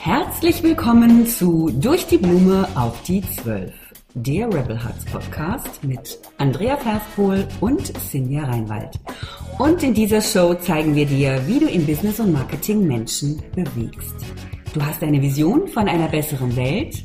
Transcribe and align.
Herzlich 0.00 0.62
willkommen 0.62 1.26
zu 1.26 1.70
Durch 1.70 2.06
die 2.06 2.18
Blume 2.18 2.68
auf 2.74 3.02
die 3.02 3.22
Zwölf, 3.22 3.72
der 4.14 4.48
Rebel 4.48 4.82
Hearts 4.82 5.04
Podcast 5.06 5.84
mit 5.84 6.18
Andrea 6.38 6.76
Verspohl 6.76 7.46
und 7.60 7.86
Sinja 7.98 8.44
Reinwald. 8.44 8.98
Und 9.58 9.82
in 9.82 9.94
dieser 9.94 10.20
Show 10.20 10.54
zeigen 10.54 10.94
wir 10.94 11.06
dir, 11.06 11.40
wie 11.46 11.60
du 11.60 11.66
in 11.66 11.86
Business 11.86 12.20
und 12.20 12.32
Marketing 12.32 12.86
Menschen 12.86 13.42
bewegst. 13.54 14.14
Du 14.74 14.84
hast 14.84 15.02
eine 15.02 15.22
Vision 15.22 15.68
von 15.68 15.88
einer 15.88 16.08
besseren 16.08 16.54
Welt 16.56 17.04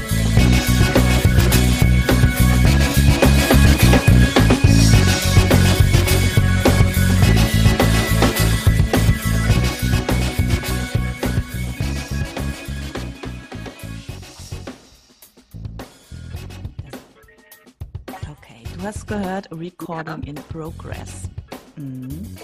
Hast 18.93 19.07
gehört, 19.07 19.47
Recording 19.53 20.21
in 20.23 20.35
Progress. 20.35 21.29
Mhm. 21.77 22.35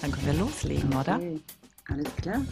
Dann 0.00 0.10
können 0.10 0.26
wir 0.26 0.32
loslegen, 0.32 0.92
oder? 0.96 1.14
Okay. 1.14 1.40
Alles 1.88 2.16
klar. 2.16 2.44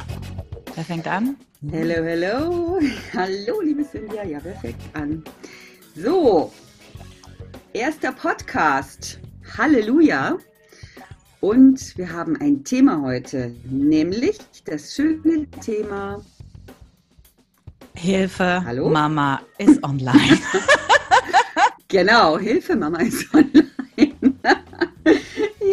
Wer 0.77 0.85
fängt 0.85 1.09
an? 1.09 1.35
Hello, 1.69 2.05
hello. 2.05 2.79
Hallo, 3.13 3.61
liebe 3.61 3.83
Cynthia. 3.85 4.23
Ja, 4.23 4.39
wer 4.45 4.55
fängt 4.55 4.77
an? 4.93 5.25
So, 5.97 6.53
erster 7.73 8.13
Podcast. 8.13 9.19
Halleluja. 9.59 10.39
Und 11.41 11.99
wir 11.99 12.13
haben 12.13 12.37
ein 12.41 12.63
Thema 12.63 13.03
heute, 13.03 13.53
nämlich 13.65 14.39
das 14.65 14.95
schöne 14.95 15.51
Thema. 15.61 16.25
Hilfe, 17.97 18.63
Hallo? 18.65 18.91
Mama 18.91 19.41
ist 19.59 19.83
online. 19.83 20.39
Genau, 21.91 22.39
Hilfe, 22.39 22.77
Mama 22.77 23.01
ist 23.01 23.27
online. 23.35 23.69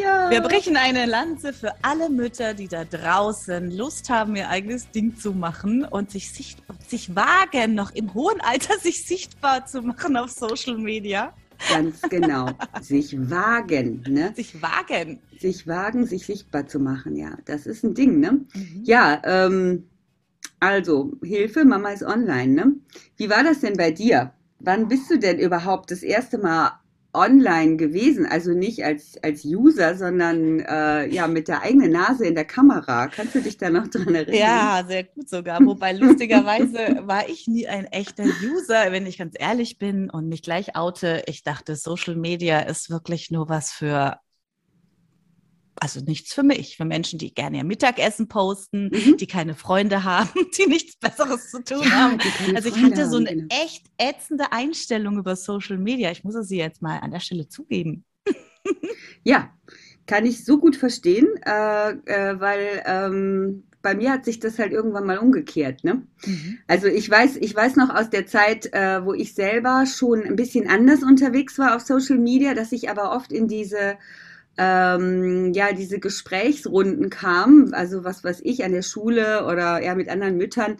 ja. 0.01 0.29
Wir 0.31 0.41
brechen 0.41 0.75
eine 0.75 1.05
Lanze 1.05 1.53
für 1.53 1.71
alle 1.83 2.09
Mütter, 2.09 2.55
die 2.55 2.67
da 2.67 2.85
draußen 2.85 3.69
Lust 3.77 4.09
haben, 4.09 4.35
ihr 4.35 4.49
eigenes 4.49 4.89
Ding 4.89 5.15
zu 5.15 5.31
machen 5.31 5.85
und 5.85 6.09
sich, 6.09 6.31
sich 6.87 7.15
wagen, 7.15 7.75
noch 7.75 7.91
im 7.93 8.15
hohen 8.15 8.41
Alter 8.41 8.77
sich 8.81 9.05
sichtbar 9.05 9.67
zu 9.67 9.83
machen 9.83 10.17
auf 10.17 10.31
Social 10.31 10.77
Media. 10.77 11.33
Ganz 11.69 12.01
genau. 12.03 12.51
Sich 12.81 13.17
wagen, 13.31 14.03
ne? 14.07 14.31
Sich 14.35 14.61
wagen. 14.61 15.19
Sich 15.39 15.65
wagen, 15.65 16.05
sich 16.05 16.23
sichtbar 16.27 16.67
zu 16.67 16.79
machen, 16.79 17.15
ja. 17.15 17.35
Das 17.45 17.65
ist 17.65 17.83
ein 17.83 17.95
Ding, 17.95 18.19
ne? 18.19 18.45
Mhm. 18.53 18.83
Ja, 18.83 19.19
ähm, 19.23 19.89
also 20.59 21.13
Hilfe, 21.23 21.65
Mama 21.65 21.89
ist 21.89 22.03
online, 22.03 22.53
ne? 22.53 22.73
Wie 23.15 23.31
war 23.31 23.43
das 23.43 23.61
denn 23.61 23.75
bei 23.75 23.89
dir? 23.89 24.33
Wann 24.59 24.87
bist 24.87 25.09
du 25.09 25.19
denn 25.19 25.39
überhaupt 25.39 25.91
das 25.91 26.03
erste 26.03 26.37
Mal 26.37 26.79
online 27.13 27.77
gewesen? 27.77 28.25
Also 28.25 28.51
nicht 28.51 28.83
als, 28.83 29.17
als 29.23 29.43
User, 29.45 29.95
sondern 29.95 30.59
äh, 30.59 31.07
ja 31.07 31.27
mit 31.27 31.47
der 31.47 31.61
eigenen 31.61 31.91
Nase 31.91 32.25
in 32.25 32.35
der 32.35 32.45
Kamera. 32.45 33.07
Kannst 33.07 33.35
du 33.35 33.41
dich 33.41 33.57
da 33.57 33.69
noch 33.69 33.87
dran 33.87 34.13
erinnern? 34.15 34.35
Ja, 34.35 34.83
sehr 34.87 35.03
gut 35.03 35.29
sogar. 35.29 35.65
Wobei 35.65 35.93
lustigerweise 35.93 36.99
war 37.01 37.27
ich 37.29 37.47
nie 37.47 37.67
ein 37.67 37.85
echter 37.85 38.25
User, 38.25 38.91
wenn 38.91 39.05
ich 39.05 39.17
ganz 39.17 39.35
ehrlich 39.37 39.77
bin 39.77 40.09
und 40.09 40.27
mich 40.27 40.41
gleich 40.41 40.75
oute. 40.75 41.23
Ich 41.27 41.43
dachte, 41.43 41.75
Social 41.75 42.15
Media 42.15 42.59
ist 42.59 42.89
wirklich 42.89 43.31
nur 43.31 43.49
was 43.49 43.71
für, 43.71 44.19
also 45.81 46.01
nichts 46.01 46.33
für 46.33 46.43
mich, 46.43 46.77
für 46.77 46.85
Menschen, 46.85 47.19
die 47.19 47.33
gerne 47.33 47.57
ihr 47.57 47.63
Mittagessen 47.63 48.27
posten, 48.27 48.89
Mhm. 48.91 49.17
die 49.17 49.27
keine 49.27 49.55
Freunde 49.55 50.03
haben, 50.03 50.29
die 50.57 50.67
nichts 50.67 50.97
Besseres 50.97 51.49
zu 51.49 51.63
tun 51.63 51.83
Ja, 51.83 51.91
haben. 51.91 52.17
Also 52.53 52.69
ich 52.69 52.75
Freunde 52.75 52.95
hatte 52.95 53.07
so 53.07 53.17
haben, 53.17 53.27
eine 53.27 53.29
genau. 53.29 53.47
echt 53.49 53.87
ätzende 53.97 54.51
Einstellung 54.51 55.17
über 55.17 55.35
Social 55.35 55.77
Media. 55.77 56.11
Ich 56.11 56.23
muss 56.23 56.35
es 56.35 56.47
sie 56.47 56.57
jetzt 56.57 56.81
mal 56.81 56.99
an 56.99 57.11
der 57.11 57.19
Stelle 57.19 57.47
zugeben. 57.47 58.05
Ja, 59.23 59.49
kann 60.05 60.25
ich 60.25 60.45
so 60.45 60.57
gut 60.59 60.75
verstehen, 60.75 61.27
äh, 61.45 61.91
äh, 62.05 62.39
weil 62.39 62.81
ähm, 62.85 63.63
bei 63.81 63.95
mir 63.95 64.11
hat 64.11 64.25
sich 64.25 64.39
das 64.39 64.57
halt 64.59 64.71
irgendwann 64.71 65.05
mal 65.05 65.17
umgekehrt, 65.17 65.83
ne? 65.83 66.03
Also 66.67 66.87
ich 66.87 67.09
weiß, 67.09 67.37
ich 67.37 67.55
weiß 67.55 67.75
noch 67.75 67.89
aus 67.93 68.09
der 68.09 68.25
Zeit, 68.25 68.73
äh, 68.73 69.05
wo 69.05 69.13
ich 69.13 69.33
selber 69.33 69.85
schon 69.85 70.23
ein 70.23 70.35
bisschen 70.35 70.69
anders 70.69 71.03
unterwegs 71.03 71.57
war 71.59 71.75
auf 71.75 71.81
Social 71.81 72.17
Media, 72.17 72.53
dass 72.53 72.71
ich 72.71 72.89
aber 72.89 73.11
oft 73.15 73.31
in 73.31 73.47
diese 73.47 73.97
ähm, 74.57 75.53
ja, 75.53 75.73
diese 75.73 75.99
Gesprächsrunden 75.99 77.09
kam, 77.09 77.69
also 77.73 78.03
was 78.03 78.23
weiß 78.23 78.41
ich, 78.43 78.63
an 78.63 78.71
der 78.71 78.81
Schule 78.81 79.45
oder 79.45 79.83
ja 79.83 79.95
mit 79.95 80.09
anderen 80.09 80.37
Müttern. 80.37 80.77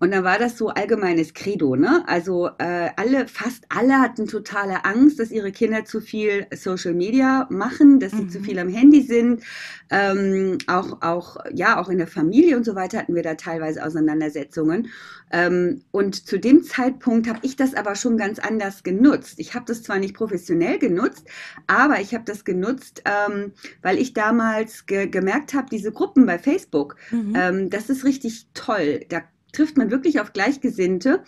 Und 0.00 0.12
dann 0.12 0.22
war 0.22 0.38
das 0.38 0.56
so 0.56 0.68
allgemeines 0.68 1.34
Credo, 1.34 1.74
ne? 1.74 2.04
Also 2.06 2.48
äh, 2.58 2.90
alle, 2.96 3.26
fast 3.26 3.64
alle 3.68 3.98
hatten 4.00 4.26
totale 4.28 4.84
Angst, 4.84 5.18
dass 5.18 5.30
ihre 5.32 5.50
Kinder 5.50 5.84
zu 5.84 6.00
viel 6.00 6.46
Social 6.54 6.94
Media 6.94 7.46
machen, 7.50 7.98
dass 7.98 8.12
sie 8.12 8.22
Mhm. 8.22 8.30
zu 8.30 8.40
viel 8.40 8.58
am 8.60 8.68
Handy 8.68 9.02
sind. 9.02 9.42
Ähm, 9.90 10.58
auch, 10.68 11.02
auch, 11.02 11.36
ja, 11.52 11.80
auch 11.80 11.88
in 11.88 11.98
der 11.98 12.06
Familie 12.06 12.56
und 12.56 12.64
so 12.64 12.74
weiter 12.74 12.98
hatten 12.98 13.14
wir 13.14 13.22
da 13.22 13.34
teilweise 13.34 13.84
Auseinandersetzungen. 13.84 14.88
Ähm, 15.32 15.82
und 15.90 16.26
zu 16.26 16.38
dem 16.38 16.62
Zeitpunkt 16.62 17.28
habe 17.28 17.40
ich 17.42 17.56
das 17.56 17.74
aber 17.74 17.94
schon 17.96 18.16
ganz 18.16 18.38
anders 18.38 18.82
genutzt. 18.82 19.34
Ich 19.38 19.54
habe 19.54 19.64
das 19.66 19.82
zwar 19.82 19.98
nicht 19.98 20.14
professionell 20.14 20.78
genutzt, 20.78 21.26
aber 21.66 22.00
ich 22.00 22.14
habe 22.14 22.24
das 22.24 22.44
genutzt, 22.44 23.02
ähm, 23.04 23.52
weil 23.82 23.98
ich 23.98 24.14
damals 24.14 24.86
ge 24.86 25.08
gemerkt 25.08 25.54
habe, 25.54 25.66
diese 25.70 25.92
Gruppen 25.92 26.24
bei 26.26 26.38
Facebook, 26.38 26.96
Mhm. 27.10 27.32
ähm, 27.36 27.70
das 27.70 27.90
ist 27.90 28.04
richtig 28.04 28.46
toll. 28.54 29.00
Da 29.08 29.22
trifft 29.58 29.76
man 29.76 29.90
wirklich 29.90 30.20
auf 30.20 30.32
Gleichgesinnte. 30.32 31.22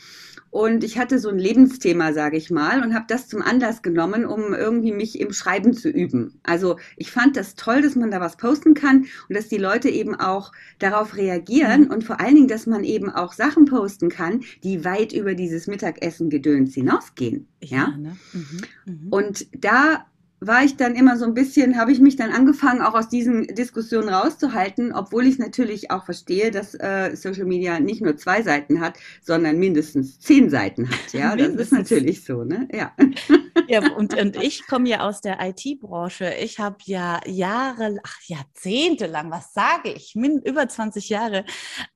Und 0.53 0.83
ich 0.83 0.99
hatte 0.99 1.21
so 1.21 1.29
ein 1.29 1.39
Lebensthema, 1.39 2.13
sage 2.13 2.37
ich 2.37 2.51
mal, 2.51 2.83
und 2.83 2.93
habe 2.93 3.05
das 3.09 3.29
zum 3.29 3.41
Anlass 3.41 3.83
genommen, 3.83 4.25
um 4.25 4.53
irgendwie 4.53 4.91
mich 4.93 5.21
im 5.21 5.33
Schreiben 5.33 5.75
zu 5.75 5.89
üben. 5.89 6.41
Also 6.43 6.77
ich 6.97 7.13
fand 7.13 7.37
das 7.37 7.55
toll, 7.55 7.83
dass 7.83 7.95
man 7.95 8.11
da 8.11 8.21
was 8.21 8.37
posten 8.37 8.75
kann 8.75 9.07
und 9.29 9.37
dass 9.37 9.47
die 9.47 9.59
Leute 9.59 9.89
eben 9.89 10.17
auch 10.17 10.51
darauf 10.81 11.17
reagieren 11.17 11.83
Mhm. 11.83 11.91
und 11.91 12.05
vor 12.05 12.21
allen 12.21 12.35
Dingen, 12.35 12.49
dass 12.49 12.67
man 12.67 12.83
eben 12.83 13.11
auch 13.11 13.33
Sachen 13.33 13.65
posten 13.65 14.09
kann, 14.09 14.43
die 14.65 14.85
weit 14.85 15.13
über 15.13 15.35
dieses 15.35 15.69
Mittagessen-Gedöns 15.69 16.75
hinausgehen. 16.75 17.47
Ja. 17.63 17.97
ne? 17.97 18.17
Mhm. 18.33 18.61
Mhm. 18.87 19.09
Und 19.11 19.47
da 19.57 20.05
war 20.41 20.65
ich 20.65 20.77
dann 20.77 20.95
immer 20.95 21.19
so 21.19 21.27
ein 21.27 21.35
bisschen, 21.35 21.79
habe 21.79 21.93
ich 21.93 22.01
mich 22.01 22.17
dann 22.17 22.31
angefangen, 22.33 22.81
auch 22.81 22.95
aus 22.95 23.09
diesen 23.09 23.47
Diskussionen 23.47 24.09
rauszuhalten, 24.09 24.93
obwohl 24.93 25.27
ich 25.27 25.39
natürlich 25.39 25.91
auch 25.91 26.05
verstehe, 26.05 26.51
dass 26.51 26.75
äh, 26.75 27.15
Social 27.15 27.45
Media 27.45 27.79
nicht 27.79 28.01
nur 28.01 28.17
zwei 28.17 28.43
Seiten 28.43 28.81
hat, 28.81 28.99
sondern 29.23 29.59
mindestens 29.59 30.19
zehn 30.21 30.49
Seiten 30.49 30.89
hat. 30.91 31.13
Ja, 31.13 31.37
das 31.37 31.55
ist 31.55 31.73
natürlich 31.73 32.25
so, 32.25 32.45
ne? 32.45 32.69
Ja. 32.73 32.93
Ja, 33.69 33.93
und, 33.93 34.19
und 34.19 34.37
ich 34.37 34.67
komme 34.67 34.89
ja 34.89 35.01
aus 35.01 35.21
der 35.21 35.39
IT-Branche. 35.41 36.35
Ich 36.43 36.59
habe 36.59 36.77
ja 36.85 37.21
Jahre, 37.27 37.99
ach 38.03 38.19
Jahrzehnte 38.27 39.07
lang, 39.07 39.31
was 39.31 39.53
sage 39.53 39.93
ich, 39.93 40.15
min, 40.15 40.41
über 40.43 40.69
20 40.69 41.09
Jahre 41.09 41.45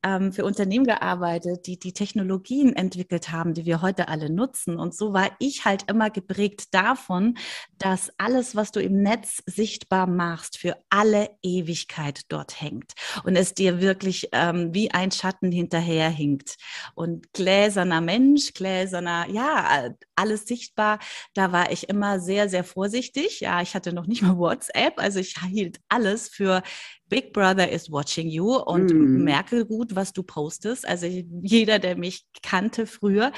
ähm, 0.04 0.32
für 0.32 0.44
Unternehmen 0.44 0.84
gearbeitet, 0.84 1.66
die 1.66 1.78
die 1.78 1.92
Technologien 1.92 2.76
entwickelt 2.76 3.32
haben, 3.32 3.54
die 3.54 3.66
wir 3.66 3.82
heute 3.82 4.08
alle 4.08 4.30
nutzen. 4.30 4.78
Und 4.78 4.94
so 4.94 5.12
war 5.12 5.30
ich 5.38 5.64
halt 5.64 5.90
immer 5.90 6.10
geprägt 6.10 6.74
davon, 6.74 7.36
dass 7.78 8.12
alles, 8.34 8.56
was 8.56 8.72
du 8.72 8.80
im 8.80 9.00
Netz 9.00 9.42
sichtbar 9.46 10.08
machst, 10.08 10.58
für 10.58 10.76
alle 10.90 11.30
Ewigkeit 11.42 12.22
dort 12.28 12.60
hängt 12.60 12.94
und 13.22 13.36
es 13.36 13.54
dir 13.54 13.80
wirklich 13.80 14.28
ähm, 14.32 14.74
wie 14.74 14.90
ein 14.90 15.12
Schatten 15.12 15.52
hinterherhinkt. 15.52 16.56
Und 16.96 17.32
gläserner 17.32 18.00
Mensch, 18.00 18.52
gläserner, 18.52 19.28
ja, 19.30 19.90
alles 20.16 20.46
sichtbar, 20.46 20.98
da 21.34 21.52
war 21.52 21.70
ich 21.70 21.88
immer 21.88 22.18
sehr, 22.18 22.48
sehr 22.48 22.64
vorsichtig. 22.64 23.38
Ja, 23.40 23.62
ich 23.62 23.74
hatte 23.74 23.92
noch 23.92 24.06
nicht 24.06 24.22
mal 24.22 24.36
WhatsApp, 24.36 24.94
also 24.98 25.20
ich 25.20 25.36
hielt 25.48 25.78
alles 25.88 26.28
für 26.28 26.62
Big 27.08 27.32
Brother 27.32 27.70
is 27.70 27.90
watching 27.90 28.28
you 28.28 28.56
und 28.56 28.92
Mm. 28.92 29.24
merke 29.24 29.66
gut, 29.66 29.94
was 29.94 30.12
du 30.12 30.22
postest. 30.22 30.86
Also 30.88 31.06
jeder, 31.42 31.78
der 31.78 31.96
mich 31.96 32.24
kannte 32.42 32.86
früher, 32.86 33.32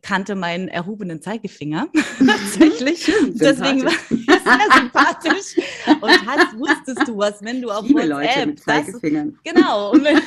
kannte 0.00 0.34
meinen 0.34 0.68
erhobenen 0.68 1.20
Zeigefinger. 1.20 1.88
Tatsächlich. 2.18 3.04
Schön, 3.04 3.36
Deswegen 3.36 3.84
war 3.84 3.92
es 3.92 4.08
sehr 4.44 4.80
sympathisch. 4.80 5.56
Und 6.00 6.26
hast, 6.26 6.58
wusstest 6.58 7.06
du 7.06 7.18
was, 7.18 7.42
wenn 7.42 7.60
du 7.60 7.70
auf 7.70 7.82
Ich 7.82 7.88
liebe 7.88 8.06
Leute 8.06 8.28
WhatsApp 8.28 8.46
mit 8.46 8.58
das 8.58 8.64
Zeigefingern. 8.64 9.38
Genau. 9.44 9.92
Und 9.92 10.04
wenn, 10.04 10.16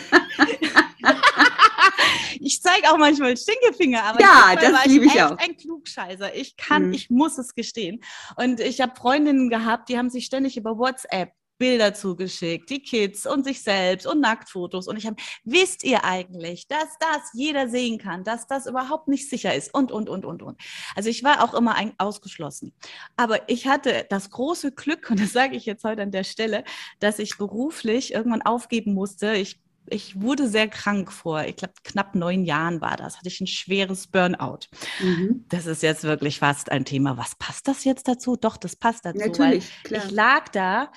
ich 2.39 2.61
zeige 2.61 2.91
auch 2.91 2.97
manchmal 2.97 3.35
Stinkefinger, 3.35 4.03
aber 4.03 4.21
ja, 4.21 4.55
das 4.55 4.85
liebe 4.85 5.05
ich 5.05 5.21
auch. 5.21 5.37
Ein 5.37 5.57
Klugscheißer. 5.57 6.35
Ich 6.35 6.55
kann, 6.55 6.87
mhm. 6.87 6.93
ich 6.93 7.09
muss 7.09 7.37
es 7.37 7.55
gestehen. 7.55 8.01
Und 8.35 8.59
ich 8.59 8.81
habe 8.81 8.95
Freundinnen 8.95 9.49
gehabt, 9.49 9.89
die 9.89 9.97
haben 9.97 10.09
sich 10.09 10.25
ständig 10.25 10.57
über 10.57 10.77
WhatsApp 10.77 11.31
Bilder 11.57 11.93
zugeschickt, 11.93 12.69
die 12.69 12.81
Kids 12.81 13.25
und 13.25 13.45
sich 13.45 13.63
selbst 13.63 14.05
und 14.07 14.21
Nacktfotos. 14.21 14.87
Und 14.87 14.97
ich 14.97 15.05
habe, 15.05 15.15
wisst 15.43 15.83
ihr 15.83 16.03
eigentlich, 16.03 16.67
dass 16.67 16.97
das 16.99 17.31
jeder 17.33 17.69
sehen 17.69 17.97
kann, 17.97 18.23
dass 18.23 18.47
das 18.47 18.65
überhaupt 18.65 19.07
nicht 19.07 19.29
sicher 19.29 19.53
ist 19.53 19.73
und, 19.73 19.91
und, 19.91 20.09
und, 20.09 20.25
und, 20.25 20.41
und. 20.41 20.61
Also 20.95 21.09
ich 21.09 21.23
war 21.23 21.43
auch 21.43 21.53
immer 21.53 21.75
ein, 21.75 21.93
ausgeschlossen. 21.97 22.73
Aber 23.15 23.49
ich 23.49 23.67
hatte 23.67 24.05
das 24.09 24.29
große 24.29 24.71
Glück, 24.71 25.09
und 25.09 25.19
das 25.19 25.33
sage 25.33 25.55
ich 25.55 25.65
jetzt 25.65 25.83
heute 25.83 26.01
an 26.01 26.11
der 26.11 26.23
Stelle, 26.23 26.63
dass 26.99 27.19
ich 27.19 27.37
beruflich 27.37 28.13
irgendwann 28.13 28.41
aufgeben 28.41 28.93
musste. 28.93 29.33
Ich 29.35 29.59
ich 29.87 30.19
wurde 30.19 30.47
sehr 30.47 30.67
krank 30.67 31.11
vor, 31.11 31.43
ich 31.43 31.55
glaube, 31.57 31.73
knapp 31.83 32.15
neun 32.15 32.45
Jahren 32.45 32.81
war 32.81 32.97
das, 32.97 33.17
hatte 33.17 33.27
ich 33.27 33.39
ein 33.41 33.47
schweres 33.47 34.07
Burnout. 34.07 34.61
Mhm. 34.99 35.45
Das 35.49 35.65
ist 35.65 35.83
jetzt 35.83 36.03
wirklich 36.03 36.39
fast 36.39 36.71
ein 36.71 36.85
Thema. 36.85 37.17
Was 37.17 37.35
passt 37.35 37.67
das 37.67 37.83
jetzt 37.83 38.07
dazu? 38.07 38.35
Doch, 38.35 38.57
das 38.57 38.75
passt 38.75 39.05
dazu. 39.05 39.19
Natürlich, 39.19 39.71
klar. 39.83 40.05
Ich 40.05 40.11
lag 40.11 40.49
da 40.49 40.91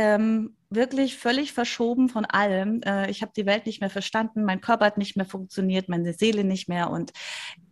ähm, 0.00 0.56
wirklich 0.70 1.18
völlig 1.18 1.52
verschoben 1.52 2.08
von 2.08 2.24
allem. 2.24 2.80
Äh, 2.82 3.10
ich 3.10 3.20
habe 3.20 3.32
die 3.36 3.44
Welt 3.44 3.66
nicht 3.66 3.80
mehr 3.80 3.90
verstanden, 3.90 4.44
mein 4.44 4.62
Körper 4.62 4.86
hat 4.86 4.98
nicht 4.98 5.16
mehr 5.16 5.26
funktioniert, 5.26 5.88
meine 5.88 6.14
Seele 6.14 6.42
nicht 6.42 6.68
mehr 6.68 6.90
und 6.90 7.12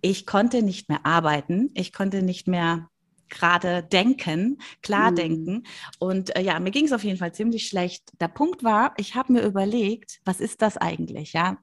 ich 0.02 0.26
konnte 0.26 0.62
nicht 0.62 0.88
mehr 0.88 1.06
arbeiten. 1.06 1.70
Ich 1.74 1.92
konnte 1.92 2.22
nicht 2.22 2.46
mehr 2.46 2.88
gerade 3.30 3.82
denken, 3.82 4.58
klar 4.82 5.10
mhm. 5.10 5.16
denken. 5.16 5.62
Und 5.98 6.36
äh, 6.36 6.42
ja, 6.42 6.60
mir 6.60 6.70
ging 6.70 6.84
es 6.84 6.92
auf 6.92 7.04
jeden 7.04 7.18
Fall 7.18 7.32
ziemlich 7.32 7.66
schlecht. 7.66 8.02
Der 8.20 8.28
Punkt 8.28 8.62
war, 8.62 8.94
ich 8.98 9.14
habe 9.14 9.32
mir 9.32 9.42
überlegt, 9.42 10.20
was 10.24 10.40
ist 10.40 10.60
das 10.60 10.76
eigentlich? 10.76 11.32
Ja, 11.32 11.58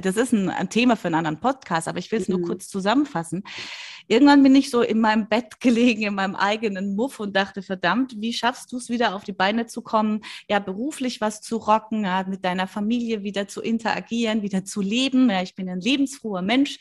das 0.00 0.16
ist 0.16 0.32
ein, 0.32 0.48
ein, 0.48 0.70
Thema 0.70 0.96
für 0.96 1.08
einen 1.08 1.16
anderen 1.16 1.40
Podcast, 1.40 1.86
aber 1.86 1.98
ich 1.98 2.10
will 2.10 2.20
es 2.20 2.28
mhm. 2.28 2.38
nur 2.38 2.46
kurz 2.46 2.68
zusammenfassen. 2.68 3.44
Irgendwann 4.12 4.42
bin 4.42 4.54
ich 4.54 4.68
so 4.68 4.82
in 4.82 5.00
meinem 5.00 5.26
Bett 5.26 5.58
gelegen, 5.60 6.02
in 6.02 6.14
meinem 6.14 6.36
eigenen 6.36 6.94
Muff 6.94 7.18
und 7.18 7.34
dachte, 7.34 7.62
verdammt, 7.62 8.14
wie 8.18 8.34
schaffst 8.34 8.70
du 8.70 8.76
es 8.76 8.90
wieder 8.90 9.14
auf 9.14 9.24
die 9.24 9.32
Beine 9.32 9.66
zu 9.66 9.80
kommen, 9.80 10.20
ja, 10.50 10.58
beruflich 10.58 11.22
was 11.22 11.40
zu 11.40 11.56
rocken, 11.56 12.04
ja, 12.04 12.22
mit 12.28 12.44
deiner 12.44 12.66
Familie 12.66 13.22
wieder 13.22 13.48
zu 13.48 13.62
interagieren, 13.62 14.42
wieder 14.42 14.66
zu 14.66 14.82
leben. 14.82 15.30
Ja, 15.30 15.42
ich 15.42 15.54
bin 15.54 15.68
ein 15.70 15.80
lebensfroher 15.80 16.42
Mensch. 16.42 16.78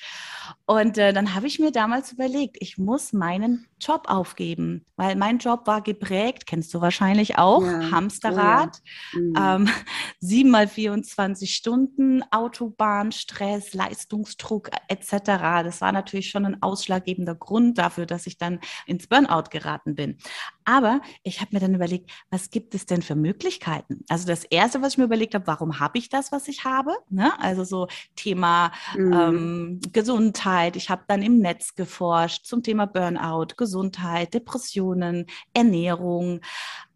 Und 0.66 0.98
äh, 0.98 1.13
dann 1.13 1.33
habe 1.33 1.48
ich 1.48 1.60
mir 1.60 1.72
damals 1.72 2.12
überlegt, 2.12 2.57
ich 2.60 2.78
muss 2.78 3.13
meinen 3.13 3.68
Job 3.80 4.04
aufgeben, 4.07 4.86
weil 4.95 5.16
mein 5.16 5.38
Job 5.38 5.66
war 5.66 5.81
geprägt, 5.81 6.45
kennst 6.45 6.74
du 6.74 6.81
wahrscheinlich 6.81 7.38
auch, 7.38 7.63
ja. 7.63 7.92
Hamsterrad, 7.92 8.81
oh 9.16 9.19
ja. 9.36 9.57
mhm. 9.60 9.68
ähm, 9.68 9.74
7 10.19 10.50
mal 10.50 10.68
24 10.68 11.56
Stunden, 11.56 12.24
Autobahn, 12.31 13.12
Stress, 13.12 13.74
Leistungsdruck 13.74 14.69
etc. 14.88 15.22
Das 15.63 15.81
war 15.81 15.92
natürlich 15.92 16.30
schon 16.30 16.45
ein 16.45 16.62
ausschlaggebender 16.62 17.20
Grund 17.25 17.77
dafür, 17.77 18.06
dass 18.06 18.27
ich 18.27 18.38
dann 18.38 18.59
ins 18.85 19.07
Burnout 19.07 19.50
geraten 19.50 19.95
bin. 19.95 20.18
Aber 20.65 21.01
ich 21.23 21.41
habe 21.41 21.50
mir 21.53 21.59
dann 21.59 21.75
überlegt, 21.75 22.12
was 22.29 22.50
gibt 22.50 22.75
es 22.75 22.85
denn 22.85 23.01
für 23.01 23.15
Möglichkeiten? 23.15 24.03
Also 24.09 24.27
das 24.27 24.44
Erste, 24.44 24.81
was 24.81 24.94
ich 24.94 24.97
mir 24.97 25.06
überlegt 25.06 25.35
habe, 25.35 25.47
warum 25.47 25.79
habe 25.79 25.97
ich 25.97 26.09
das, 26.09 26.31
was 26.31 26.47
ich 26.47 26.65
habe? 26.65 26.95
Ne? 27.09 27.31
Also 27.39 27.63
so 27.63 27.88
Thema 28.15 28.71
mhm. 28.95 29.13
ähm, 29.13 29.79
Gesundheit. 29.91 30.75
Ich 30.75 30.89
habe 30.89 31.03
dann 31.07 31.21
im 31.21 31.39
Netz 31.39 31.75
geforscht 31.75 32.45
zum 32.45 32.63
Thema 32.63 32.85
Burnout, 32.85 33.56
Gesundheit, 33.57 34.33
Depressionen, 34.33 35.25
Ernährung. 35.53 36.41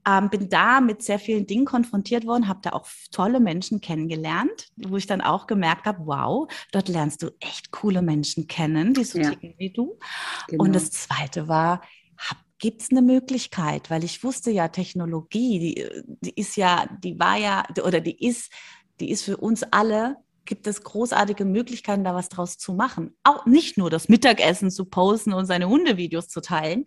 Ähm, 0.07 0.29
bin 0.29 0.49
da 0.49 0.81
mit 0.81 1.01
sehr 1.01 1.17
vielen 1.19 1.47
Dingen 1.47 1.65
konfrontiert 1.65 2.25
worden, 2.25 2.47
habe 2.47 2.59
da 2.61 2.71
auch 2.71 2.87
tolle 3.11 3.39
Menschen 3.39 3.81
kennengelernt, 3.81 4.67
wo 4.77 4.97
ich 4.97 5.07
dann 5.07 5.21
auch 5.21 5.47
gemerkt 5.47 5.85
habe, 5.85 6.05
wow, 6.05 6.47
dort 6.71 6.89
lernst 6.89 7.23
du 7.23 7.31
echt 7.39 7.71
coole 7.71 8.01
Menschen 8.01 8.47
kennen, 8.47 8.93
die 8.93 9.03
so 9.03 9.17
ja. 9.17 9.29
ticken 9.29 9.55
wie 9.57 9.71
du. 9.71 9.97
Genau. 10.47 10.63
Und 10.63 10.73
das 10.73 10.91
Zweite 10.91 11.47
war, 11.47 11.81
habe 12.17 12.39
gibt 12.59 12.81
es 12.81 12.91
eine 12.91 13.01
Möglichkeit? 13.01 13.89
Weil 13.89 14.03
ich 14.03 14.23
wusste 14.23 14.51
ja, 14.51 14.67
Technologie, 14.69 15.59
die, 15.59 16.03
die 16.21 16.39
ist 16.39 16.55
ja, 16.55 16.87
die 17.03 17.19
war 17.19 17.37
ja, 17.37 17.63
oder 17.83 18.01
die 18.01 18.25
ist, 18.25 18.51
die 18.99 19.11
ist 19.11 19.23
für 19.23 19.37
uns 19.37 19.63
alle 19.63 20.17
gibt 20.45 20.67
es 20.67 20.83
großartige 20.83 21.45
Möglichkeiten, 21.45 22.03
da 22.03 22.13
was 22.13 22.29
draus 22.29 22.57
zu 22.57 22.73
machen. 22.73 23.15
Auch 23.23 23.45
nicht 23.45 23.77
nur 23.77 23.89
das 23.89 24.09
Mittagessen 24.09 24.71
zu 24.71 24.85
posten 24.85 25.33
und 25.33 25.45
seine 25.45 25.67
Hundevideos 25.67 26.27
zu 26.27 26.41
teilen. 26.41 26.85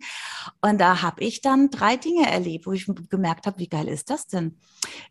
Und 0.61 0.79
da 0.79 1.01
habe 1.01 1.23
ich 1.23 1.41
dann 1.41 1.69
drei 1.69 1.97
Dinge 1.97 2.29
erlebt, 2.29 2.65
wo 2.65 2.71
ich 2.71 2.89
gemerkt 3.09 3.45
habe, 3.45 3.59
wie 3.59 3.67
geil 3.67 3.87
ist 3.87 4.09
das 4.09 4.27
denn? 4.27 4.57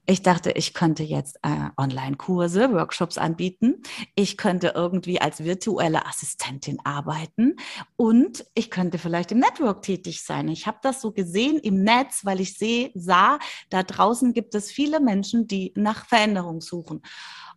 Ich 0.06 0.22
dachte, 0.22 0.52
ich 0.52 0.74
könnte 0.74 1.02
jetzt 1.02 1.38
äh, 1.42 1.68
Online-Kurse, 1.76 2.72
Workshops 2.72 3.18
anbieten. 3.18 3.82
Ich 4.14 4.36
könnte 4.36 4.72
irgendwie 4.74 5.20
als 5.20 5.44
virtuelle 5.44 6.06
Assistentin 6.06 6.78
arbeiten 6.84 7.56
und 7.96 8.44
ich 8.54 8.70
könnte 8.70 8.98
vielleicht 8.98 9.32
im 9.32 9.38
Network 9.38 9.82
tätig 9.82 10.22
sein. 10.22 10.48
Ich 10.48 10.66
habe 10.66 10.78
das 10.82 11.00
so 11.00 11.12
gesehen 11.12 11.58
im 11.58 11.82
Netz, 11.82 12.24
weil 12.24 12.40
ich 12.40 12.56
sehe, 12.56 12.90
sah, 12.94 13.38
da 13.70 13.82
draußen 13.82 14.32
gibt 14.32 14.54
es 14.54 14.70
viele 14.70 15.00
Menschen, 15.00 15.46
die 15.46 15.72
nach 15.76 16.06
Veränderung 16.06 16.60
suchen. 16.60 17.02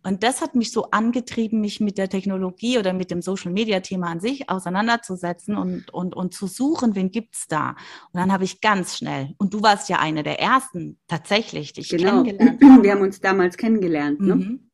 Und 0.02 0.22
das 0.22 0.40
hat 0.40 0.54
mich 0.54 0.72
so 0.72 0.90
angetrieben, 0.90 1.60
mich 1.60 1.80
mit 1.80 1.98
der 1.98 2.08
Technologie 2.08 2.78
oder 2.78 2.92
mit 2.92 3.10
dem 3.10 3.22
Social-Media-Thema 3.22 4.08
an 4.08 4.20
sich 4.20 4.48
auseinanderzusetzen 4.48 5.56
und, 5.56 5.92
und, 5.92 6.14
und 6.16 6.34
zu 6.34 6.46
suchen, 6.46 6.94
wen 6.94 7.10
gibt's 7.10 7.46
da. 7.48 7.70
Und 8.12 8.20
dann 8.20 8.32
habe 8.32 8.44
ich 8.44 8.60
ganz 8.60 8.96
schnell, 8.96 9.34
und 9.38 9.54
du 9.54 9.62
warst 9.62 9.88
ja 9.88 9.98
eine 9.98 10.22
der 10.22 10.40
ersten 10.40 10.98
tatsächlich, 11.08 11.72
die 11.72 11.82
ich 11.82 11.88
genau. 11.90 12.22
kennengelernt. 12.22 12.60
Wir 12.82 12.92
haben 12.92 13.02
uns 13.02 13.20
damals 13.20 13.56
kennengelernt. 13.56 14.20
Ne? 14.20 14.34
Mhm. 14.34 14.71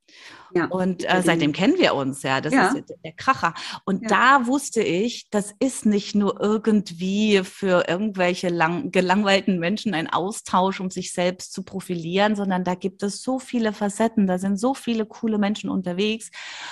Ja. 0.55 0.67
Und 0.67 1.05
äh, 1.05 1.23
seitdem 1.23 1.53
kennen 1.53 1.79
wir 1.79 1.95
uns, 1.95 2.23
ja. 2.23 2.41
Das 2.41 2.53
ja. 2.53 2.69
ist 2.69 2.85
der 3.05 3.13
Kracher. 3.13 3.55
Und 3.85 4.03
ja. 4.03 4.09
da 4.09 4.47
wusste 4.47 4.83
ich, 4.83 5.29
das 5.31 5.55
ist 5.59 5.85
nicht 5.85 6.15
nur 6.15 6.41
irgendwie 6.41 7.43
für 7.45 7.89
irgendwelche 7.89 8.49
lang, 8.49 8.91
gelangweilten 8.91 9.59
Menschen 9.59 9.95
ein 9.95 10.09
Austausch, 10.09 10.81
um 10.81 10.91
sich 10.91 11.13
selbst 11.13 11.53
zu 11.53 11.63
profilieren, 11.63 12.35
sondern 12.35 12.65
da 12.65 12.75
gibt 12.75 13.03
es 13.03 13.23
so 13.23 13.39
viele 13.39 13.73
Facetten, 13.73 14.27
da 14.27 14.39
sind 14.39 14.59
so 14.59 14.75
viele 14.75 15.05
coole 15.07 15.39
Menschen 15.39 15.71
unterwegs. 15.71 16.31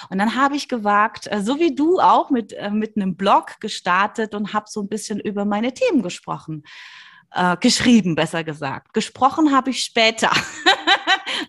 Und 0.09 0.19
dann 0.19 0.35
habe 0.35 0.56
ich 0.56 0.69
gewagt, 0.69 1.29
äh, 1.31 1.43
so 1.43 1.59
wie 1.59 1.75
du 1.75 2.00
auch, 2.00 2.31
mit, 2.31 2.53
äh, 2.55 2.71
mit 2.71 2.97
einem 2.97 3.17
Blog 3.17 3.61
gestartet 3.61 4.35
und 4.35 4.55
habe 4.55 4.67
so 4.69 4.81
ein 4.81 4.88
bisschen 4.88 5.21
über 5.21 5.44
meine 5.44 5.75
Themen 5.75 6.03
gesprochen 6.03 6.65
äh, 7.33 7.56
geschrieben, 7.59 8.15
besser 8.15 8.44
gesagt. 8.44 8.94
Gesprochen 8.94 9.55
habe 9.55 9.71
ich 9.71 9.83
später. 9.83 10.31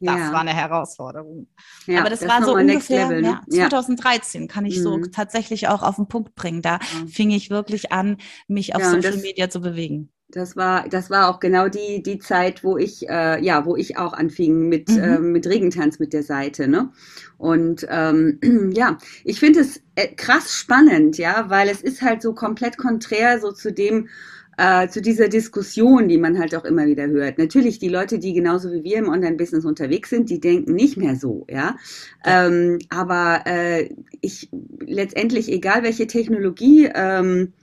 das 0.01 0.17
ja. 0.17 0.31
war 0.31 0.41
eine 0.41 0.53
Herausforderung. 0.53 1.47
Ja, 1.85 2.01
Aber 2.01 2.09
das, 2.09 2.19
das 2.19 2.29
war 2.29 2.43
so 2.43 2.55
ungefähr 2.55 3.07
Level, 3.07 3.21
ne? 3.21 3.41
ja, 3.47 3.69
2013, 3.69 4.47
kann 4.47 4.65
ich 4.65 4.77
mhm. 4.79 4.83
so 4.83 4.97
tatsächlich 5.05 5.67
auch 5.67 5.83
auf 5.83 5.95
den 5.95 6.07
Punkt 6.07 6.35
bringen. 6.35 6.61
Da 6.61 6.79
fing 7.11 7.31
ich 7.31 7.49
wirklich 7.49 7.91
an, 7.91 8.17
mich 8.47 8.75
auf 8.75 8.83
Social 8.83 9.01
das, 9.01 9.21
Media 9.21 9.49
zu 9.49 9.61
bewegen. 9.61 10.09
Das 10.29 10.57
war, 10.57 10.89
das 10.89 11.09
war 11.09 11.29
auch 11.29 11.39
genau 11.39 11.69
die, 11.69 12.03
die 12.03 12.19
Zeit, 12.19 12.61
wo 12.61 12.77
ich, 12.77 13.07
äh, 13.07 13.41
ja, 13.41 13.65
wo 13.65 13.77
ich 13.77 13.97
auch 13.97 14.11
anfing 14.11 14.67
mit, 14.67 14.89
mhm. 14.89 14.99
äh, 14.99 15.19
mit 15.19 15.47
Regentanz 15.47 15.99
mit 15.99 16.11
der 16.11 16.23
Seite, 16.23 16.67
ne? 16.67 16.91
Und 17.37 17.87
ähm, 17.89 18.39
ja, 18.73 18.97
ich 19.23 19.39
finde 19.39 19.61
es 19.61 19.81
äh, 19.95 20.07
krass 20.07 20.53
spannend, 20.53 21.17
ja, 21.17 21.49
weil 21.49 21.69
es 21.69 21.81
ist 21.81 22.01
halt 22.01 22.21
so 22.21 22.33
komplett 22.33 22.77
konträr 22.77 23.39
so 23.39 23.53
zu 23.53 23.71
dem, 23.71 24.09
äh, 24.57 24.87
zu 24.87 25.01
dieser 25.01 25.29
Diskussion, 25.29 26.07
die 26.07 26.17
man 26.17 26.37
halt 26.39 26.55
auch 26.55 26.65
immer 26.65 26.85
wieder 26.87 27.07
hört. 27.07 27.37
Natürlich, 27.37 27.79
die 27.79 27.89
Leute, 27.89 28.19
die 28.19 28.33
genauso 28.33 28.71
wie 28.71 28.83
wir 28.83 28.97
im 28.97 29.09
Online-Business 29.09 29.65
unterwegs 29.65 30.09
sind, 30.09 30.29
die 30.29 30.39
denken 30.39 30.73
nicht 30.73 30.97
mehr 30.97 31.15
so, 31.15 31.45
ja. 31.49 31.77
Ähm, 32.25 32.79
aber 32.89 33.43
äh, 33.45 33.89
ich 34.21 34.49
letztendlich, 34.79 35.51
egal 35.51 35.83
welche 35.83 36.07
Technologie 36.07 36.89
ähm, 36.93 37.53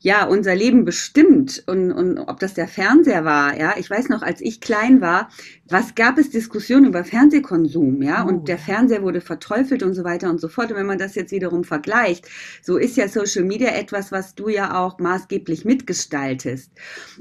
ja 0.00 0.24
unser 0.24 0.54
Leben 0.54 0.84
bestimmt 0.84 1.62
und, 1.66 1.92
und 1.92 2.18
ob 2.18 2.38
das 2.40 2.54
der 2.54 2.68
Fernseher 2.68 3.24
war, 3.24 3.58
ja, 3.58 3.74
ich 3.76 3.90
weiß 3.90 4.08
noch, 4.08 4.22
als 4.22 4.40
ich 4.40 4.60
klein 4.60 5.00
war, 5.00 5.28
was 5.68 5.94
gab 5.94 6.18
es 6.18 6.30
Diskussionen 6.30 6.86
über 6.86 7.04
Fernsehkonsum, 7.04 8.02
ja, 8.02 8.24
oh. 8.24 8.28
und 8.28 8.48
der 8.48 8.58
Fernseher 8.58 9.02
wurde 9.02 9.20
verteufelt 9.20 9.82
und 9.82 9.94
so 9.94 10.04
weiter 10.04 10.30
und 10.30 10.40
so 10.40 10.48
fort. 10.48 10.70
Und 10.70 10.76
wenn 10.76 10.86
man 10.86 10.98
das 10.98 11.14
jetzt 11.14 11.32
wiederum 11.32 11.64
vergleicht, 11.64 12.28
so 12.62 12.76
ist 12.76 12.96
ja 12.96 13.08
Social 13.08 13.44
Media 13.44 13.70
etwas, 13.70 14.12
was 14.12 14.34
du 14.34 14.48
ja 14.48 14.78
auch 14.78 14.98
maßgeblich 14.98 15.64
mitgestaltest. 15.64 16.70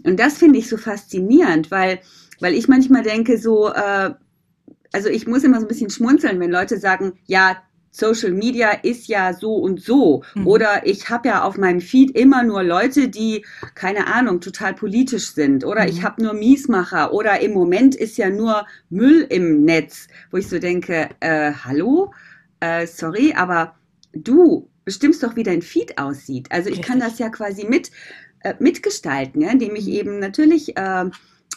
Und 0.04 0.20
das 0.20 0.38
finde 0.38 0.60
ich 0.60 0.70
so 0.70 0.78
faszinierend, 0.78 1.72
weil 1.72 2.00
weil 2.40 2.54
ich 2.54 2.68
manchmal 2.68 3.04
denke 3.04 3.38
so, 3.38 3.70
äh, 3.70 4.14
also 4.92 5.10
ich 5.10 5.28
muss 5.28 5.44
immer 5.44 5.60
so 5.60 5.66
ein 5.66 5.68
bisschen 5.68 5.90
schmunzeln, 5.90 6.40
wenn 6.40 6.52
Leute 6.52 6.78
sagen, 6.78 7.14
ja, 7.26 7.58
Social 7.98 8.32
Media 8.32 8.72
ist 8.72 9.08
ja 9.08 9.34
so 9.34 9.56
und 9.56 9.82
so. 9.82 10.24
Mhm. 10.36 10.48
Oder 10.48 10.86
ich 10.86 11.10
habe 11.10 11.30
ja 11.30 11.44
auf 11.44 11.58
meinem 11.58 11.82
Feed 11.82 12.12
immer 12.18 12.44
nur 12.44 12.64
Leute, 12.64 13.10
die, 13.10 13.46
keine 13.76 14.08
Ahnung, 14.08 14.40
total 14.40 14.74
politisch 14.74 15.32
sind. 15.32 15.66
Oder 15.66 15.84
mhm. 15.84 15.90
ich 15.90 16.04
habe 16.04 16.22
nur 16.22 16.34
Miesmacher. 16.34 17.14
Oder 17.14 17.40
im 17.42 17.54
Moment 17.54 17.96
ist 17.96 18.18
ja 18.18 18.30
nur 18.30 18.66
Müll 18.90 19.26
im 19.30 19.64
Netz, 19.64 20.08
wo 20.32 20.38
ich 20.38 20.48
so 20.48 20.60
denke, 20.60 21.10
äh, 21.20 21.52
hallo, 21.52 22.14
äh, 22.60 22.86
sorry, 22.86 23.34
aber 23.36 23.76
du 24.14 24.70
bestimmst 24.86 25.24
doch, 25.24 25.36
wie 25.36 25.44
dein 25.44 25.62
Feed 25.62 25.98
aussieht. 25.98 26.48
Also 26.52 26.70
ich 26.70 26.82
kann 26.82 27.00
das 27.00 27.20
ja 27.20 27.30
quasi 27.30 27.66
mit, 27.66 27.92
äh, 28.42 28.54
mitgestalten, 28.60 29.42
ja, 29.42 29.52
indem 29.52 29.76
ich 29.76 29.88
eben 29.90 30.20
natürlich 30.20 30.74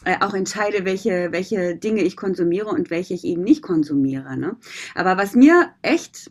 äh, 0.04 0.16
auch 0.20 0.34
entscheide, 0.34 0.84
welche, 0.84 1.32
welche 1.32 1.76
Dinge 1.76 2.02
ich 2.02 2.16
konsumiere 2.16 2.68
und 2.68 2.90
welche 2.90 3.14
ich 3.14 3.24
eben 3.24 3.42
nicht 3.42 3.62
konsumiere. 3.62 4.36
Ne? 4.36 4.56
Aber 4.94 5.16
was 5.16 5.34
mir 5.34 5.70
echt 5.82 6.30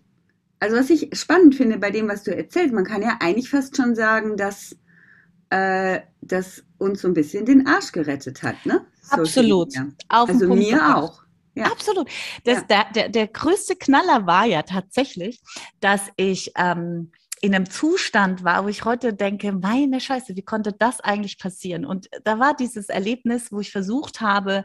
also 0.60 0.76
was 0.76 0.90
ich 0.90 1.10
spannend 1.18 1.56
finde 1.56 1.78
bei 1.78 1.92
dem, 1.92 2.08
was 2.08 2.24
du 2.24 2.36
erzählst, 2.36 2.74
man 2.74 2.84
kann 2.84 3.02
ja 3.02 3.18
eigentlich 3.20 3.50
fast 3.50 3.78
schon 3.78 3.96
sagen, 3.96 4.36
dass 4.36 4.76
äh, 5.50 6.02
das 6.22 6.64
uns 6.78 7.02
so 7.02 7.08
ein 7.08 7.14
bisschen 7.14 7.46
den 7.46 7.66
Arsch 7.68 7.92
gerettet 7.92 8.44
hat, 8.44 8.66
ne? 8.66 8.86
Absolut. 9.10 9.74
also 10.34 10.54
mir 10.54 10.74
gebracht. 10.74 10.96
auch. 10.96 11.24
Ja. 11.56 11.66
Absolut. 11.66 12.08
Das, 12.44 12.60
ja. 12.60 12.64
der, 12.64 12.86
der, 12.94 13.10
der 13.10 13.28
größte 13.28 13.76
Knaller 13.76 14.28
war 14.28 14.46
ja 14.46 14.62
tatsächlich, 14.62 15.42
dass 15.80 16.02
ich 16.16 16.52
ähm, 16.56 17.12
in 17.42 17.56
einem 17.56 17.70
Zustand 17.70 18.44
war, 18.44 18.64
wo 18.66 18.68
ich 18.68 18.86
heute 18.86 19.14
denke, 19.14 19.52
meine 19.52 20.00
Scheiße, 20.00 20.36
wie 20.36 20.42
konnte 20.42 20.74
das 20.74 21.00
eigentlich 21.00 21.38
passieren? 21.38 21.86
Und 21.86 22.10
da 22.24 22.40
war 22.40 22.56
dieses 22.56 22.90
Erlebnis, 22.90 23.52
wo 23.52 23.60
ich 23.60 23.72
versucht 23.72 24.22
habe, 24.22 24.64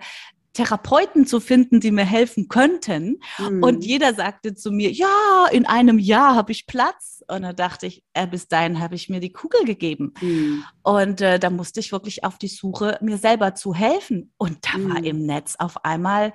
Therapeuten 0.55 1.27
zu 1.27 1.41
finden, 1.41 1.81
die 1.81 1.91
mir 1.91 2.05
helfen 2.05 2.49
könnten. 2.49 3.21
Mhm. 3.39 3.63
Und 3.63 3.85
jeder 3.85 4.15
sagte 4.15 4.55
zu 4.55 4.71
mir, 4.71 4.91
ja, 4.93 5.47
in 5.51 5.67
einem 5.67 5.99
Jahr 5.99 6.37
habe 6.37 6.53
ich 6.53 6.67
Platz. 6.67 7.23
Und 7.29 7.43
da 7.43 7.53
dachte 7.53 7.87
ich, 7.87 8.05
äh, 8.15 8.27
bis 8.27 8.49
dahin 8.49 8.81
habe 8.81 8.95
ich 8.95 9.09
mir 9.09 9.21
die 9.21 9.33
Kugel 9.33 9.65
gegeben. 9.65 10.15
Mhm. 10.21 10.65
Und 10.83 11.21
äh, 11.21 11.41
da 11.41 11.51
musste 11.51 11.81
ich 11.81 11.91
wirklich 11.91 12.23
auf 12.23 12.39
die 12.39 12.49
Suche, 12.49 12.99
mir 13.03 13.19
selber 13.19 13.55
zu 13.57 13.75
helfen. 13.75 14.33
Und 14.39 14.59
da 14.63 14.79
mhm. 14.79 14.95
war 14.95 15.05
im 15.05 15.27
Netz 15.27 15.57
auf 15.59 15.85
einmal 15.85 16.33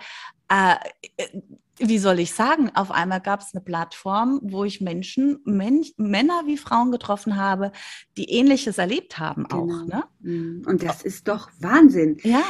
äh, 0.50 0.76
äh, 1.18 1.42
wie 1.80 1.98
soll 1.98 2.20
ich 2.20 2.34
sagen, 2.34 2.72
auf 2.76 2.92
einmal 2.92 3.22
gab 3.22 3.40
es 3.40 3.54
eine 3.54 3.64
Plattform, 3.64 4.42
wo 4.44 4.66
ich 4.66 4.82
Menschen, 4.82 5.40
Men 5.46 5.86
Männer 5.96 6.44
wie 6.46 6.58
Frauen 6.58 6.92
getroffen 6.92 7.38
habe, 7.38 7.72
die 8.18 8.30
Ähnliches 8.30 8.78
erlebt 8.78 9.18
haben 9.18 9.46
genau. 9.46 9.64
auch. 9.64 9.86
Ne? 9.86 10.04
Mhm. 10.20 10.64
Und 10.66 10.84
das 10.84 11.04
ist 11.04 11.28
doch 11.28 11.50
Wahnsinn. 11.60 12.18
Ja. 12.24 12.42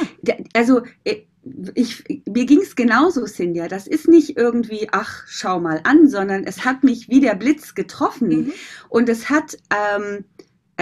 Also 0.52 0.82
äh, 1.04 1.22
ich, 1.74 2.04
mir 2.26 2.44
ging 2.44 2.60
es 2.60 2.76
genauso, 2.76 3.24
Cynthia. 3.26 3.68
Das 3.68 3.86
ist 3.86 4.08
nicht 4.08 4.36
irgendwie, 4.36 4.88
ach, 4.92 5.24
schau 5.26 5.60
mal 5.60 5.80
an, 5.84 6.08
sondern 6.08 6.44
es 6.44 6.64
hat 6.64 6.84
mich 6.84 7.08
wie 7.08 7.20
der 7.20 7.34
Blitz 7.34 7.74
getroffen. 7.74 8.28
Mhm. 8.28 8.52
Und 8.88 9.08
es 9.08 9.30
hat, 9.30 9.56
ähm, 9.70 10.24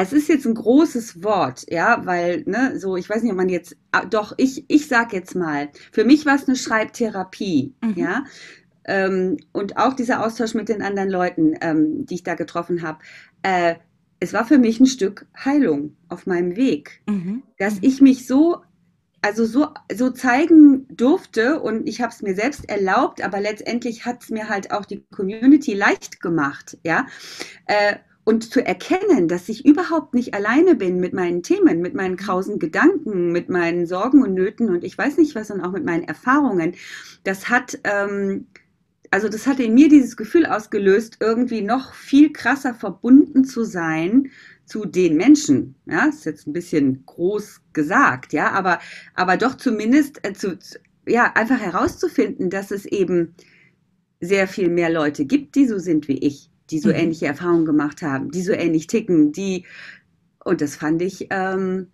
es 0.02 0.12
ist 0.12 0.28
jetzt 0.28 0.46
ein 0.46 0.54
großes 0.54 1.22
Wort, 1.22 1.64
ja, 1.68 2.04
weil, 2.04 2.42
ne, 2.46 2.78
so, 2.78 2.96
ich 2.96 3.08
weiß 3.08 3.22
nicht, 3.22 3.32
ob 3.32 3.38
man 3.38 3.48
jetzt, 3.48 3.76
ah, 3.92 4.04
doch, 4.04 4.34
ich, 4.36 4.64
ich 4.68 4.88
sag 4.88 5.12
jetzt 5.12 5.34
mal, 5.34 5.68
für 5.92 6.04
mich 6.04 6.26
war 6.26 6.34
es 6.34 6.46
eine 6.46 6.56
Schreibtherapie, 6.56 7.74
mhm. 7.82 7.94
ja, 7.94 8.24
ähm, 8.84 9.36
und 9.52 9.76
auch 9.76 9.94
dieser 9.94 10.24
Austausch 10.24 10.54
mit 10.54 10.68
den 10.68 10.82
anderen 10.82 11.10
Leuten, 11.10 11.54
ähm, 11.60 12.06
die 12.06 12.16
ich 12.16 12.22
da 12.22 12.34
getroffen 12.34 12.82
habe, 12.82 12.98
äh, 13.42 13.74
es 14.20 14.32
war 14.32 14.44
für 14.44 14.58
mich 14.58 14.80
ein 14.80 14.86
Stück 14.86 15.26
Heilung 15.44 15.96
auf 16.08 16.26
meinem 16.26 16.56
Weg, 16.56 17.02
mhm. 17.06 17.42
dass 17.58 17.74
mhm. 17.74 17.80
ich 17.82 18.00
mich 18.00 18.26
so 18.26 18.62
also 19.20 19.44
so, 19.44 19.68
so 19.92 20.10
zeigen 20.10 20.86
durfte 20.88 21.60
und 21.60 21.88
ich 21.88 22.00
habe 22.00 22.12
es 22.12 22.22
mir 22.22 22.34
selbst 22.34 22.68
erlaubt, 22.68 23.22
aber 23.22 23.40
letztendlich 23.40 24.06
hat 24.06 24.22
es 24.22 24.30
mir 24.30 24.48
halt 24.48 24.70
auch 24.70 24.84
die 24.84 25.04
Community 25.10 25.74
leicht 25.74 26.20
gemacht, 26.20 26.78
ja. 26.84 27.06
Äh, 27.66 27.96
und 28.28 28.52
zu 28.52 28.62
erkennen, 28.62 29.26
dass 29.26 29.48
ich 29.48 29.64
überhaupt 29.64 30.12
nicht 30.12 30.34
alleine 30.34 30.74
bin 30.74 31.00
mit 31.00 31.14
meinen 31.14 31.42
Themen, 31.42 31.80
mit 31.80 31.94
meinen 31.94 32.18
krausen 32.18 32.58
Gedanken, 32.58 33.32
mit 33.32 33.48
meinen 33.48 33.86
Sorgen 33.86 34.22
und 34.22 34.34
Nöten 34.34 34.68
und 34.68 34.84
ich 34.84 34.98
weiß 34.98 35.16
nicht 35.16 35.34
was 35.34 35.50
und 35.50 35.62
auch 35.62 35.72
mit 35.72 35.86
meinen 35.86 36.04
Erfahrungen, 36.04 36.74
das 37.24 37.48
hat, 37.48 37.78
ähm, 37.84 38.46
also 39.10 39.30
das 39.30 39.46
hat 39.46 39.60
in 39.60 39.72
mir 39.72 39.88
dieses 39.88 40.14
Gefühl 40.14 40.44
ausgelöst, 40.44 41.16
irgendwie 41.20 41.62
noch 41.62 41.94
viel 41.94 42.30
krasser 42.30 42.74
verbunden 42.74 43.46
zu 43.46 43.64
sein 43.64 44.30
zu 44.66 44.84
den 44.84 45.16
Menschen. 45.16 45.76
Ja, 45.86 46.04
ist 46.04 46.26
jetzt 46.26 46.46
ein 46.46 46.52
bisschen 46.52 47.04
groß 47.06 47.62
gesagt, 47.72 48.34
ja, 48.34 48.50
aber, 48.50 48.78
aber 49.14 49.38
doch 49.38 49.54
zumindest 49.54 50.22
äh, 50.22 50.34
zu, 50.34 50.58
ja, 51.06 51.32
einfach 51.34 51.60
herauszufinden, 51.60 52.50
dass 52.50 52.72
es 52.72 52.84
eben 52.84 53.34
sehr 54.20 54.48
viel 54.48 54.68
mehr 54.68 54.90
Leute 54.90 55.24
gibt, 55.24 55.54
die 55.54 55.66
so 55.66 55.78
sind 55.78 56.08
wie 56.08 56.18
ich 56.18 56.50
die 56.70 56.78
so 56.78 56.88
mhm. 56.88 56.96
ähnliche 56.96 57.26
Erfahrungen 57.26 57.64
gemacht 57.64 58.02
haben, 58.02 58.30
die 58.30 58.42
so 58.42 58.52
ähnlich 58.52 58.86
ticken, 58.86 59.32
die 59.32 59.64
und 60.44 60.60
das 60.60 60.76
fand 60.76 61.02
ich 61.02 61.26
ähm, 61.30 61.88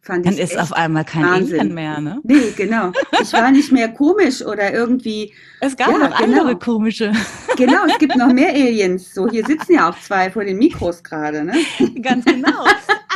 fand 0.00 0.26
Dann 0.26 0.34
ich 0.34 0.40
ist 0.40 0.58
auf 0.58 0.72
einmal 0.72 1.04
kein 1.04 1.24
Wahnsinn. 1.24 1.60
Alien 1.60 1.74
mehr, 1.74 2.00
ne? 2.00 2.20
Nee, 2.22 2.52
genau. 2.56 2.92
Ich 3.20 3.32
war 3.32 3.50
nicht 3.50 3.70
mehr 3.72 3.88
komisch 3.88 4.42
oder 4.42 4.72
irgendwie. 4.72 5.32
Es 5.62 5.76
gab 5.76 5.88
ja, 5.88 5.98
noch 5.98 6.18
genau. 6.18 6.40
andere 6.40 6.58
komische. 6.58 7.12
Genau, 7.56 7.84
es 7.84 7.98
gibt 7.98 8.16
noch 8.16 8.32
mehr 8.32 8.54
Aliens. 8.54 9.12
So, 9.12 9.28
hier 9.28 9.44
sitzen 9.44 9.74
ja 9.74 9.90
auch 9.90 9.98
zwei 10.00 10.30
vor 10.30 10.44
den 10.44 10.56
Mikros 10.56 11.02
gerade, 11.02 11.44
ne? 11.44 11.52
Ganz 12.02 12.24
genau. 12.24 12.64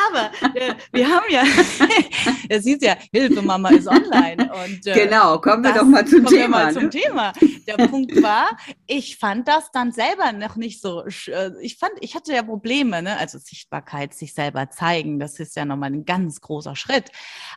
Aber 0.08 0.30
äh, 0.54 0.74
wir 0.92 1.08
haben 1.08 1.24
ja, 1.30 1.42
es 2.48 2.64
hieß 2.64 2.78
ja, 2.80 2.96
Hilfe, 3.12 3.42
Mama 3.42 3.70
ist 3.70 3.86
online. 3.86 4.50
Und, 4.52 4.86
äh, 4.86 5.04
genau, 5.04 5.38
kommen 5.40 5.64
wir 5.64 5.72
doch 5.72 5.84
mal 5.84 6.06
zum 6.06 6.24
kommen 6.24 6.36
Thema. 6.36 6.42
Wir 6.42 6.48
mal 6.48 6.72
ne? 6.72 6.80
zum 6.80 6.90
Thema. 6.90 7.32
Der 7.66 7.86
Punkt 7.86 8.22
war, 8.22 8.56
ich 8.86 9.16
fand 9.16 9.48
das 9.48 9.70
dann 9.72 9.92
selber 9.92 10.32
noch 10.32 10.56
nicht 10.56 10.80
so, 10.80 11.04
äh, 11.04 11.50
ich 11.60 11.78
fand, 11.78 11.92
ich 12.00 12.14
hatte 12.14 12.32
ja 12.32 12.42
Probleme, 12.42 13.02
ne? 13.02 13.18
also 13.18 13.38
Sichtbarkeit, 13.38 14.14
sich 14.14 14.34
selber 14.34 14.70
zeigen, 14.70 15.18
das 15.18 15.38
ist 15.38 15.56
ja 15.56 15.64
nochmal 15.64 15.92
ein 15.92 16.04
ganz 16.04 16.40
großer 16.40 16.76
Schritt. 16.76 17.10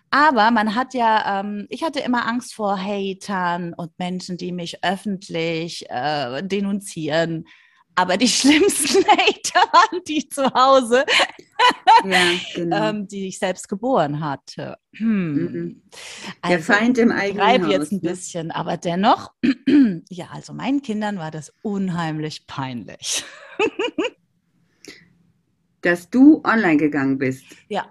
Aber 0.09 0.51
man 0.51 0.75
hat 0.75 0.93
ja, 0.93 1.41
ähm, 1.41 1.67
ich 1.69 1.83
hatte 1.83 1.99
immer 1.99 2.27
Angst 2.27 2.53
vor 2.53 2.77
Hatern 2.77 3.73
und 3.73 3.97
Menschen, 3.99 4.37
die 4.37 4.51
mich 4.51 4.83
öffentlich 4.83 5.89
äh, 5.89 6.43
denunzieren 6.43 7.45
aber 7.97 8.15
die 8.15 8.27
schlimmsten 8.27 9.03
Hater 9.05 9.59
waren 9.73 10.03
die 10.07 10.29
zu 10.29 10.45
Hause, 10.53 11.03
ja, 12.05 12.31
genau. 12.53 12.89
ähm, 12.89 13.07
die 13.07 13.27
ich 13.27 13.39
selbst 13.39 13.67
geboren 13.67 14.21
hatte. 14.21 14.77
Hm. 14.93 15.33
Mhm. 15.33 15.81
Der 16.47 16.57
also, 16.57 16.73
Feind 16.73 16.97
im 16.99 17.11
eigenen 17.11 17.65
Haus. 17.65 17.71
jetzt 17.71 17.91
ein 17.91 17.99
ne? 18.01 18.09
bisschen, 18.09 18.51
aber 18.51 18.77
dennoch, 18.77 19.33
ja, 20.09 20.27
also 20.31 20.53
meinen 20.53 20.81
Kindern 20.81 21.17
war 21.17 21.31
das 21.31 21.51
unheimlich 21.63 22.45
peinlich. 22.45 23.25
dass 25.81 26.09
du 26.09 26.41
online 26.43 26.77
gegangen 26.77 27.17
bist. 27.17 27.45
Ja, 27.69 27.85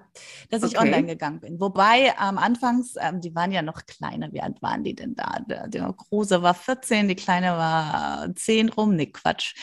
dass 0.50 0.62
ich 0.62 0.76
okay. 0.76 0.88
online 0.88 1.06
gegangen 1.06 1.40
bin. 1.40 1.60
Wobei 1.60 2.16
am 2.18 2.36
ähm, 2.36 2.42
Anfangs, 2.42 2.94
ähm, 3.00 3.20
die 3.20 3.34
waren 3.34 3.52
ja 3.52 3.62
noch 3.62 3.86
kleiner. 3.86 4.32
Wie 4.32 4.40
alt 4.40 4.60
waren 4.60 4.82
die 4.82 4.94
denn 4.94 5.14
da? 5.14 5.38
Der, 5.48 5.68
der, 5.68 5.92
Große 5.92 6.42
war 6.42 6.54
14, 6.54 7.08
die 7.08 7.14
Kleine 7.14 7.52
war 7.52 8.34
10 8.34 8.70
rum. 8.70 8.96
Nee, 8.96 9.06
Quatsch. 9.06 9.54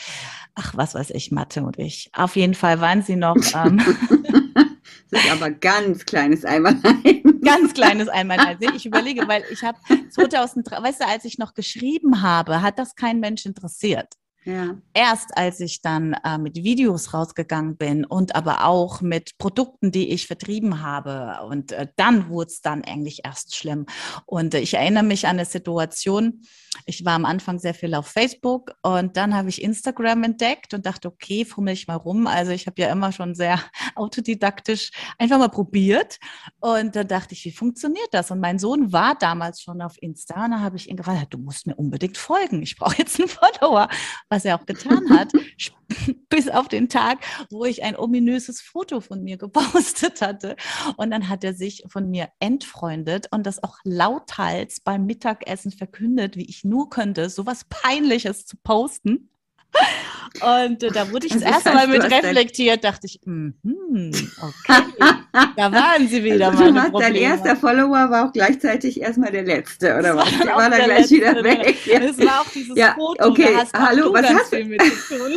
Ach, 0.54 0.74
was 0.76 0.94
weiß 0.94 1.10
ich, 1.10 1.32
Mathe 1.32 1.62
und 1.62 1.78
ich. 1.78 2.10
Auf 2.12 2.36
jeden 2.36 2.54
Fall 2.54 2.80
waren 2.80 3.02
sie 3.02 3.16
noch. 3.16 3.36
Ähm, 3.54 3.78
das 5.10 5.24
ist 5.24 5.32
aber 5.32 5.50
ganz 5.50 6.04
kleines 6.04 6.44
Einmalein. 6.44 7.40
Ganz 7.42 7.74
kleines 7.74 8.08
Einmalein. 8.08 8.56
Ich 8.74 8.86
überlege, 8.86 9.28
weil 9.28 9.44
ich 9.50 9.62
habe 9.62 9.78
2003, 10.10 10.82
weißt 10.82 11.00
du, 11.02 11.06
als 11.06 11.24
ich 11.24 11.38
noch 11.38 11.54
geschrieben 11.54 12.22
habe, 12.22 12.62
hat 12.62 12.78
das 12.78 12.94
kein 12.94 13.20
Mensch 13.20 13.44
interessiert. 13.44 14.14
Ja. 14.44 14.76
Erst 14.92 15.36
als 15.36 15.58
ich 15.60 15.80
dann 15.80 16.14
äh, 16.24 16.36
mit 16.36 16.56
Videos 16.56 17.14
rausgegangen 17.14 17.76
bin 17.76 18.04
und 18.04 18.36
aber 18.36 18.66
auch 18.66 19.00
mit 19.00 19.38
Produkten, 19.38 19.90
die 19.90 20.10
ich 20.10 20.26
vertrieben 20.26 20.82
habe. 20.82 21.44
Und 21.48 21.72
äh, 21.72 21.86
dann 21.96 22.28
wurde 22.28 22.50
es 22.50 22.60
dann 22.60 22.84
eigentlich 22.84 23.24
erst 23.24 23.56
schlimm. 23.56 23.86
Und 24.26 24.54
äh, 24.54 24.60
ich 24.60 24.74
erinnere 24.74 25.02
mich 25.02 25.26
an 25.26 25.36
eine 25.38 25.46
Situation, 25.46 26.42
ich 26.86 27.04
war 27.04 27.14
am 27.14 27.24
Anfang 27.24 27.58
sehr 27.58 27.74
viel 27.74 27.94
auf 27.94 28.08
Facebook 28.08 28.72
und 28.82 29.16
dann 29.16 29.34
habe 29.34 29.48
ich 29.48 29.62
Instagram 29.62 30.24
entdeckt 30.24 30.74
und 30.74 30.84
dachte, 30.84 31.08
okay, 31.08 31.44
fummel 31.44 31.74
ich 31.74 31.86
mal 31.86 31.94
rum. 31.94 32.26
Also 32.26 32.52
ich 32.52 32.66
habe 32.66 32.80
ja 32.80 32.90
immer 32.90 33.12
schon 33.12 33.34
sehr 33.34 33.60
autodidaktisch 33.94 34.90
einfach 35.18 35.38
mal 35.38 35.48
probiert. 35.48 36.18
Und 36.60 36.96
dann 36.96 37.08
dachte 37.08 37.34
ich, 37.34 37.44
wie 37.44 37.52
funktioniert 37.52 38.08
das? 38.12 38.30
Und 38.30 38.40
mein 38.40 38.58
Sohn 38.58 38.92
war 38.92 39.14
damals 39.14 39.62
schon 39.62 39.80
auf 39.80 40.00
Insta 40.02 40.44
und 40.44 40.50
da 40.50 40.60
habe 40.60 40.76
ich 40.76 40.90
ihn 40.90 40.96
gefragt, 40.96 41.32
du 41.32 41.38
musst 41.38 41.66
mir 41.66 41.76
unbedingt 41.76 42.18
folgen. 42.18 42.62
Ich 42.62 42.76
brauche 42.76 42.96
jetzt 42.98 43.18
einen 43.18 43.28
Follower 43.60 43.88
was 44.34 44.44
er 44.44 44.58
auch 44.58 44.66
getan 44.66 45.08
hat, 45.10 45.30
bis 46.28 46.48
auf 46.48 46.66
den 46.66 46.88
Tag, 46.88 47.18
wo 47.50 47.64
ich 47.64 47.84
ein 47.84 47.96
ominöses 47.96 48.60
Foto 48.60 49.00
von 49.00 49.22
mir 49.22 49.36
gepostet 49.36 50.20
hatte. 50.20 50.56
Und 50.96 51.10
dann 51.10 51.28
hat 51.28 51.44
er 51.44 51.54
sich 51.54 51.84
von 51.86 52.10
mir 52.10 52.28
entfreundet 52.40 53.28
und 53.30 53.46
das 53.46 53.62
auch 53.62 53.76
lauthals 53.84 54.80
beim 54.80 55.06
Mittagessen 55.06 55.70
verkündet, 55.70 56.36
wie 56.36 56.48
ich 56.48 56.64
nur 56.64 56.90
könnte, 56.90 57.30
sowas 57.30 57.64
Peinliches 57.68 58.44
zu 58.46 58.56
posten. 58.56 59.30
Und 60.40 60.82
äh, 60.82 60.88
da 60.88 61.10
wurde 61.10 61.26
ich 61.26 61.32
das, 61.32 61.42
das 61.42 61.52
erste 61.52 61.72
Mal 61.72 61.88
mit 61.88 62.02
reflektiert, 62.02 62.84
dachte 62.84 63.06
ich, 63.06 63.20
mm, 63.24 63.50
okay, 64.40 64.82
da 65.56 65.72
waren 65.72 66.08
sie 66.08 66.24
wieder 66.24 66.50
also, 66.50 66.64
Probleme. 66.64 66.90
Dein 66.98 67.14
erster 67.14 67.56
Follower 67.56 68.10
war 68.10 68.28
auch 68.28 68.32
gleichzeitig 68.32 69.00
erstmal 69.00 69.30
der 69.30 69.44
letzte, 69.44 69.96
oder 69.96 70.16
was? 70.16 70.30
Der 70.38 70.54
war 70.54 70.70
dann 70.70 70.84
gleich 70.84 71.10
letzte, 71.10 71.14
wieder 71.16 71.44
weg. 71.44 71.76
Es 71.86 72.18
war 72.18 72.40
auch 72.40 72.50
dieses 72.52 72.76
ja, 72.76 72.94
Foto, 72.94 73.28
okay. 73.28 73.48
da 73.52 73.60
hast 73.60 73.74
Hallo, 73.74 74.12
was 74.12 74.28
hast 74.28 74.52
du 74.52 74.64
mit 74.64 74.82
zu 74.82 75.16
tun. 75.16 75.32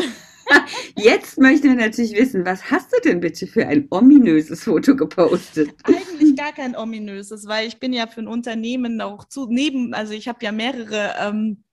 Jetzt 0.95 1.37
möchten 1.37 1.67
wir 1.67 1.75
natürlich 1.75 2.13
wissen, 2.13 2.45
was 2.45 2.71
hast 2.71 2.93
du 2.93 3.01
denn 3.01 3.19
bitte 3.19 3.47
für 3.47 3.67
ein 3.67 3.87
ominöses 3.89 4.63
Foto 4.63 4.95
gepostet? 4.95 5.69
Eigentlich 5.83 6.35
gar 6.35 6.53
kein 6.53 6.75
ominöses, 6.75 7.47
weil 7.47 7.67
ich 7.67 7.79
bin 7.79 7.93
ja 7.93 8.07
für 8.07 8.21
ein 8.21 8.27
Unternehmen 8.27 9.01
auch 9.01 9.25
zu 9.25 9.47
neben, 9.49 9.93
also 9.93 10.13
ich 10.13 10.27
habe 10.27 10.39
ja 10.43 10.51
mehrere 10.51 11.13
ähm, 11.19 11.63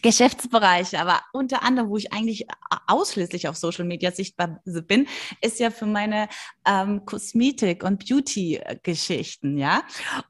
Geschäftsbereiche, 0.00 0.98
aber 0.98 1.20
unter 1.32 1.62
anderem, 1.62 1.90
wo 1.90 1.96
ich 1.96 2.12
eigentlich 2.12 2.46
ausschließlich 2.86 3.48
auf 3.48 3.56
Social 3.56 3.84
Media 3.84 4.10
sichtbar 4.10 4.60
bin, 4.64 5.06
ist 5.40 5.60
ja 5.60 5.70
für 5.70 5.86
meine 5.86 6.28
ähm, 6.66 7.04
Kosmetik 7.04 7.84
und 7.84 8.06
Beauty-Geschichten, 8.06 9.58
ja. 9.58 9.82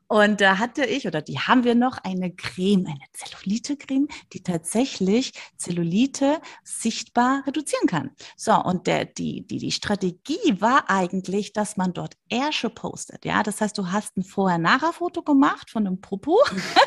Und 0.08 0.40
da 0.40 0.58
hatte 0.58 0.84
ich, 0.84 1.06
oder 1.06 1.22
die 1.22 1.38
haben 1.38 1.64
wir 1.64 1.74
noch, 1.74 1.98
eine 2.04 2.34
Creme, 2.34 2.86
eine 2.86 3.06
Zellulite-Creme, 3.12 4.08
die 4.32 4.42
tatsächlich 4.42 5.32
Zellulite 5.56 6.40
sichtbar 6.64 7.42
reduzieren 7.46 7.86
kann. 7.86 8.10
So, 8.36 8.54
und 8.54 8.86
der, 8.86 9.06
die, 9.06 9.46
die, 9.46 9.58
die 9.58 9.72
Strategie 9.72 10.60
war 10.60 10.90
eigentlich, 10.90 11.52
dass 11.52 11.76
man 11.76 11.92
dort 11.92 12.14
Ärsche 12.28 12.70
postet, 12.70 13.24
ja. 13.24 13.42
Das 13.42 13.60
heißt, 13.60 13.76
du 13.78 13.90
hast 13.90 14.16
ein 14.16 14.24
Vorher-Nachher-Foto 14.24 15.22
gemacht 15.22 15.70
von 15.70 15.86
einem 15.86 16.00
Popo, 16.00 16.38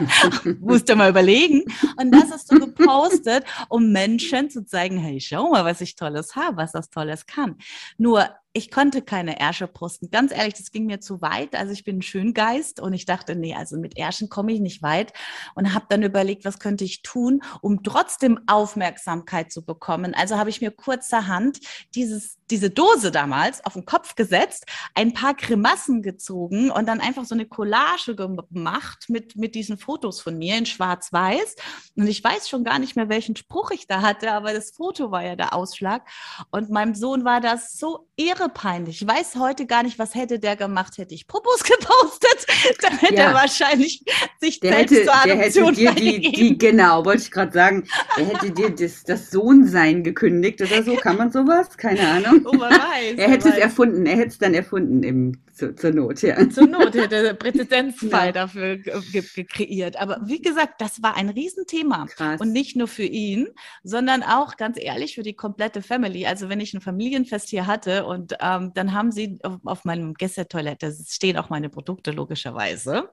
musst 0.60 0.90
du 0.90 0.96
mal 0.96 1.10
überlegen, 1.10 1.64
und 1.98 2.12
das 2.12 2.32
hast 2.32 2.52
du 2.52 2.60
gepostet, 2.60 3.44
um 3.70 3.92
Menschen 3.92 4.50
zu 4.50 4.66
zeigen, 4.66 4.98
hey, 4.98 5.20
schau 5.20 5.50
mal, 5.50 5.66
was 5.66 5.82
ich 5.82 5.96
Tolles 5.96 6.36
habe, 6.36 6.58
was 6.58 6.72
das 6.72 6.90
Tolles 6.90 7.26
kann. 7.26 7.58
Nur 7.98 8.30
ich 8.58 8.72
konnte 8.72 9.02
keine 9.02 9.38
Ärsche 9.38 9.68
posten. 9.68 10.10
Ganz 10.12 10.32
ehrlich, 10.32 10.54
das 10.54 10.72
ging 10.72 10.86
mir 10.86 11.02
zu 11.02 11.22
weit. 11.22 11.56
Also 11.56 11.74
ich 11.74 11.84
bin 11.84 11.98
ein 11.98 12.02
Schöngeist 12.02 12.80
und 12.80 12.94
ich 12.94 13.06
dachte, 13.06 13.36
nee, 13.36 13.54
also 13.54 13.78
mit 13.78 13.98
Ärschen 13.98 14.30
komme 14.30 14.54
ich 14.54 14.62
nicht 14.62 14.82
weit 14.82 15.12
und 15.56 15.74
habe 15.74 15.88
dann 15.90 16.04
überlegt, 16.04 16.46
was 16.46 16.58
könnte 16.58 16.86
ich 16.86 17.02
tun, 17.02 17.42
um 17.62 17.84
trotzdem 17.84 18.40
Aufmerksamkeit 18.48 19.52
zu 19.52 19.66
bekommen. 19.66 20.14
Also 20.16 20.38
habe 20.38 20.50
ich 20.50 20.62
mir 20.62 20.72
kurzerhand 20.72 21.60
dieses, 21.96 22.38
diese 22.52 22.70
Dose 22.70 23.12
damals 23.12 23.66
auf 23.66 23.74
den 23.74 23.86
Kopf 23.86 24.16
gesetzt, 24.16 24.66
ein 24.94 25.14
paar 25.14 25.34
Grimassen 25.34 26.02
gezogen 26.02 26.70
und 26.70 26.88
dann 26.88 27.02
einfach 27.02 27.26
so 27.26 27.36
eine 27.36 27.46
Collage 27.46 28.16
gemacht 28.16 29.06
mit, 29.08 29.36
mit 29.36 29.56
diesen 29.56 29.78
Fotos 29.78 30.22
von 30.22 30.38
mir 30.38 30.58
in 30.58 30.66
schwarz-weiß. 30.66 31.56
Und 31.96 32.08
ich 32.08 32.24
weiß 32.24 32.48
schon 32.48 32.64
gar 32.64 32.80
nicht 32.80 32.96
mehr, 32.96 33.10
welchen 33.10 33.36
Spruch 33.36 33.72
ich 33.72 33.88
da 33.88 34.02
hatte, 34.02 34.32
aber 34.32 34.54
das 34.54 34.72
Foto 34.72 35.12
war 35.12 35.24
ja 35.24 35.36
der 35.36 35.54
Ausschlag. 35.54 36.04
Und 36.52 36.70
meinem 36.70 36.94
Sohn 36.94 37.26
war 37.26 37.42
das 37.42 37.78
so 37.78 38.08
irre 38.16 38.50
peinlich. 38.50 39.02
Ich 39.02 39.08
weiß 39.08 39.36
heute 39.38 39.66
gar 39.66 39.84
nicht, 39.84 39.98
was 39.98 40.16
hätte 40.16 40.40
der 40.40 40.56
gemacht, 40.56 40.98
hätte 40.98 41.16
ich 41.16 41.28
Popos 41.28 41.64
gepostet, 41.64 42.46
dann 42.82 42.98
hätte 42.98 43.16
ja. 43.16 43.30
er 43.30 43.34
wahrscheinlich 43.34 44.04
sich 44.40 44.60
der 44.60 44.74
selbst 44.74 44.92
hätte, 44.92 45.06
zur 45.06 45.16
Adoption 45.16 45.76
der 45.76 45.92
hätte 45.92 46.02
dir 46.02 46.20
die, 46.20 46.32
die, 46.32 46.58
genau, 46.58 47.06
wollte 47.06 47.24
ich 47.24 47.32
gerade 47.32 47.52
sagen, 47.52 47.88
er 48.18 48.26
hätte 48.26 48.52
dir 48.52 48.70
das, 48.70 49.04
das 49.04 49.32
Sohnsein 49.32 50.04
gekündigt 50.04 50.62
oder 50.62 50.84
so, 50.84 50.96
kann 50.96 51.18
man 51.18 51.32
sowas? 51.32 51.76
Keine 51.78 52.08
Ahnung. 52.08 52.35
Oh, 52.44 52.54
man 52.54 52.72
weiß, 52.72 53.18
er 53.18 53.30
hätte 53.30 53.50
es 53.50 53.58
erfunden, 53.58 54.06
er 54.06 54.18
hätte 54.18 54.30
es 54.30 54.38
dann 54.38 54.54
erfunden 54.54 55.04
im 55.04 55.46
zu, 55.56 55.74
zur 55.74 55.92
Not, 55.92 56.22
ja. 56.22 56.50
Zur 56.50 56.68
Not 56.68 56.94
hätte 56.94 57.24
der 57.24 57.34
Präzedenzfall 57.34 58.26
ja. 58.28 58.32
dafür 58.32 58.78
kreiert. 58.78 59.96
Aber 59.96 60.20
wie 60.26 60.42
gesagt, 60.42 60.82
das 60.82 61.02
war 61.02 61.16
ein 61.16 61.30
Riesenthema. 61.30 62.08
Krass. 62.08 62.42
Und 62.42 62.52
nicht 62.52 62.76
nur 62.76 62.90
für 62.90 63.06
ihn, 63.06 63.48
sondern 63.82 64.22
auch 64.22 64.58
ganz 64.58 64.78
ehrlich 64.78 65.16
für 65.16 65.24
die 65.24 65.36
komplette 65.36 65.82
Family. 65.82 66.26
Also 66.26 66.50
wenn 66.50 66.60
ich 66.60 66.74
ein 66.74 66.82
Familienfest 66.82 67.50
hier 67.50 67.68
hatte 67.68 68.06
und 68.06 68.36
ähm, 68.42 68.72
dann 68.76 68.94
haben 68.94 69.12
sie 69.12 69.40
auf, 69.44 69.60
auf 69.64 69.86
meinem 69.86 70.14
Gästetoilette 70.14 70.94
stehen 71.08 71.38
auch 71.38 71.50
meine 71.50 71.70
Produkte 71.70 72.12
logischerweise. 72.12 73.10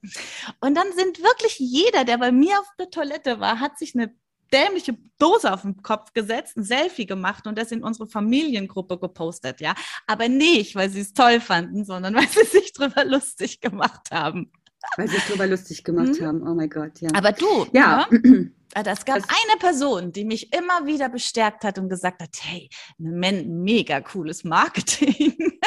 Und 0.60 0.76
dann 0.76 0.86
sind 0.96 1.22
wirklich 1.22 1.58
jeder, 1.58 2.04
der 2.04 2.18
bei 2.18 2.32
mir 2.32 2.58
auf 2.58 2.66
der 2.78 2.90
Toilette 2.90 3.38
war, 3.38 3.60
hat 3.60 3.78
sich 3.78 3.94
eine 3.94 4.12
dämliche 4.52 4.96
Dose 5.18 5.52
auf 5.52 5.62
den 5.62 5.82
Kopf 5.82 6.12
gesetzt, 6.12 6.56
ein 6.56 6.64
Selfie 6.64 7.06
gemacht 7.06 7.46
und 7.46 7.56
das 7.56 7.72
in 7.72 7.82
unsere 7.82 8.06
Familiengruppe 8.06 8.98
gepostet, 8.98 9.60
ja. 9.60 9.74
Aber 10.06 10.28
nicht, 10.28 10.74
weil 10.74 10.90
sie 10.90 11.00
es 11.00 11.12
toll 11.12 11.40
fanden, 11.40 11.84
sondern 11.84 12.14
weil 12.16 12.28
sie 12.28 12.44
sich 12.44 12.72
drüber 12.72 13.04
lustig 13.04 13.60
gemacht 13.60 14.10
haben. 14.10 14.50
Weil 14.96 15.08
sie 15.08 15.14
sich 15.14 15.24
drüber 15.24 15.46
lustig 15.46 15.84
gemacht 15.84 16.16
hm? 16.18 16.26
haben. 16.26 16.48
Oh 16.48 16.54
mein 16.54 16.68
Gott, 16.70 17.00
ja. 17.00 17.10
Aber 17.14 17.32
du, 17.32 17.66
ja. 17.72 18.06
Ne? 18.10 18.50
Also 18.74 18.88
es 18.88 19.04
gab 19.04 19.16
das 19.16 19.28
eine 19.28 19.58
Person, 19.58 20.12
die 20.12 20.24
mich 20.24 20.50
immer 20.54 20.86
wieder 20.86 21.10
bestärkt 21.10 21.62
hat 21.62 21.78
und 21.78 21.90
gesagt 21.90 22.22
hat, 22.22 22.30
hey, 22.40 22.70
mega 22.96 24.00
cooles 24.00 24.44
Marketing. 24.44 25.36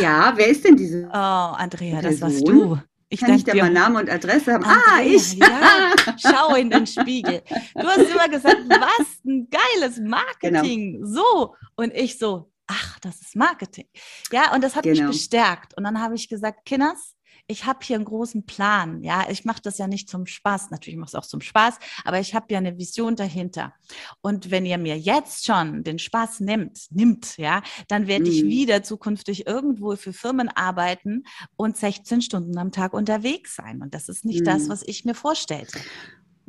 Ja, 0.00 0.32
wer 0.36 0.48
ist 0.48 0.64
denn 0.64 0.76
diese? 0.76 1.06
Oh, 1.08 1.10
Andrea, 1.12 2.00
das 2.00 2.20
warst 2.20 2.46
du. 2.46 2.78
Ich 3.12 3.20
Kann 3.20 3.34
ich 3.34 3.42
da 3.42 3.54
mal 3.56 3.70
Name 3.70 3.98
und 3.98 4.08
Adresse 4.08 4.52
haben? 4.52 4.62
Andrea, 4.62 4.82
ah, 4.86 5.02
ich! 5.02 5.32
Ja, 5.34 5.92
schau 6.16 6.54
in 6.54 6.70
den 6.70 6.86
Spiegel. 6.86 7.42
Du 7.74 7.84
hast 7.84 8.08
immer 8.08 8.28
gesagt, 8.28 8.60
was 8.68 9.24
ein 9.26 9.48
geiles 9.50 9.98
Marketing. 9.98 11.02
Genau. 11.02 11.06
So. 11.06 11.54
Und 11.74 11.92
ich 11.92 12.18
so, 12.18 12.52
ach, 12.68 13.00
das 13.00 13.20
ist 13.20 13.34
Marketing. 13.34 13.88
Ja, 14.30 14.54
und 14.54 14.62
das 14.62 14.76
hat 14.76 14.84
genau. 14.84 15.08
mich 15.08 15.18
bestärkt. 15.18 15.76
Und 15.76 15.82
dann 15.82 16.00
habe 16.00 16.14
ich 16.14 16.28
gesagt, 16.28 16.64
Kinders, 16.64 17.16
ich 17.50 17.66
habe 17.66 17.80
hier 17.82 17.96
einen 17.96 18.04
großen 18.04 18.46
Plan. 18.46 19.02
Ja, 19.02 19.26
ich 19.28 19.44
mache 19.44 19.60
das 19.62 19.78
ja 19.78 19.86
nicht 19.86 20.08
zum 20.08 20.26
Spaß. 20.26 20.70
Natürlich 20.70 20.98
mache 20.98 21.08
ich 21.08 21.14
es 21.14 21.18
auch 21.18 21.26
zum 21.26 21.40
Spaß, 21.40 21.78
aber 22.04 22.20
ich 22.20 22.34
habe 22.34 22.46
ja 22.50 22.58
eine 22.58 22.78
Vision 22.78 23.16
dahinter. 23.16 23.74
Und 24.20 24.50
wenn 24.50 24.64
ihr 24.64 24.78
mir 24.78 24.98
jetzt 24.98 25.44
schon 25.44 25.82
den 25.82 25.98
Spaß 25.98 26.40
nimmt, 26.40 26.86
nimmt, 26.90 27.36
ja, 27.36 27.62
dann 27.88 28.06
werde 28.06 28.26
mhm. 28.26 28.30
ich 28.30 28.44
wieder 28.44 28.82
zukünftig 28.82 29.46
irgendwo 29.46 29.96
für 29.96 30.12
Firmen 30.12 30.48
arbeiten 30.48 31.24
und 31.56 31.76
16 31.76 32.22
Stunden 32.22 32.56
am 32.56 32.70
Tag 32.70 32.94
unterwegs 32.94 33.56
sein. 33.56 33.82
Und 33.82 33.94
das 33.94 34.08
ist 34.08 34.24
nicht 34.24 34.40
mhm. 34.40 34.44
das, 34.44 34.68
was 34.68 34.82
ich 34.86 35.04
mir 35.04 35.14
vorstellte. 35.14 35.78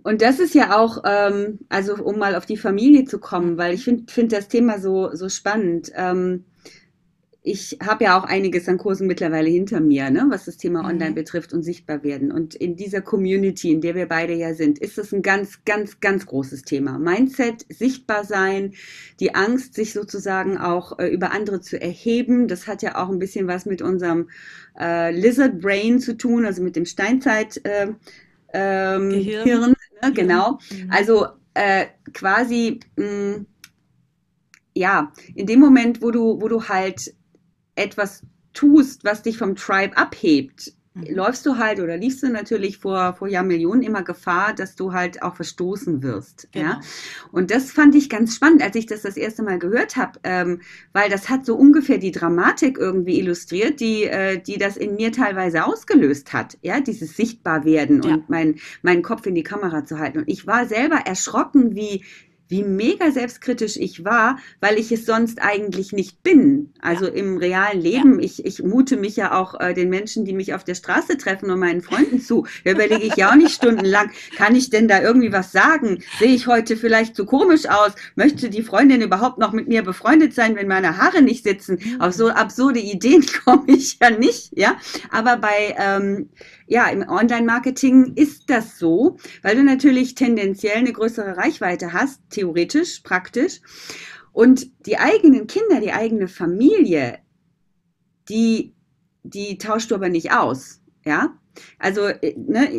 Und 0.03 0.21
das 0.21 0.39
ist 0.39 0.55
ja 0.55 0.79
auch, 0.79 1.03
ähm, 1.05 1.59
also 1.69 1.95
um 1.95 2.17
mal 2.17 2.35
auf 2.35 2.45
die 2.45 2.57
Familie 2.57 3.05
zu 3.05 3.19
kommen, 3.19 3.57
weil 3.57 3.73
ich 3.73 3.83
finde 3.83 4.11
find 4.11 4.31
das 4.31 4.47
Thema 4.47 4.79
so, 4.79 5.13
so 5.13 5.29
spannend. 5.29 5.91
Ähm, 5.95 6.45
ich 7.43 7.79
habe 7.83 8.03
ja 8.03 8.19
auch 8.19 8.23
einiges 8.23 8.67
an 8.67 8.77
Kursen 8.77 9.07
mittlerweile 9.07 9.49
hinter 9.49 9.79
mir, 9.79 10.11
ne, 10.11 10.27
was 10.29 10.45
das 10.45 10.57
Thema 10.57 10.83
mhm. 10.83 10.89
Online 10.89 11.13
betrifft 11.13 11.53
und 11.53 11.63
sichtbar 11.63 12.03
werden. 12.03 12.31
Und 12.31 12.53
in 12.53 12.75
dieser 12.75 13.01
Community, 13.01 13.71
in 13.71 13.81
der 13.81 13.95
wir 13.95 14.07
beide 14.07 14.33
ja 14.33 14.53
sind, 14.53 14.77
ist 14.77 14.99
das 14.99 15.11
ein 15.11 15.23
ganz, 15.23 15.65
ganz, 15.65 15.99
ganz 15.99 16.27
großes 16.27 16.61
Thema. 16.61 16.99
Mindset, 16.99 17.65
sichtbar 17.69 18.25
sein, 18.25 18.73
die 19.19 19.33
Angst, 19.33 19.73
sich 19.73 19.91
sozusagen 19.93 20.59
auch 20.59 20.99
äh, 20.99 21.07
über 21.07 21.31
andere 21.31 21.61
zu 21.61 21.81
erheben. 21.81 22.47
Das 22.47 22.67
hat 22.67 22.83
ja 22.83 23.01
auch 23.03 23.09
ein 23.09 23.19
bisschen 23.19 23.47
was 23.47 23.65
mit 23.65 23.81
unserem 23.81 24.29
äh, 24.79 25.11
Lizard 25.11 25.61
Brain 25.61 25.99
zu 25.99 26.15
tun, 26.17 26.45
also 26.45 26.61
mit 26.61 26.75
dem 26.75 26.85
Steinzeit 26.85 27.59
äh, 27.65 27.87
ähm, 28.53 29.09
Gehirn. 29.09 29.43
Hirn, 29.43 29.75
ne, 30.03 30.13
genau. 30.13 30.59
Mhm. 30.69 30.91
Also 30.91 31.25
äh, 31.55 31.87
quasi 32.13 32.81
mh, 32.97 33.05
mm, 33.05 33.45
ja, 34.73 35.11
in 35.35 35.47
dem 35.47 35.59
Moment, 35.59 36.01
wo 36.01 36.11
du, 36.11 36.39
wo 36.39 36.47
du 36.47 36.69
halt 36.69 37.13
etwas 37.75 38.23
tust, 38.53 39.03
was 39.03 39.21
dich 39.23 39.37
vom 39.37 39.55
Tribe 39.55 39.95
abhebt, 39.97 40.73
mhm. 40.93 41.15
läufst 41.15 41.45
du 41.45 41.57
halt 41.57 41.79
oder 41.79 41.97
liefst 41.97 42.23
du 42.23 42.29
natürlich 42.29 42.77
vor, 42.77 43.13
vor 43.13 43.27
Jahrmillionen 43.27 43.83
immer 43.83 44.03
Gefahr, 44.03 44.53
dass 44.53 44.75
du 44.75 44.93
halt 44.93 45.23
auch 45.23 45.35
verstoßen 45.35 46.03
wirst. 46.03 46.49
Genau. 46.51 46.65
Ja? 46.65 46.81
Und 47.31 47.51
das 47.51 47.71
fand 47.71 47.95
ich 47.95 48.09
ganz 48.09 48.35
spannend, 48.35 48.61
als 48.61 48.75
ich 48.75 48.85
das 48.85 49.01
das 49.01 49.17
erste 49.17 49.43
Mal 49.43 49.59
gehört 49.59 49.95
habe, 49.95 50.19
ähm, 50.23 50.61
weil 50.93 51.09
das 51.09 51.29
hat 51.29 51.45
so 51.45 51.55
ungefähr 51.55 51.97
die 51.97 52.11
Dramatik 52.11 52.77
irgendwie 52.77 53.19
illustriert, 53.19 53.79
die, 53.79 54.03
äh, 54.03 54.41
die 54.41 54.57
das 54.57 54.77
in 54.77 54.95
mir 54.95 55.11
teilweise 55.11 55.65
ausgelöst 55.65 56.33
hat. 56.33 56.57
Ja, 56.61 56.81
dieses 56.81 57.15
Sichtbarwerden 57.15 58.01
ja. 58.03 58.15
und 58.15 58.29
mein, 58.29 58.55
meinen 58.81 59.01
Kopf 59.01 59.25
in 59.25 59.35
die 59.35 59.43
Kamera 59.43 59.85
zu 59.85 59.99
halten. 59.99 60.19
Und 60.19 60.27
ich 60.27 60.45
war 60.47 60.65
selber 60.65 60.97
erschrocken, 61.05 61.75
wie, 61.75 62.03
wie 62.51 62.63
mega 62.63 63.11
selbstkritisch 63.11 63.77
ich 63.77 64.03
war, 64.03 64.37
weil 64.59 64.77
ich 64.77 64.91
es 64.91 65.05
sonst 65.05 65.41
eigentlich 65.41 65.93
nicht 65.93 66.21
bin. 66.21 66.73
Also 66.81 67.05
ja. 67.05 67.13
im 67.13 67.37
realen 67.37 67.81
Leben, 67.81 68.19
ja. 68.19 68.25
ich, 68.25 68.45
ich 68.45 68.61
mute 68.61 68.97
mich 68.97 69.15
ja 69.15 69.33
auch 69.33 69.59
äh, 69.59 69.73
den 69.73 69.89
Menschen, 69.89 70.25
die 70.25 70.33
mich 70.33 70.53
auf 70.53 70.63
der 70.63 70.75
Straße 70.75 71.17
treffen 71.17 71.49
und 71.49 71.59
meinen 71.59 71.81
Freunden 71.81 72.19
zu. 72.19 72.45
Da 72.65 72.71
überlege 72.71 73.05
ich 73.05 73.15
ja 73.15 73.31
auch 73.31 73.35
nicht 73.35 73.55
stundenlang, 73.55 74.11
kann 74.35 74.55
ich 74.55 74.69
denn 74.69 74.87
da 74.87 75.01
irgendwie 75.01 75.31
was 75.31 75.51
sagen? 75.51 76.03
Sehe 76.19 76.35
ich 76.35 76.47
heute 76.47 76.75
vielleicht 76.75 77.15
zu 77.15 77.25
komisch 77.25 77.67
aus? 77.67 77.93
Möchte 78.15 78.49
die 78.49 78.63
Freundin 78.63 79.01
überhaupt 79.01 79.37
noch 79.37 79.53
mit 79.53 79.67
mir 79.67 79.81
befreundet 79.81 80.33
sein, 80.33 80.55
wenn 80.55 80.67
meine 80.67 80.97
Haare 80.97 81.21
nicht 81.21 81.43
sitzen? 81.43 81.79
Auf 81.99 82.13
so 82.13 82.29
absurde 82.29 82.79
Ideen 82.79 83.25
komme 83.45 83.63
ich 83.67 83.97
ja 84.01 84.09
nicht, 84.09 84.51
ja. 84.57 84.75
Aber 85.09 85.37
bei 85.37 85.75
ähm, 85.79 86.29
ja, 86.71 86.87
im 86.87 87.01
Online-Marketing 87.05 88.13
ist 88.15 88.49
das 88.49 88.79
so, 88.79 89.17
weil 89.41 89.57
du 89.57 89.63
natürlich 89.63 90.15
tendenziell 90.15 90.77
eine 90.77 90.93
größere 90.93 91.35
Reichweite 91.35 91.91
hast, 91.91 92.21
theoretisch, 92.29 93.01
praktisch. 93.01 93.59
Und 94.31 94.71
die 94.85 94.97
eigenen 94.97 95.47
Kinder, 95.47 95.81
die 95.81 95.91
eigene 95.91 96.29
Familie, 96.29 97.19
die, 98.29 98.73
die 99.23 99.57
tauschst 99.57 99.91
du 99.91 99.95
aber 99.95 100.07
nicht 100.07 100.31
aus. 100.31 100.79
Ja, 101.03 101.37
also 101.79 102.07
äh, 102.07 102.35
ne, 102.37 102.69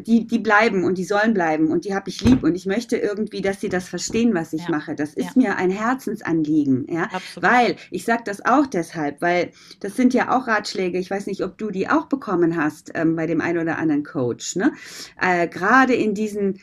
die, 0.00 0.26
die 0.26 0.38
bleiben 0.38 0.84
und 0.84 0.98
die 0.98 1.04
sollen 1.04 1.34
bleiben 1.34 1.68
und 1.68 1.84
die 1.84 1.94
habe 1.94 2.08
ich 2.08 2.20
lieb 2.20 2.42
und 2.42 2.54
ich 2.54 2.66
möchte 2.66 2.96
irgendwie, 2.96 3.40
dass 3.40 3.60
sie 3.60 3.68
das 3.68 3.88
verstehen, 3.88 4.34
was 4.34 4.52
ich 4.52 4.62
ja. 4.62 4.70
mache. 4.70 4.94
Das 4.94 5.14
ist 5.14 5.36
ja. 5.36 5.42
mir 5.42 5.56
ein 5.56 5.70
Herzensanliegen, 5.70 6.86
ja, 6.88 7.04
Absolut. 7.04 7.50
weil 7.50 7.76
ich 7.90 8.04
sage 8.04 8.22
das 8.24 8.44
auch 8.44 8.66
deshalb, 8.66 9.20
weil 9.20 9.50
das 9.80 9.96
sind 9.96 10.14
ja 10.14 10.36
auch 10.36 10.46
Ratschläge. 10.46 10.98
Ich 10.98 11.10
weiß 11.10 11.26
nicht, 11.26 11.42
ob 11.42 11.58
du 11.58 11.70
die 11.70 11.88
auch 11.88 12.06
bekommen 12.06 12.56
hast 12.56 12.92
ähm, 12.94 13.16
bei 13.16 13.26
dem 13.26 13.40
einen 13.40 13.58
oder 13.58 13.78
anderen 13.78 14.04
Coach. 14.04 14.56
Ne? 14.56 14.72
Äh, 15.20 15.48
Gerade 15.48 15.94
in 15.94 16.14
diesen 16.14 16.60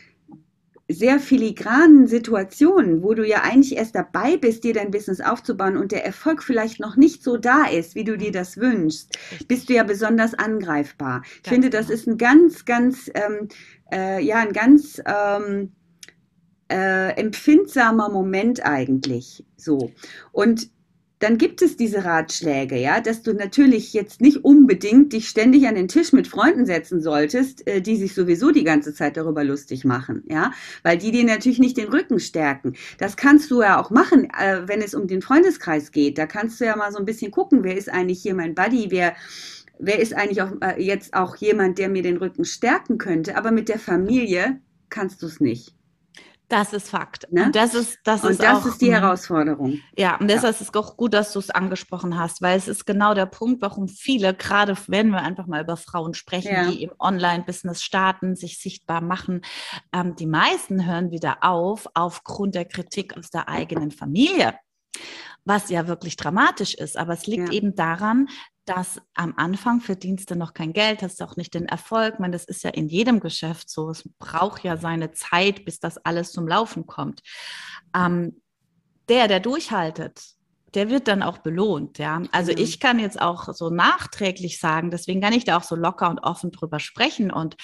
sehr 0.93 1.19
filigranen 1.19 2.07
Situationen, 2.07 3.03
wo 3.03 3.13
du 3.13 3.25
ja 3.25 3.41
eigentlich 3.43 3.75
erst 3.77 3.95
dabei 3.95 4.37
bist, 4.37 4.63
dir 4.63 4.73
dein 4.73 4.91
Business 4.91 5.21
aufzubauen 5.21 5.77
und 5.77 5.91
der 5.91 6.05
Erfolg 6.05 6.43
vielleicht 6.43 6.79
noch 6.79 6.95
nicht 6.95 7.23
so 7.23 7.37
da 7.37 7.65
ist, 7.65 7.95
wie 7.95 8.03
du 8.03 8.17
dir 8.17 8.31
das 8.31 8.57
wünschst, 8.57 9.17
bist 9.47 9.69
du 9.69 9.73
ja 9.73 9.83
besonders 9.83 10.33
angreifbar. 10.33 11.23
Ich 11.43 11.49
finde, 11.49 11.69
das 11.69 11.87
genau. 11.87 11.93
ist 11.93 12.07
ein 12.07 12.17
ganz, 12.17 12.65
ganz, 12.65 13.11
ähm, 13.13 13.47
äh, 13.91 14.23
ja, 14.23 14.37
ein 14.37 14.53
ganz 14.53 15.01
ähm, 15.05 15.71
äh, 16.71 17.11
empfindsamer 17.19 18.09
Moment 18.09 18.65
eigentlich. 18.65 19.45
So. 19.57 19.91
Und 20.31 20.69
dann 21.21 21.37
gibt 21.37 21.61
es 21.61 21.77
diese 21.77 22.03
Ratschläge, 22.03 22.77
ja, 22.77 22.99
dass 22.99 23.21
du 23.21 23.33
natürlich 23.33 23.93
jetzt 23.93 24.21
nicht 24.21 24.43
unbedingt 24.43 25.13
dich 25.13 25.29
ständig 25.29 25.67
an 25.67 25.75
den 25.75 25.87
Tisch 25.87 26.13
mit 26.13 26.27
Freunden 26.27 26.65
setzen 26.65 26.99
solltest, 26.99 27.67
äh, 27.67 27.79
die 27.79 27.95
sich 27.95 28.15
sowieso 28.15 28.51
die 28.51 28.63
ganze 28.63 28.93
Zeit 28.93 29.17
darüber 29.17 29.43
lustig 29.43 29.85
machen, 29.85 30.23
ja, 30.27 30.51
weil 30.81 30.97
die 30.97 31.11
dir 31.11 31.23
natürlich 31.23 31.59
nicht 31.59 31.77
den 31.77 31.89
Rücken 31.89 32.19
stärken. 32.19 32.73
Das 32.97 33.17
kannst 33.17 33.51
du 33.51 33.61
ja 33.61 33.79
auch 33.79 33.91
machen, 33.91 34.29
äh, 34.31 34.67
wenn 34.67 34.81
es 34.81 34.95
um 34.95 35.07
den 35.07 35.21
Freundeskreis 35.21 35.91
geht. 35.91 36.17
Da 36.17 36.25
kannst 36.25 36.59
du 36.59 36.65
ja 36.65 36.75
mal 36.75 36.91
so 36.91 36.97
ein 36.97 37.05
bisschen 37.05 37.31
gucken, 37.31 37.63
wer 37.63 37.77
ist 37.77 37.89
eigentlich 37.89 38.21
hier 38.23 38.33
mein 38.33 38.55
Buddy, 38.55 38.87
wer 38.89 39.15
wer 39.77 39.99
ist 39.99 40.13
eigentlich 40.13 40.41
auch, 40.41 40.51
äh, 40.61 40.81
jetzt 40.81 41.13
auch 41.13 41.35
jemand, 41.35 41.77
der 41.77 41.89
mir 41.89 42.03
den 42.03 42.17
Rücken 42.17 42.45
stärken 42.45 42.97
könnte, 42.97 43.35
aber 43.35 43.51
mit 43.51 43.69
der 43.69 43.79
Familie 43.79 44.59
kannst 44.89 45.21
du 45.21 45.27
es 45.27 45.39
nicht. 45.39 45.75
Das 46.51 46.73
ist 46.73 46.89
Fakt. 46.89 47.31
Ne? 47.31 47.45
Und 47.45 47.55
das 47.55 47.73
ist, 47.73 47.99
das 48.03 48.25
und 48.25 48.31
ist 48.31 48.43
das 48.43 48.61
auch, 48.61 48.65
ist 48.65 48.81
die 48.81 48.91
Herausforderung. 48.91 49.79
Ja, 49.97 50.17
und 50.17 50.27
deshalb 50.27 50.53
ja. 50.53 50.59
ist 50.59 50.61
es 50.61 50.73
auch 50.73 50.97
gut, 50.97 51.13
dass 51.13 51.31
du 51.31 51.39
es 51.39 51.49
angesprochen 51.49 52.19
hast, 52.19 52.41
weil 52.41 52.57
es 52.57 52.67
ist 52.67 52.85
genau 52.85 53.13
der 53.13 53.25
Punkt, 53.25 53.61
warum 53.61 53.87
viele, 53.87 54.33
gerade 54.33 54.75
wenn 54.87 55.11
wir 55.11 55.21
einfach 55.21 55.47
mal 55.47 55.63
über 55.63 55.77
Frauen 55.77 56.13
sprechen, 56.13 56.51
ja. 56.51 56.69
die 56.69 56.83
im 56.83 56.91
Online-Business 56.99 57.81
starten, 57.81 58.35
sich 58.35 58.59
sichtbar 58.59 58.99
machen, 58.99 59.43
ähm, 59.93 60.17
die 60.17 60.27
meisten 60.27 60.85
hören 60.85 61.09
wieder 61.09 61.37
auf 61.39 61.87
aufgrund 61.93 62.53
der 62.55 62.65
Kritik 62.65 63.15
aus 63.17 63.29
der 63.29 63.47
eigenen 63.47 63.91
Familie 63.91 64.53
was 65.45 65.69
ja 65.69 65.87
wirklich 65.87 66.15
dramatisch 66.15 66.73
ist. 66.73 66.97
Aber 66.97 67.13
es 67.13 67.27
liegt 67.27 67.47
ja. 67.47 67.53
eben 67.53 67.75
daran, 67.75 68.27
dass 68.65 69.01
am 69.15 69.33
Anfang 69.37 69.81
verdienst 69.81 70.29
du 70.29 70.35
noch 70.35 70.53
kein 70.53 70.73
Geld, 70.73 71.01
hast 71.01 71.21
auch 71.21 71.35
nicht 71.35 71.53
den 71.53 71.65
Erfolg. 71.65 72.15
Ich 72.15 72.19
meine, 72.19 72.33
das 72.33 72.45
ist 72.45 72.63
ja 72.63 72.69
in 72.69 72.87
jedem 72.87 73.19
Geschäft 73.19 73.69
so. 73.69 73.89
Es 73.89 74.07
braucht 74.19 74.63
ja 74.63 74.77
seine 74.77 75.11
Zeit, 75.11 75.65
bis 75.65 75.79
das 75.79 75.97
alles 75.97 76.31
zum 76.31 76.47
Laufen 76.47 76.85
kommt. 76.85 77.21
Ähm, 77.95 78.41
der, 79.09 79.27
der 79.27 79.39
durchhaltet, 79.39 80.21
der 80.73 80.89
wird 80.89 81.07
dann 81.07 81.21
auch 81.21 81.39
belohnt, 81.39 81.97
ja. 81.97 82.21
Also 82.31 82.51
mhm. 82.51 82.59
ich 82.59 82.79
kann 82.79 82.99
jetzt 82.99 83.21
auch 83.21 83.53
so 83.53 83.69
nachträglich 83.69 84.59
sagen, 84.59 84.89
deswegen 84.89 85.21
kann 85.21 85.33
ich 85.33 85.43
da 85.43 85.57
auch 85.57 85.63
so 85.63 85.75
locker 85.75 86.09
und 86.09 86.19
offen 86.19 86.51
drüber 86.51 86.79
sprechen. 86.79 87.31
Und 87.31 87.57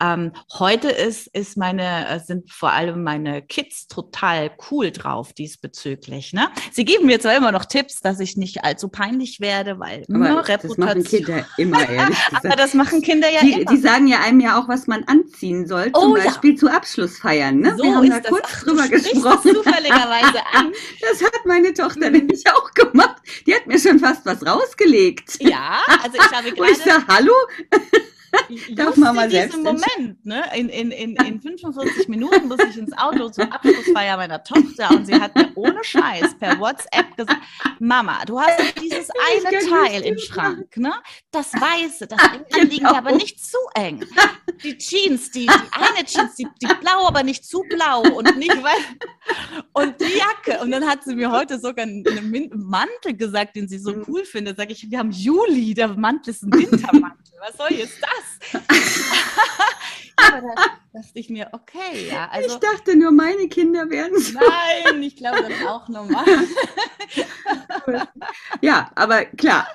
ähm, 0.00 0.32
heute 0.58 0.88
ist, 0.88 1.26
ist 1.34 1.56
meine, 1.56 2.08
äh, 2.08 2.20
sind 2.20 2.50
vor 2.52 2.72
allem 2.72 3.02
meine 3.02 3.42
Kids 3.42 3.88
total 3.88 4.50
cool 4.70 4.92
drauf 4.92 5.32
diesbezüglich. 5.32 6.32
Ne? 6.32 6.48
Sie 6.70 6.84
geben 6.84 7.06
mir 7.06 7.20
zwar 7.20 7.36
immer 7.36 7.52
noch 7.52 7.64
Tipps, 7.64 8.00
dass 8.00 8.20
ich 8.20 8.36
nicht 8.36 8.64
allzu 8.64 8.88
peinlich 8.88 9.40
werde, 9.40 9.80
weil 9.80 10.04
Aber 10.08 10.18
ne, 10.18 10.48
Reputation. 10.48 10.76
Das 10.76 10.78
machen 10.78 11.04
Kinder 11.04 11.46
immer, 11.56 11.88
ehrlich. 11.88 12.18
Aber 12.32 12.56
das 12.56 12.74
machen 12.74 13.02
Kinder 13.02 13.28
ja 13.30 13.40
die, 13.40 13.52
immer. 13.52 13.72
Die 13.72 13.78
sagen 13.78 14.06
ja 14.06 14.20
einem 14.20 14.40
ja 14.40 14.60
auch, 14.60 14.68
was 14.68 14.86
man 14.86 15.04
anziehen 15.04 15.66
soll, 15.66 15.92
zum 15.92 16.12
oh, 16.12 16.14
Beispiel 16.14 16.52
ja. 16.52 16.56
zu 16.58 16.68
Abschlussfeiern. 16.68 17.58
Ne? 17.58 17.74
So 17.76 17.82
Wir 17.82 17.94
haben 17.96 18.08
da 18.08 18.20
kurz 18.20 18.46
Ach, 18.46 18.62
drüber 18.62 18.88
gesprochen. 18.88 19.54
zufälligerweise 19.54 20.38
an. 20.52 20.72
Das 21.00 21.22
hat 21.22 21.40
meine 21.44 21.72
Tochter 21.72 22.10
nämlich 22.10 22.44
auch 22.54 22.70
gemacht. 22.72 23.16
Die 23.46 23.54
hat 23.54 23.66
mir 23.66 23.78
schon 23.78 23.98
fast 23.98 24.24
was 24.26 24.44
rausgelegt. 24.44 25.38
Ja, 25.40 25.82
also 26.02 26.16
ich 26.16 26.30
habe 26.32 26.52
gerade. 26.54 26.70
ich 26.72 26.78
sage, 26.78 27.04
hallo? 27.08 27.32
Darf 28.74 28.96
man 28.96 29.14
mal 29.14 29.30
selbst 29.30 29.58
Moment, 29.58 30.24
ne? 30.24 30.44
In, 30.54 30.68
in, 30.68 30.90
in, 30.90 31.16
in 31.16 31.40
45 31.40 32.08
Minuten 32.08 32.48
muss 32.48 32.58
ich 32.68 32.78
ins 32.78 32.96
Auto 32.96 33.28
zur 33.28 33.52
Abschlussfeier 33.52 34.16
meiner 34.16 34.42
Tochter 34.42 34.90
und 34.90 35.06
sie 35.06 35.14
hat 35.14 35.34
mir 35.34 35.50
ohne 35.54 35.82
Scheiß 35.82 36.38
per 36.38 36.58
WhatsApp 36.58 37.16
gesagt, 37.16 37.40
Mama, 37.78 38.24
du 38.24 38.40
hast 38.40 38.58
dieses 38.80 39.08
eine 39.10 39.58
Teil 39.58 40.02
im 40.02 40.18
Schrank, 40.18 40.76
ne? 40.76 40.92
Das 41.30 41.52
weiße, 41.52 42.06
das 42.06 42.20
enge 42.52 42.64
liegt 42.64 42.78
genau. 42.78 42.94
aber 42.94 43.12
nicht 43.12 43.44
zu 43.44 43.58
eng. 43.74 44.04
Die 44.62 44.78
Jeans, 44.78 45.30
die, 45.30 45.46
die 45.46 45.48
eine 45.48 46.04
Jeans, 46.04 46.34
die, 46.36 46.46
die 46.60 46.66
blau, 46.80 47.06
aber 47.06 47.22
nicht 47.22 47.44
zu 47.44 47.62
blau 47.68 48.02
und 48.02 48.36
nicht 48.38 48.62
weiß. 48.62 48.82
Und 49.72 50.00
die 50.00 50.18
Jacke. 50.18 50.62
Und 50.62 50.70
dann 50.70 50.86
hat 50.86 51.04
sie 51.04 51.14
mir 51.14 51.30
heute 51.30 51.58
sogar 51.58 51.84
einen 51.84 52.50
Mantel 52.54 53.16
gesagt, 53.16 53.56
den 53.56 53.68
sie 53.68 53.78
so 53.78 53.92
mhm. 53.92 54.04
cool 54.08 54.24
findet. 54.24 54.56
Sag 54.56 54.70
ich, 54.70 54.90
wir 54.90 54.98
haben 54.98 55.10
Juli, 55.10 55.74
der 55.74 55.88
Mantel 55.88 56.30
ist 56.30 56.42
ein 56.42 56.52
Wintermantel. 56.52 57.34
Was 57.40 57.56
soll 57.56 57.76
jetzt 57.76 58.00
das? 58.00 58.21
aber 60.16 60.40
da 60.40 60.62
dachte 60.92 61.18
ich 61.18 61.28
mir, 61.30 61.48
okay, 61.52 62.08
ja. 62.10 62.28
Also, 62.30 62.54
ich 62.54 62.60
dachte 62.60 62.96
nur, 62.96 63.12
meine 63.12 63.48
Kinder 63.48 63.88
werden 63.90 64.18
so. 64.20 64.38
Nein, 64.38 65.02
ich 65.02 65.16
glaube 65.16 65.42
das 65.42 65.68
auch 65.68 65.88
normal. 65.88 66.24
ja, 68.60 68.90
aber 68.94 69.24
klar. 69.24 69.68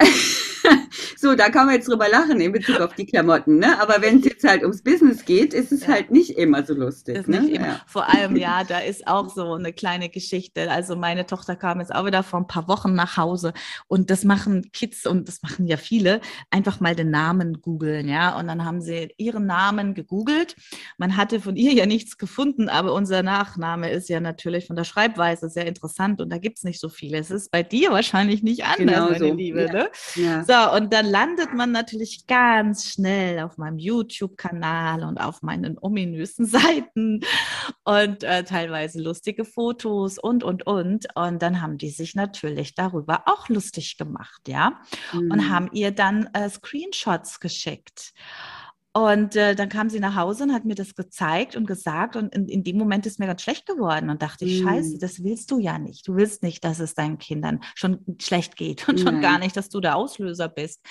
so, 1.18 1.36
da 1.36 1.50
kann 1.50 1.66
man 1.66 1.76
jetzt 1.76 1.88
drüber 1.88 2.08
lachen 2.10 2.40
in 2.40 2.52
Bezug 2.52 2.80
auf 2.80 2.94
die 2.96 3.06
Klamotten, 3.06 3.60
ne? 3.60 3.80
Aber 3.82 4.02
wenn 4.02 4.20
es 4.20 4.26
jetzt 4.26 4.48
halt 4.48 4.62
ums 4.64 4.84
Business 4.84 5.26
geht, 5.26 5.54
ist 5.54 5.72
es 5.72 5.82
ja. 5.82 5.90
halt 5.90 6.12
nicht 6.12 6.38
immer 6.38 6.66
so 6.66 6.74
lustig. 6.74 7.18
Ist 7.18 7.28
ne? 7.28 7.42
nicht 7.42 7.56
immer. 7.56 7.68
Ja. 7.68 7.82
Vor 7.88 8.10
allem, 8.10 8.36
ja, 8.36 8.64
da 8.64 8.80
ist 8.80 9.08
auch 9.08 9.30
so 9.30 9.54
eine 9.54 9.74
kleine 9.74 10.10
Geschichte. 10.10 10.70
Also 10.72 10.96
meine 10.96 11.26
Tochter 11.26 11.56
kam 11.56 11.80
jetzt 11.80 11.94
auch 11.94 12.06
wieder 12.06 12.24
vor 12.24 12.40
ein 12.40 12.48
paar 12.48 12.68
Wochen 12.68 12.94
nach 12.94 13.18
Hause 13.18 13.54
und 13.88 14.10
das 14.10 14.24
machen 14.24 14.72
Kids 14.72 15.06
und 15.06 15.28
das 15.28 15.42
machen 15.42 15.68
ja 15.68 15.78
viele, 15.78 16.22
einfach 16.50 16.80
mal 16.80 16.96
den 16.96 17.10
Namen 17.10 17.62
googeln, 17.62 18.08
ja. 18.08 18.38
Und 18.38 18.48
dann 18.48 18.66
haben 18.66 18.82
sie 18.82 19.14
ihren 19.18 19.46
Namen 19.46 19.94
gegoogelt. 19.94 20.56
Man 20.98 21.18
hatte 21.18 21.40
von 21.40 21.56
ihr 21.56 21.74
ja 21.74 21.86
nichts 21.86 22.18
gefunden, 22.18 22.70
aber 22.70 22.94
unser 22.94 23.24
Nachname 23.24 23.92
ist 23.92 24.10
ja 24.10 24.20
natürlich 24.20 24.68
von 24.68 24.76
der 24.76 24.84
Schreibweise 24.84 25.50
sehr 25.50 25.66
interessant 25.66 26.22
und 26.22 26.30
da 26.30 26.38
gibt 26.38 26.58
es 26.58 26.64
nicht 26.64 26.80
so 26.80 26.90
viele. 26.90 27.18
Es 27.18 27.32
ist 27.32 27.52
bei 27.52 27.64
dir 27.64 27.92
wahrscheinlich 27.92 28.44
nicht 28.44 28.64
anders, 28.64 28.78
genau 28.78 29.06
meine 29.06 29.20
so. 29.20 29.34
Liebe. 29.34 29.66
Ja. 29.66 29.74
Ne? 29.74 29.90
Ja. 30.16 30.44
So, 30.48 30.72
und 30.76 30.94
dann 30.94 31.06
landet 31.06 31.54
man 31.54 31.74
natürlich 31.74 32.26
ganz 32.26 32.90
schnell 32.90 33.40
auf 33.40 33.58
meinem 33.58 33.80
YouTube-Kanal 33.80 35.04
und 35.04 35.18
auf 35.18 35.42
meinen 35.42 35.78
ominösen 35.78 36.46
Seiten 36.46 37.20
und 37.84 38.24
äh, 38.24 38.46
teilweise 38.46 39.02
lustige 39.02 39.44
Fotos 39.44 40.18
und, 40.18 40.46
und, 40.46 40.66
und. 40.66 41.08
Und 41.16 41.42
dann 41.42 41.62
haben 41.62 41.78
die 41.78 41.90
sich 41.90 42.16
natürlich 42.16 42.76
darüber 42.76 43.24
auch 43.26 43.50
lustig 43.50 43.98
gemacht, 43.98 44.48
ja, 44.48 44.80
mhm. 45.12 45.32
und 45.32 45.50
haben 45.50 45.70
ihr 45.74 45.92
dann 45.92 46.30
äh, 46.32 46.50
Screenshots 46.50 47.42
geschickt. 47.42 48.14
Und 48.98 49.36
äh, 49.36 49.54
dann 49.54 49.70
kam 49.70 49.92
sie 49.92 50.00
nach 50.00 50.16
Hause 50.16 50.46
und 50.46 50.54
hat 50.54 50.66
mir 50.66 50.74
das 50.74 50.96
gezeigt 50.96 51.56
und 51.56 51.68
gesagt. 51.68 52.16
Und 52.16 52.34
in, 52.34 52.48
in 52.48 52.64
dem 52.64 52.80
Moment 52.80 53.06
ist 53.06 53.20
mir 53.20 53.28
ganz 53.28 53.44
schlecht 53.44 53.68
geworden 53.68 54.10
und 54.10 54.24
dachte 54.24 54.44
ich, 54.44 54.64
mm. 54.64 54.68
scheiße, 54.68 54.98
das 54.98 55.24
willst 55.24 55.52
du 55.52 55.60
ja 55.60 55.78
nicht. 55.78 56.08
Du 56.08 56.16
willst 56.16 56.42
nicht, 56.42 56.64
dass 56.64 56.80
es 56.80 56.96
deinen 56.96 57.20
Kindern 57.20 57.60
schon 57.76 58.00
schlecht 58.20 58.56
geht 58.56 58.90
und 58.90 59.00
schon 59.00 59.22
gar 59.22 59.38
nicht, 59.38 59.56
dass 59.56 59.70
du 59.70 59.82
der 59.82 59.98
Auslöser 59.98 60.50
bist. 60.50 60.84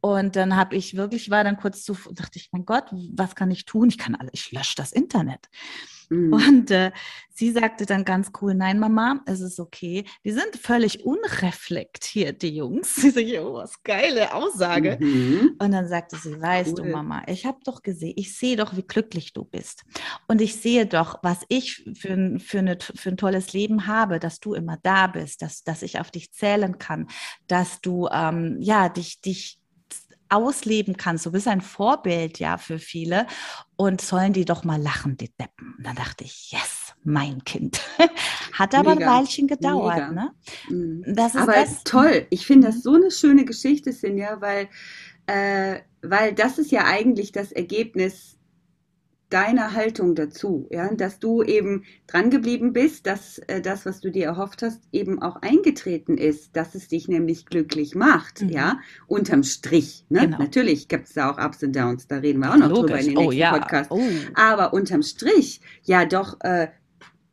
Und 0.00 0.36
dann 0.36 0.54
habe 0.54 0.76
ich 0.76 0.94
wirklich, 0.96 1.28
war 1.30 1.42
dann 1.42 1.56
kurz 1.56 1.82
zu, 1.82 1.96
dachte 2.12 2.38
ich, 2.38 2.50
mein 2.52 2.64
Gott, 2.64 2.84
was 3.16 3.34
kann 3.34 3.50
ich 3.50 3.64
tun? 3.64 3.88
Ich 3.88 3.98
kann 3.98 4.14
alles, 4.14 4.30
ich 4.32 4.52
lösche 4.52 4.76
das 4.76 4.92
Internet. 4.92 5.48
Mhm. 6.10 6.32
Und 6.32 6.70
äh, 6.72 6.90
sie 7.32 7.52
sagte 7.52 7.86
dann 7.86 8.04
ganz 8.04 8.32
cool, 8.40 8.54
nein, 8.54 8.78
Mama, 8.78 9.20
es 9.26 9.40
ist 9.40 9.60
okay. 9.60 10.04
Die 10.24 10.32
sind 10.32 10.56
völlig 10.60 11.04
unreflektiert, 11.04 12.42
die 12.42 12.56
Jungs. 12.56 12.94
Sie 13.00 13.10
sage, 13.10 13.42
oh, 13.42 13.54
was 13.54 13.82
geile 13.82 14.34
Aussage. 14.34 14.98
Mhm. 15.00 15.56
Und 15.58 15.72
dann 15.72 15.88
sagte 15.88 16.16
sie, 16.16 16.40
weißt 16.40 16.78
cool. 16.78 16.86
du, 16.86 16.92
Mama, 16.92 17.22
ich 17.28 17.46
habe 17.46 17.58
doch 17.64 17.82
gesehen, 17.82 18.14
ich 18.16 18.36
sehe 18.36 18.56
doch, 18.56 18.76
wie 18.76 18.82
glücklich 18.82 19.32
du 19.32 19.44
bist. 19.44 19.84
Und 20.26 20.40
ich 20.40 20.56
sehe 20.56 20.86
doch, 20.86 21.20
was 21.22 21.44
ich 21.48 21.88
für, 21.94 22.38
für, 22.38 22.58
eine, 22.58 22.78
für 22.80 23.10
ein 23.10 23.16
tolles 23.16 23.52
Leben 23.52 23.86
habe, 23.86 24.18
dass 24.18 24.40
du 24.40 24.54
immer 24.54 24.78
da 24.82 25.06
bist, 25.06 25.42
dass, 25.42 25.62
dass 25.62 25.82
ich 25.82 26.00
auf 26.00 26.10
dich 26.10 26.32
zählen 26.32 26.78
kann, 26.78 27.06
dass 27.46 27.80
du 27.80 28.08
ähm, 28.12 28.56
ja 28.60 28.88
dich, 28.88 29.20
dich 29.20 29.59
ausleben 30.30 30.96
kannst. 30.96 31.26
Du 31.26 31.32
bist 31.32 31.48
ein 31.48 31.60
Vorbild 31.60 32.38
ja 32.38 32.56
für 32.56 32.78
viele 32.78 33.26
und 33.76 34.00
sollen 34.00 34.32
die 34.32 34.44
doch 34.44 34.64
mal 34.64 34.80
lachen, 34.80 35.16
die 35.16 35.30
Deppen. 35.36 35.74
Und 35.76 35.86
dann 35.86 35.96
dachte 35.96 36.24
ich, 36.24 36.52
yes, 36.52 36.94
mein 37.02 37.44
Kind. 37.44 37.80
Hat 38.52 38.74
aber 38.74 38.94
Mega. 38.94 39.12
ein 39.12 39.18
Weilchen 39.18 39.46
gedauert. 39.46 40.12
Ne? 40.12 40.32
Mhm. 40.68 41.04
Das 41.06 41.34
ist 41.34 41.40
aber 41.40 41.52
das. 41.52 41.84
toll. 41.84 42.26
Ich 42.30 42.46
finde 42.46 42.68
das 42.68 42.82
so 42.82 42.94
eine 42.94 43.10
schöne 43.10 43.44
Geschichte, 43.44 43.92
Sinja, 43.92 44.40
weil, 44.40 44.68
äh, 45.26 45.80
weil 46.02 46.34
das 46.34 46.58
ist 46.58 46.70
ja 46.70 46.84
eigentlich 46.84 47.32
das 47.32 47.52
Ergebnis 47.52 48.39
deine 49.30 49.74
Haltung 49.74 50.14
dazu, 50.14 50.66
ja, 50.70 50.92
dass 50.92 51.18
du 51.20 51.42
eben 51.42 51.84
dran 52.06 52.30
geblieben 52.30 52.72
bist, 52.72 53.06
dass 53.06 53.38
äh, 53.38 53.60
das, 53.60 53.86
was 53.86 54.00
du 54.00 54.10
dir 54.10 54.26
erhofft 54.26 54.62
hast, 54.62 54.82
eben 54.92 55.22
auch 55.22 55.36
eingetreten 55.36 56.18
ist, 56.18 56.56
dass 56.56 56.74
es 56.74 56.88
dich 56.88 57.08
nämlich 57.08 57.46
glücklich 57.46 57.94
macht, 57.94 58.42
mhm. 58.42 58.48
ja, 58.50 58.80
unterm 59.06 59.44
Strich. 59.44 60.04
Ne? 60.08 60.20
Genau. 60.22 60.38
Natürlich 60.38 60.88
gibt 60.88 61.06
es 61.06 61.14
da 61.14 61.30
auch 61.30 61.38
Ups 61.38 61.62
und 61.62 61.74
Downs, 61.74 62.08
da 62.08 62.16
reden 62.16 62.40
wir 62.40 62.52
auch 62.52 62.56
noch 62.56 62.68
Logisch. 62.68 62.82
drüber 62.82 62.98
in 62.98 63.06
den 63.06 63.16
oh, 63.16 63.20
nächsten 63.22 63.38
ja. 63.38 63.58
Podcast. 63.58 63.90
Oh. 63.90 64.00
Aber 64.34 64.72
unterm 64.72 65.02
Strich, 65.02 65.60
ja, 65.84 66.04
doch 66.04 66.36
äh, 66.40 66.68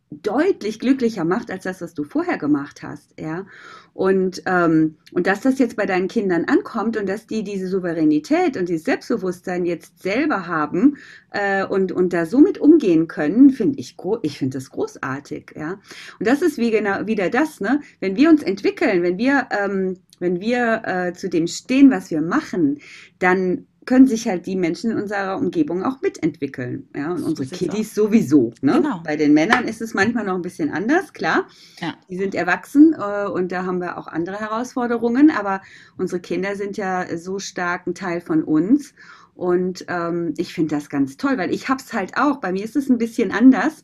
deutlich 0.09 0.79
glücklicher 0.79 1.25
macht 1.25 1.51
als 1.51 1.63
das, 1.63 1.81
was 1.81 1.93
du 1.93 2.03
vorher 2.03 2.37
gemacht 2.37 2.81
hast, 2.81 3.13
ja. 3.19 3.45
Und, 3.93 4.43
ähm, 4.45 4.95
und 5.11 5.25
dass 5.25 5.41
das 5.41 5.57
jetzt 5.57 5.75
bei 5.75 5.85
deinen 5.85 6.07
Kindern 6.07 6.45
ankommt 6.45 6.97
und 6.97 7.09
dass 7.09 7.25
die 7.25 7.43
diese 7.43 7.67
Souveränität 7.67 8.55
und 8.55 8.69
dieses 8.69 8.85
Selbstbewusstsein 8.85 9.65
jetzt 9.65 10.03
selber 10.03 10.45
haben 10.47 10.97
äh, 11.31 11.65
und, 11.65 11.91
und 11.91 12.13
da 12.13 12.25
so 12.25 12.39
mit 12.39 12.59
umgehen 12.59 13.07
können, 13.07 13.49
finde 13.49 13.79
ich, 13.79 13.97
ich 14.21 14.37
finde 14.37 14.57
das 14.57 14.69
großartig, 14.69 15.53
ja. 15.55 15.79
Und 16.19 16.27
das 16.27 16.41
ist 16.41 16.57
wie 16.57 16.71
genau 16.71 17.05
wieder 17.07 17.29
das, 17.29 17.59
ne? 17.59 17.81
Wenn 17.99 18.15
wir 18.15 18.29
uns 18.29 18.43
entwickeln, 18.43 19.03
wenn 19.03 19.17
wir, 19.17 19.47
ähm, 19.51 19.97
wenn 20.19 20.39
wir 20.39 20.83
äh, 20.85 21.13
zu 21.13 21.27
dem 21.27 21.47
stehen, 21.47 21.91
was 21.91 22.11
wir 22.11 22.21
machen, 22.21 22.79
dann 23.19 23.65
können 23.87 24.05
sich 24.05 24.27
halt 24.27 24.45
die 24.45 24.55
Menschen 24.55 24.91
in 24.91 24.97
unserer 24.97 25.37
Umgebung 25.37 25.83
auch 25.83 26.01
mitentwickeln. 26.01 26.89
Ja, 26.95 27.13
und 27.13 27.23
unsere 27.23 27.47
Kiddies 27.47 27.95
sowieso. 27.95 28.53
Ne? 28.61 28.73
Genau. 28.73 29.01
Bei 29.03 29.15
den 29.15 29.33
Männern 29.33 29.63
ist 29.63 29.81
es 29.81 29.93
manchmal 29.93 30.25
noch 30.25 30.35
ein 30.35 30.41
bisschen 30.41 30.69
anders, 30.69 31.13
klar. 31.13 31.47
Ja. 31.79 31.95
Die 32.09 32.17
sind 32.17 32.35
erwachsen 32.35 32.93
äh, 32.93 33.27
und 33.27 33.51
da 33.51 33.65
haben 33.65 33.79
wir 33.79 33.97
auch 33.97 34.07
andere 34.07 34.39
Herausforderungen, 34.39 35.31
aber 35.31 35.61
unsere 35.97 36.19
Kinder 36.19 36.55
sind 36.55 36.75
ja 36.77 37.17
so 37.17 37.39
stark 37.39 37.87
ein 37.87 37.95
Teil 37.95 38.21
von 38.21 38.43
uns. 38.43 38.93
Und 39.33 39.85
ähm, 39.87 40.33
ich 40.37 40.53
finde 40.53 40.75
das 40.75 40.89
ganz 40.89 41.15
toll, 41.15 41.37
weil 41.37 41.53
ich 41.53 41.69
habe 41.69 41.81
es 41.81 41.93
halt 41.93 42.17
auch. 42.17 42.37
Bei 42.41 42.51
mir 42.51 42.65
ist 42.65 42.75
es 42.75 42.89
ein 42.89 42.97
bisschen 42.97 43.31
anders. 43.31 43.83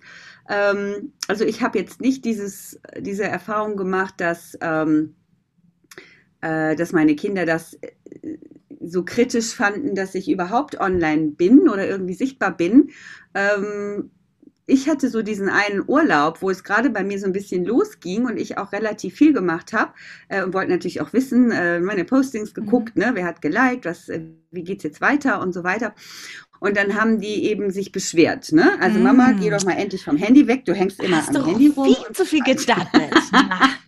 Ähm, 0.50 1.14
also 1.30 1.46
ich 1.46 1.62
habe 1.62 1.80
jetzt 1.80 2.02
nicht 2.02 2.26
dieses, 2.26 2.78
diese 3.00 3.24
Erfahrung 3.24 3.78
gemacht, 3.78 4.16
dass, 4.18 4.58
ähm, 4.60 5.16
äh, 6.42 6.76
dass 6.76 6.92
meine 6.92 7.16
Kinder 7.16 7.46
das 7.46 7.76
äh, 7.76 7.92
so 8.86 9.04
kritisch 9.04 9.54
fanden, 9.54 9.96
dass 9.96 10.16
ich 10.16 10.30
überhaupt 10.30 10.80
online 10.80 11.32
bin 11.32 11.70
oder 11.70 11.88
irgendwie 11.88 12.14
sichtbar 12.14 12.56
bin. 12.56 12.90
Ähm, 13.34 14.12
ich 14.66 14.88
hatte 14.88 15.10
so 15.10 15.22
diesen 15.22 15.50
einen 15.50 15.84
Urlaub, 15.86 16.42
wo 16.42 16.50
es 16.50 16.64
gerade 16.64 16.90
bei 16.90 17.04
mir 17.04 17.20
so 17.20 17.26
ein 17.26 17.34
bisschen 17.34 17.66
losging 17.66 18.26
und 18.26 18.38
ich 18.38 18.58
auch 18.58 18.72
relativ 18.72 19.16
viel 19.16 19.34
gemacht 19.34 19.74
habe 19.74 19.92
äh, 20.30 20.44
und 20.44 20.54
wollte 20.54 20.72
natürlich 20.72 21.02
auch 21.02 21.12
wissen, 21.12 21.52
äh, 21.52 21.80
meine 21.80 22.06
Postings 22.06 22.54
geguckt, 22.54 22.96
mhm. 22.96 23.04
ne, 23.04 23.12
wer 23.14 23.26
hat 23.26 23.42
geliked, 23.42 23.86
was, 23.86 24.08
äh, 24.10 24.22
wie 24.52 24.64
geht's 24.64 24.84
jetzt 24.84 25.02
weiter 25.02 25.42
und 25.42 25.54
so 25.54 25.64
weiter. 25.64 25.94
Und 26.62 26.78
dann 26.78 26.96
haben 26.96 27.20
die 27.20 27.44
eben 27.44 27.72
sich 27.72 27.92
beschwert, 27.92 28.54
ne? 28.54 28.80
Also 28.80 28.98
mm. 28.98 29.04
Mama, 29.04 29.34
geh 29.34 29.50
doch 29.50 29.66
mal 29.66 29.74
endlich 29.74 30.06
vom 30.06 30.16
Handy 30.16 30.48
weg, 30.48 30.64
du 30.64 30.74
hängst 30.74 31.04
immer 31.04 31.18
Hast 31.18 31.36
am 31.36 31.46
Handy 31.46 31.68
rum. 31.68 31.94
Viel 31.94 32.16
zu 32.16 32.24
viel 32.24 32.40
gestartet. 32.40 33.12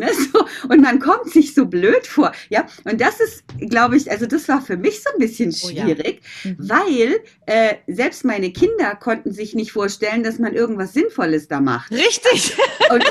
ne, 0.00 0.10
so. 0.32 0.44
Und 0.68 0.80
man 0.80 0.98
kommt 0.98 1.30
sich 1.30 1.54
so 1.54 1.66
blöd 1.66 2.06
vor. 2.06 2.32
Ja, 2.48 2.66
und 2.84 3.00
das 3.00 3.20
ist, 3.20 3.44
glaube 3.68 3.96
ich, 3.96 4.10
also 4.10 4.26
das 4.26 4.48
war 4.48 4.60
für 4.60 4.76
mich 4.76 5.02
so 5.02 5.10
ein 5.12 5.18
bisschen 5.18 5.52
schwierig, 5.52 6.20
oh 6.44 6.48
ja. 6.48 6.52
mhm. 6.52 6.56
weil 6.58 7.20
äh, 7.46 7.74
selbst 7.86 8.24
meine 8.24 8.52
Kinder 8.52 8.96
konnten 8.96 9.32
sich 9.32 9.54
nicht 9.54 9.72
vorstellen, 9.72 10.22
dass 10.22 10.38
man 10.38 10.54
irgendwas 10.54 10.92
Sinnvolles 10.92 11.48
da 11.48 11.60
macht. 11.60 11.92
Richtig. 11.92 12.56
Und, 12.90 13.04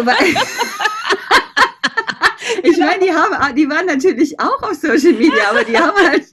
ich 2.64 2.76
genau. 2.76 2.86
meine, 2.86 3.06
die 3.06 3.14
haben, 3.14 3.56
die 3.56 3.70
waren 3.70 3.86
natürlich 3.86 4.40
auch 4.40 4.62
auf 4.64 4.74
Social 4.74 5.14
Media, 5.14 5.50
aber 5.50 5.64
die 5.64 5.78
haben 5.78 5.98
halt 5.98 6.26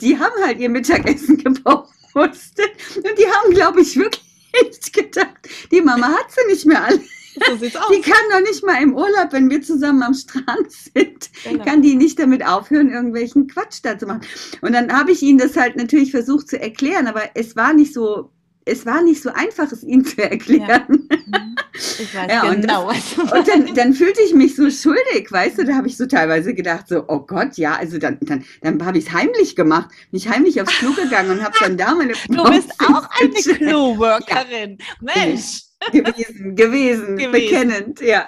die 0.00 0.18
haben 0.18 0.42
halt 0.44 0.58
ihr 0.58 0.68
Mittagessen 0.68 1.38
gepostet 1.38 2.70
und 2.96 3.18
die 3.18 3.26
haben, 3.26 3.52
glaube 3.52 3.80
ich, 3.80 3.96
wirklich 3.96 4.22
gedacht, 4.92 5.48
die 5.70 5.80
Mama 5.80 6.08
hat 6.08 6.30
sie 6.30 6.52
nicht 6.52 6.66
mehr 6.66 6.84
alle. 6.84 7.00
So 7.46 7.56
sieht's 7.56 7.76
aus. 7.76 7.88
Die 7.94 8.00
kann 8.00 8.22
doch 8.30 8.40
nicht 8.40 8.64
mal 8.64 8.82
im 8.82 8.94
Urlaub, 8.94 9.32
wenn 9.32 9.50
wir 9.50 9.62
zusammen 9.62 10.02
am 10.02 10.14
Strand 10.14 10.70
sind, 10.70 11.30
genau. 11.44 11.64
kann 11.64 11.82
die 11.82 11.94
nicht 11.94 12.18
damit 12.18 12.44
aufhören, 12.46 12.90
irgendwelchen 12.90 13.46
Quatsch 13.46 13.80
da 13.82 13.98
zu 13.98 14.06
machen. 14.06 14.22
Und 14.60 14.72
dann 14.72 14.92
habe 14.92 15.12
ich 15.12 15.22
ihnen 15.22 15.38
das 15.38 15.56
halt 15.56 15.76
natürlich 15.76 16.10
versucht 16.10 16.48
zu 16.48 16.60
erklären, 16.60 17.06
aber 17.06 17.22
es 17.34 17.56
war 17.56 17.72
nicht 17.72 17.94
so 17.94 18.30
es 18.64 18.86
war 18.86 19.02
nicht 19.02 19.22
so 19.22 19.30
einfach, 19.30 19.70
es 19.72 19.82
ihnen 19.82 20.04
zu 20.04 20.22
erklären. 20.22 21.08
Ja. 21.10 21.18
Ich 21.74 22.14
weiß 22.14 22.30
ja, 22.30 22.52
genau. 22.52 22.88
Und, 22.90 22.96
das, 22.96 23.32
und 23.32 23.48
dann, 23.48 23.74
dann, 23.74 23.92
fühlte 23.94 24.20
ich 24.20 24.34
mich 24.34 24.54
so 24.54 24.68
schuldig, 24.70 25.30
weißt 25.30 25.58
du, 25.58 25.64
da 25.64 25.74
habe 25.74 25.88
ich 25.88 25.96
so 25.96 26.04
teilweise 26.04 26.54
gedacht, 26.54 26.86
so, 26.86 27.04
oh 27.08 27.20
Gott, 27.20 27.56
ja, 27.56 27.74
also 27.76 27.96
dann, 27.96 28.18
dann, 28.20 28.44
dann 28.60 28.84
habe 28.84 28.98
ich 28.98 29.06
es 29.06 29.12
heimlich 29.12 29.56
gemacht, 29.56 29.88
mich 30.10 30.28
heimlich 30.28 30.60
aufs 30.60 30.78
Klo 30.78 30.92
gegangen 30.92 31.30
und 31.30 31.42
habe 31.42 31.56
dann 31.60 31.78
da 31.78 31.94
meine 31.94 32.12
Du 32.28 32.44
bist 32.44 32.72
auch 32.78 33.08
eine 33.18 33.30
Klo-Workerin. 33.56 34.78
Mensch. 35.00 35.62
Gewesen, 35.90 36.54
gewesen, 36.54 37.16
gewesen, 37.16 37.32
bekennend, 37.32 38.00
ja. 38.00 38.26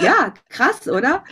ja. 0.00 0.34
krass, 0.48 0.88
oder? 0.88 1.24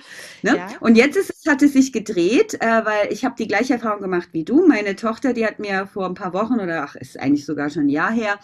Ne? 0.43 0.57
Ja. 0.57 0.69
Und 0.81 0.97
jetzt 0.97 1.17
ist 1.17 1.31
es, 1.31 1.51
hat 1.51 1.63
es 1.63 1.73
sich 1.73 1.93
gedreht, 1.93 2.55
äh, 2.61 2.85
weil 2.85 3.13
ich 3.13 3.25
habe 3.25 3.35
die 3.39 3.49
gleiche 3.49 3.75
Erfahrung 3.75 4.03
gemacht 4.03 4.29
wie 4.33 4.45
du. 4.45 4.67
Meine 4.67 4.97
Tochter, 4.97 5.33
die 5.33 5.47
hat 5.47 5.59
mir 5.59 5.87
vor 5.87 6.07
ein 6.07 6.15
paar 6.15 6.33
Wochen 6.33 6.61
oder 6.61 6.83
ach, 6.85 6.95
ist 6.97 7.19
eigentlich 7.19 7.47
sogar 7.47 7.71
schon 7.71 7.85
ein 7.85 7.89
Jahr 7.89 8.13
her, 8.13 8.39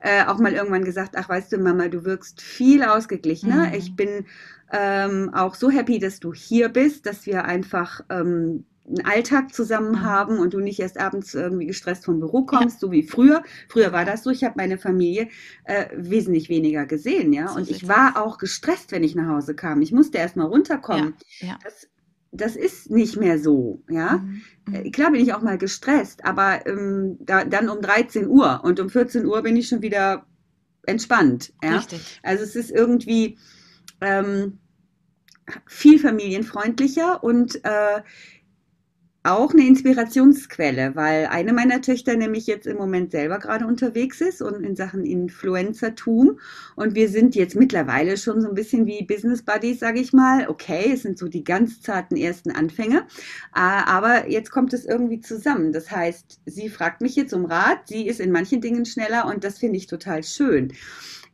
äh, 0.00 0.24
auch 0.24 0.38
mal 0.38 0.52
irgendwann 0.52 0.84
gesagt, 0.84 1.16
ach 1.16 1.28
weißt 1.28 1.52
du, 1.52 1.58
Mama, 1.58 1.88
du 1.88 2.04
wirkst 2.04 2.40
viel 2.40 2.82
ausgeglichener. 2.82 3.68
Mhm. 3.68 3.74
Ich 3.74 3.96
bin 3.96 4.26
ähm, 4.72 5.32
auch 5.34 5.54
so 5.54 5.70
happy, 5.70 5.98
dass 5.98 6.20
du 6.20 6.32
hier 6.32 6.68
bist, 6.68 7.06
dass 7.06 7.26
wir 7.26 7.44
einfach 7.44 8.00
ähm, 8.10 8.64
einen 8.88 9.04
Alltag 9.04 9.52
zusammen 9.52 9.92
mhm. 9.92 10.02
haben 10.02 10.38
und 10.38 10.54
du 10.54 10.60
nicht 10.60 10.78
erst 10.80 10.98
abends 10.98 11.34
irgendwie 11.34 11.66
gestresst 11.66 12.04
vom 12.04 12.20
Büro 12.20 12.44
kommst, 12.44 12.76
ja. 12.76 12.80
so 12.80 12.92
wie 12.92 13.02
früher. 13.02 13.42
Früher 13.68 13.92
war 13.92 14.04
das 14.04 14.22
so, 14.22 14.30
ich 14.30 14.44
habe 14.44 14.54
meine 14.56 14.78
Familie 14.78 15.28
äh, 15.64 15.86
wesentlich 15.94 16.48
weniger 16.48 16.86
gesehen, 16.86 17.32
ja. 17.32 17.48
So 17.48 17.56
und 17.56 17.70
ich 17.70 17.88
war 17.88 18.22
auch 18.22 18.38
gestresst, 18.38 18.92
wenn 18.92 19.04
ich 19.04 19.14
nach 19.14 19.28
Hause 19.28 19.54
kam. 19.54 19.82
Ich 19.82 19.92
musste 19.92 20.18
erst 20.18 20.36
mal 20.36 20.46
runterkommen. 20.46 21.14
Ja. 21.40 21.48
Ja. 21.48 21.58
Das, 21.64 21.88
das 22.32 22.56
ist 22.56 22.90
nicht 22.90 23.16
mehr 23.16 23.38
so, 23.38 23.82
ja. 23.90 24.18
Mhm. 24.18 24.42
mhm. 24.66 24.74
Äh, 24.74 24.90
klar 24.90 25.10
bin 25.10 25.20
ich 25.20 25.34
auch 25.34 25.42
mal 25.42 25.58
gestresst, 25.58 26.24
aber 26.24 26.66
ähm, 26.66 27.18
da, 27.20 27.44
dann 27.44 27.68
um 27.68 27.80
13 27.80 28.28
Uhr 28.28 28.60
und 28.62 28.78
um 28.78 28.88
14 28.88 29.26
Uhr 29.26 29.42
bin 29.42 29.56
ich 29.56 29.68
schon 29.68 29.82
wieder 29.82 30.26
entspannt, 30.84 31.52
ja. 31.62 31.78
Richtig. 31.78 32.20
Also 32.22 32.44
es 32.44 32.54
ist 32.54 32.70
irgendwie 32.70 33.38
ähm, 34.00 34.58
viel 35.66 35.98
familienfreundlicher 35.98 37.22
und 37.22 37.64
äh, 37.64 38.02
auch 39.26 39.52
eine 39.52 39.66
Inspirationsquelle, 39.66 40.94
weil 40.94 41.26
eine 41.26 41.52
meiner 41.52 41.80
Töchter 41.80 42.16
nämlich 42.16 42.46
jetzt 42.46 42.66
im 42.66 42.76
Moment 42.76 43.10
selber 43.10 43.38
gerade 43.38 43.66
unterwegs 43.66 44.20
ist 44.20 44.40
und 44.40 44.62
in 44.62 44.76
Sachen 44.76 45.04
Influencertum. 45.04 46.38
Und 46.76 46.94
wir 46.94 47.08
sind 47.08 47.34
jetzt 47.34 47.56
mittlerweile 47.56 48.16
schon 48.16 48.40
so 48.40 48.48
ein 48.48 48.54
bisschen 48.54 48.86
wie 48.86 49.04
Business 49.04 49.42
Buddies, 49.42 49.80
sage 49.80 50.00
ich 50.00 50.12
mal. 50.12 50.48
Okay, 50.48 50.92
es 50.92 51.02
sind 51.02 51.18
so 51.18 51.28
die 51.28 51.44
ganz 51.44 51.80
zarten 51.82 52.16
ersten 52.16 52.52
Anfänge. 52.52 52.98
Äh, 53.54 53.60
aber 53.60 54.30
jetzt 54.30 54.50
kommt 54.50 54.72
es 54.72 54.84
irgendwie 54.84 55.20
zusammen. 55.20 55.72
Das 55.72 55.90
heißt, 55.90 56.40
sie 56.46 56.68
fragt 56.68 57.00
mich 57.00 57.16
jetzt 57.16 57.34
um 57.34 57.44
Rat. 57.44 57.88
Sie 57.88 58.06
ist 58.06 58.20
in 58.20 58.32
manchen 58.32 58.60
Dingen 58.60 58.84
schneller 58.86 59.26
und 59.26 59.44
das 59.44 59.58
finde 59.58 59.76
ich 59.76 59.86
total 59.86 60.22
schön. 60.22 60.72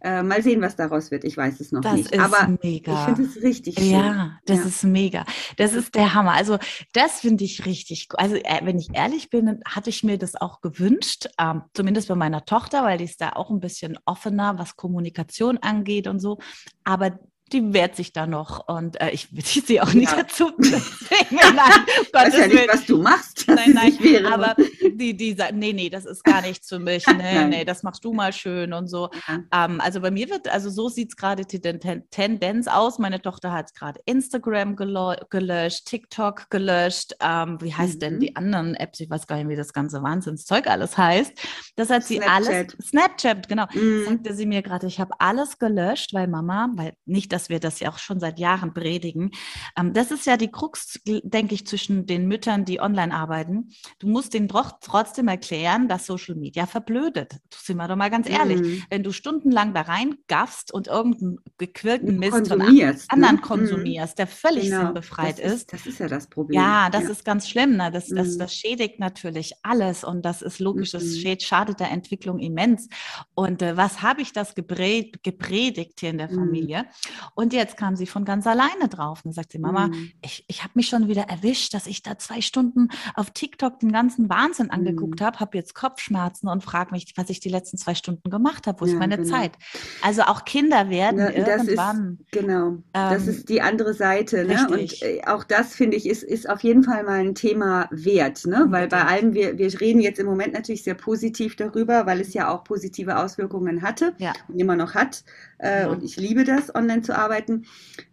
Äh, 0.04 0.24
mal 0.24 0.42
sehen, 0.42 0.60
was 0.60 0.74
daraus 0.74 1.12
wird. 1.12 1.22
Ich 1.22 1.36
weiß 1.36 1.60
es 1.60 1.70
noch 1.70 1.80
das 1.80 1.94
nicht. 1.94 2.12
Ist 2.12 2.20
Aber 2.20 2.58
mega. 2.62 2.92
ich 2.92 3.14
finde 3.14 3.22
es 3.22 3.42
richtig 3.42 3.78
schön. 3.78 3.90
Ja, 3.90 4.38
das 4.46 4.58
ja. 4.58 4.64
ist 4.64 4.82
mega. 4.82 5.24
Das 5.58 5.74
ist 5.74 5.94
der 5.94 6.12
Hammer. 6.14 6.32
Also 6.32 6.58
das 6.92 7.20
finde 7.20 7.44
ich 7.44 7.66
richtig. 7.66 8.08
Also 8.14 8.34
äh, 8.34 8.60
wenn 8.64 8.78
ich 8.78 8.88
ehrlich 8.94 9.30
bin, 9.30 9.60
hatte 9.64 9.90
ich 9.90 10.02
mir 10.02 10.18
das 10.18 10.34
auch 10.34 10.60
gewünscht. 10.60 11.28
Ähm, 11.38 11.62
zumindest 11.72 12.08
bei 12.08 12.16
meiner 12.16 12.44
Tochter, 12.44 12.82
weil 12.82 12.98
die 12.98 13.04
ist 13.04 13.20
da 13.20 13.30
auch 13.30 13.50
ein 13.50 13.60
bisschen 13.60 13.96
offener, 14.04 14.58
was 14.58 14.76
Kommunikation 14.76 15.58
angeht 15.58 16.08
und 16.08 16.18
so. 16.18 16.38
Aber 16.82 17.18
die 17.52 17.72
wehrt 17.72 17.96
sich 17.96 18.12
da 18.12 18.26
noch 18.26 18.66
und 18.68 19.00
äh, 19.00 19.10
ich 19.10 19.32
will 19.34 19.44
sie 19.44 19.80
auch 19.80 19.92
nicht 19.92 20.10
ja. 20.12 20.22
dazu 20.22 20.50
zwingen. 20.60 21.54
Nein, 21.54 21.86
weiß 22.12 22.36
ja 22.36 22.46
nicht, 22.46 22.68
was 22.68 22.86
du 22.86 23.00
machst. 23.00 23.44
Nein, 23.46 23.72
nein, 23.74 24.26
aber 24.26 24.56
die, 24.96 25.16
die 25.16 25.34
sagt, 25.34 25.54
nee, 25.54 25.72
nee, 25.72 25.90
das 25.90 26.04
ist 26.04 26.24
gar 26.24 26.42
nichts 26.42 26.68
für 26.68 26.78
mich. 26.78 27.04
Nee, 27.22 27.44
nee, 27.46 27.64
das 27.64 27.82
machst 27.82 28.04
du 28.04 28.12
mal 28.12 28.32
schön 28.32 28.72
und 28.72 28.88
so. 28.88 29.10
Ja. 29.28 29.66
Ähm, 29.66 29.80
also 29.80 30.00
bei 30.00 30.10
mir 30.10 30.28
wird, 30.28 30.48
also 30.48 30.70
so 30.70 30.88
sieht 30.88 31.10
es 31.10 31.16
gerade 31.16 31.44
die 31.44 31.60
Tendenz 31.60 32.66
aus. 32.66 32.98
Meine 32.98 33.20
Tochter 33.20 33.52
hat 33.52 33.74
gerade 33.74 34.00
Instagram 34.06 34.76
gelöscht, 34.76 35.86
TikTok 35.86 36.50
gelöscht. 36.50 37.14
Ähm, 37.20 37.58
wie 37.60 37.72
heißt 37.72 37.96
mhm. 37.96 38.00
denn 38.00 38.20
die 38.20 38.34
anderen 38.34 38.74
Apps? 38.74 39.00
Ich 39.00 39.10
weiß 39.10 39.26
gar 39.26 39.36
nicht, 39.36 39.48
wie 39.48 39.56
das 39.56 39.72
ganze 39.72 40.02
Wahnsinnszeug 40.02 40.66
alles 40.66 40.96
heißt. 40.98 41.32
Das 41.76 41.90
hat 41.90 42.04
sie 42.04 42.16
Snapchat. 42.16 42.34
alles, 42.34 42.76
Snapchat, 42.82 43.48
genau, 43.48 43.66
mhm. 43.72 44.04
sagte 44.06 44.34
sie 44.34 44.46
mir 44.46 44.62
gerade, 44.62 44.86
ich 44.86 44.98
habe 44.98 45.12
alles 45.18 45.58
gelöscht, 45.58 46.12
weil 46.14 46.28
Mama, 46.28 46.70
weil 46.74 46.94
nicht, 47.04 47.32
dass 47.32 47.48
wir 47.48 47.60
das 47.60 47.80
ja 47.80 47.90
auch 47.90 47.98
schon 47.98 48.20
seit 48.20 48.38
Jahren 48.38 48.74
predigen. 48.74 49.30
Ähm, 49.78 49.92
das 49.92 50.10
ist 50.10 50.26
ja 50.26 50.36
die 50.36 50.50
Krux, 50.50 51.00
denke 51.04 51.54
ich, 51.54 51.66
zwischen 51.66 52.06
den 52.06 52.26
Müttern, 52.26 52.64
die 52.64 52.80
online 52.80 53.14
arbeiten. 53.14 53.70
Du 53.98 54.08
musst 54.08 54.34
denen 54.34 54.48
trotzdem 54.82 55.28
erklären, 55.28 55.88
dass 55.88 56.06
Social 56.06 56.34
Media 56.34 56.66
verblödet. 56.66 57.36
Sind 57.54 57.76
wir 57.76 57.88
doch 57.88 57.96
mal 57.96 58.10
ganz 58.10 58.28
ehrlich. 58.28 58.60
Mhm. 58.60 58.84
Wenn 58.90 59.02
du 59.02 59.12
stundenlang 59.12 59.74
da 59.74 59.82
reingaffst 59.82 60.72
und 60.72 60.88
irgendeinen 60.88 61.38
gequirlten 61.58 62.18
Mist 62.18 62.48
von 62.48 62.58
ne? 62.58 62.96
anderen 63.08 63.36
ne? 63.36 63.40
konsumierst, 63.40 64.18
der 64.18 64.26
völlig 64.26 64.64
genau. 64.64 64.86
sinnbefreit 64.86 65.38
das 65.38 65.52
ist, 65.52 65.72
Das 65.72 65.86
ist 65.86 65.98
ja 65.98 66.08
das 66.08 66.26
Problem. 66.26 66.60
Ja, 66.60 66.90
das 66.90 67.04
ja. 67.04 67.10
ist 67.10 67.24
ganz 67.24 67.48
schlimm. 67.48 67.76
Ne? 67.76 67.90
Das, 67.90 68.08
das, 68.08 68.34
mhm. 68.34 68.38
das 68.38 68.54
schädigt 68.54 68.98
natürlich 68.98 69.52
alles 69.62 70.04
und 70.04 70.22
das 70.22 70.42
ist 70.42 70.58
logisch, 70.58 70.90
das 70.90 71.04
mhm. 71.04 71.38
schadet 71.40 71.80
der 71.80 71.90
Entwicklung 71.90 72.38
immens. 72.38 72.88
Und 73.34 73.62
äh, 73.62 73.76
was 73.76 74.02
habe 74.02 74.22
ich 74.22 74.32
das 74.32 74.54
gepredigt, 74.54 75.22
gepredigt 75.22 76.00
hier 76.00 76.10
in 76.10 76.18
der 76.18 76.30
mhm. 76.30 76.36
Familie? 76.36 76.86
Und 77.34 77.52
jetzt 77.52 77.76
kam 77.76 77.96
sie 77.96 78.06
von 78.06 78.24
ganz 78.24 78.46
alleine 78.46 78.88
drauf. 78.88 79.24
Und 79.24 79.32
sagt 79.32 79.52
sie, 79.52 79.58
Mama, 79.58 79.88
mhm. 79.88 80.12
ich, 80.24 80.44
ich 80.48 80.62
habe 80.62 80.72
mich 80.74 80.88
schon 80.88 81.08
wieder 81.08 81.22
erwischt, 81.22 81.74
dass 81.74 81.86
ich 81.86 82.02
da 82.02 82.18
zwei 82.18 82.40
Stunden 82.40 82.88
auf 83.14 83.30
TikTok 83.30 83.80
den 83.80 83.92
ganzen 83.92 84.28
Wahnsinn 84.28 84.70
angeguckt 84.72 85.20
mhm. 85.20 85.24
habe, 85.24 85.38
habe 85.40 85.56
jetzt 85.56 85.74
Kopfschmerzen 85.74 86.48
und 86.48 86.64
frage 86.64 86.90
mich, 86.92 87.12
was 87.16 87.30
ich 87.30 87.40
die 87.40 87.48
letzten 87.48 87.76
zwei 87.78 87.94
Stunden 87.94 88.30
gemacht 88.30 88.66
habe. 88.66 88.80
Wo 88.80 88.86
Ja, 88.86 88.92
ist 88.92 88.98
meine 88.98 89.18
genau. 89.18 89.28
Zeit? 89.30 89.52
Also 90.02 90.22
auch 90.22 90.44
Kinder 90.44 90.90
werden 90.90 91.16
Ne, 91.16 91.32
das 91.46 91.62
ist, 91.62 91.68
irgendwann. 91.68 92.18
genau, 92.32 92.78
das 92.92 93.24
ähm, 93.24 93.28
ist 93.30 93.48
die 93.48 93.60
andere 93.62 93.94
Seite, 93.94 94.44
ne? 94.44 94.66
Und 94.70 95.02
äh, 95.02 95.20
auch 95.26 95.44
das 95.44 95.74
finde 95.74 95.96
ich 95.96 96.08
ist, 96.08 96.22
ist 96.22 96.48
auf 96.48 96.60
jeden 96.62 96.82
Fall 96.82 97.04
mal 97.04 97.20
ein 97.20 97.34
Thema 97.34 97.88
wert, 97.90 98.46
ne? 98.46 98.66
Weil 98.70 98.88
bei 98.88 99.04
allem, 99.04 99.34
wir, 99.34 99.58
wir 99.58 99.80
reden 99.80 100.00
jetzt 100.00 100.18
im 100.18 100.26
Moment 100.26 100.54
natürlich 100.54 100.82
sehr 100.84 100.94
positiv 100.94 101.56
darüber, 101.56 102.06
weil 102.06 102.20
es 102.20 102.34
ja 102.34 102.50
auch 102.50 102.64
positive 102.64 103.18
Auswirkungen 103.18 103.82
hatte 103.82 104.14
Ja. 104.18 104.32
und 104.48 104.58
immer 104.58 104.76
noch 104.76 104.94
hat. 104.94 105.24
Äh, 105.58 105.82
Ja. 105.82 105.88
Und 105.90 106.02
ich 106.02 106.16
liebe 106.16 106.44
das, 106.44 106.74
online 106.74 107.02
zu 107.02 107.16
arbeiten. 107.16 107.66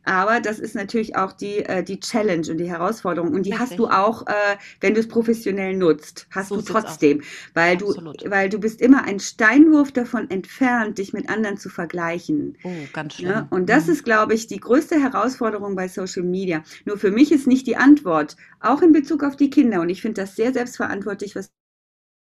Aber 0.06 0.40
das 0.40 0.60
ist 0.60 0.76
natürlich 0.76 1.16
auch 1.16 1.34
die, 1.34 1.60
äh, 1.66 1.84
die 1.84 2.00
Challenge 2.00 2.48
und 2.50 2.58
die 2.58 2.70
Herausforderung. 2.70 3.34
Und 3.34 3.44
die 3.46 3.54
hast 3.54 3.72
Richtig. 3.72 3.78
du 3.78 3.88
auch, 3.88 4.26
äh, 4.28 4.34
wenn 4.82 4.94
du 4.94 5.00
es 5.00 5.08
professionell 5.08 5.76
nutzt, 5.76 6.28
hast 6.32 6.49
So 6.50 6.62
du 6.62 6.64
trotzdem. 6.64 7.22
Weil 7.54 7.78
du, 7.78 7.88
Absolut. 7.90 8.24
weil 8.30 8.50
du 8.50 8.60
bist 8.60 8.82
immer 8.82 9.04
ein 9.04 9.20
Steinwurf 9.20 9.92
davon 9.92 10.30
entfernt, 10.30 10.98
dich 10.98 11.14
mit 11.14 11.30
anderen 11.30 11.58
zu 11.58 11.70
vergleichen. 11.70 12.58
Oh, 12.64 12.90
ganz. 12.94 13.20
Ne? 13.20 13.48
Und 13.52 13.70
das 13.70 13.88
Mhm. 13.88 13.94
ist, 13.94 14.04
glaube 14.04 14.34
ich, 14.34 14.48
die 14.48 14.60
größte 14.60 15.00
Herausforderung 15.02 15.76
bei 15.76 15.88
Social 15.88 16.24
Media. 16.24 16.64
Nur 16.86 16.98
für 16.98 17.12
mich 17.12 17.32
ist 17.32 17.48
nicht 17.48 17.68
die 17.68 17.78
Antwort, 17.78 18.36
auch 18.60 18.82
in 18.82 18.92
Bezug 18.92 19.24
auf 19.24 19.36
die 19.36 19.50
Kinder. 19.50 19.82
Und 19.82 19.90
ich 19.90 20.02
finde 20.02 20.22
das 20.22 20.36
sehr 20.36 20.54
selbstverantwortlich, 20.54 21.36
was 21.36 21.52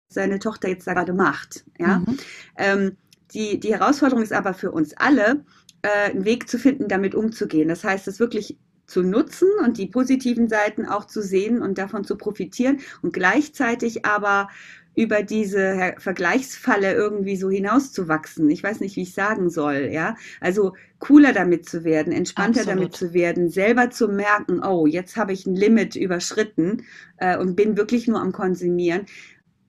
seine 0.09 0.39
Tochter 0.39 0.69
jetzt 0.69 0.87
da 0.87 0.93
gerade 0.93 1.13
macht. 1.13 1.65
Ja? 1.77 1.99
Mhm. 1.99 2.17
Ähm, 2.57 2.97
die, 3.33 3.59
die 3.59 3.73
Herausforderung 3.73 4.23
ist 4.23 4.33
aber 4.33 4.53
für 4.53 4.71
uns 4.71 4.93
alle, 4.95 5.43
äh, 5.81 6.11
einen 6.11 6.25
Weg 6.25 6.49
zu 6.49 6.57
finden, 6.57 6.87
damit 6.87 7.13
umzugehen. 7.15 7.67
Das 7.67 7.83
heißt, 7.83 8.07
es 8.07 8.19
wirklich 8.19 8.57
zu 8.87 9.03
nutzen 9.03 9.49
und 9.63 9.77
die 9.77 9.87
positiven 9.87 10.49
Seiten 10.49 10.85
auch 10.85 11.05
zu 11.05 11.21
sehen 11.21 11.61
und 11.61 11.77
davon 11.77 12.03
zu 12.03 12.17
profitieren 12.17 12.79
und 13.01 13.13
gleichzeitig 13.13 14.05
aber 14.05 14.47
über 14.95 15.21
diese 15.21 15.93
Vergleichsfalle 15.99 16.93
irgendwie 16.93 17.35
so 17.35 17.51
hinauszuwachsen. 17.51 18.49
Ich 18.49 18.63
weiß 18.63 18.79
nicht, 18.79 18.95
wie 18.95 19.03
ich 19.03 19.13
sagen 19.13 19.51
soll, 19.51 19.89
ja. 19.91 20.15
Also 20.41 20.73
cooler 20.97 21.33
damit 21.33 21.69
zu 21.69 21.83
werden, 21.83 22.11
entspannter 22.11 22.61
Absolut. 22.61 22.79
damit 22.79 22.95
zu 22.95 23.13
werden, 23.13 23.49
selber 23.49 23.91
zu 23.91 24.07
merken, 24.07 24.63
oh, 24.63 24.87
jetzt 24.87 25.15
habe 25.15 25.33
ich 25.33 25.45
ein 25.45 25.55
Limit 25.55 25.95
überschritten 25.95 26.83
äh, 27.17 27.37
und 27.37 27.55
bin 27.55 27.77
wirklich 27.77 28.07
nur 28.07 28.19
am 28.19 28.31
Konsumieren 28.31 29.05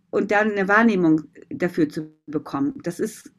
und 0.08 0.30
dann 0.30 0.52
eine 0.52 0.66
Wahrnehmung 0.66 1.24
dafür 1.50 1.90
zu 1.90 2.10
bekommen. 2.26 2.80
Das 2.82 2.98
ist 2.98 3.30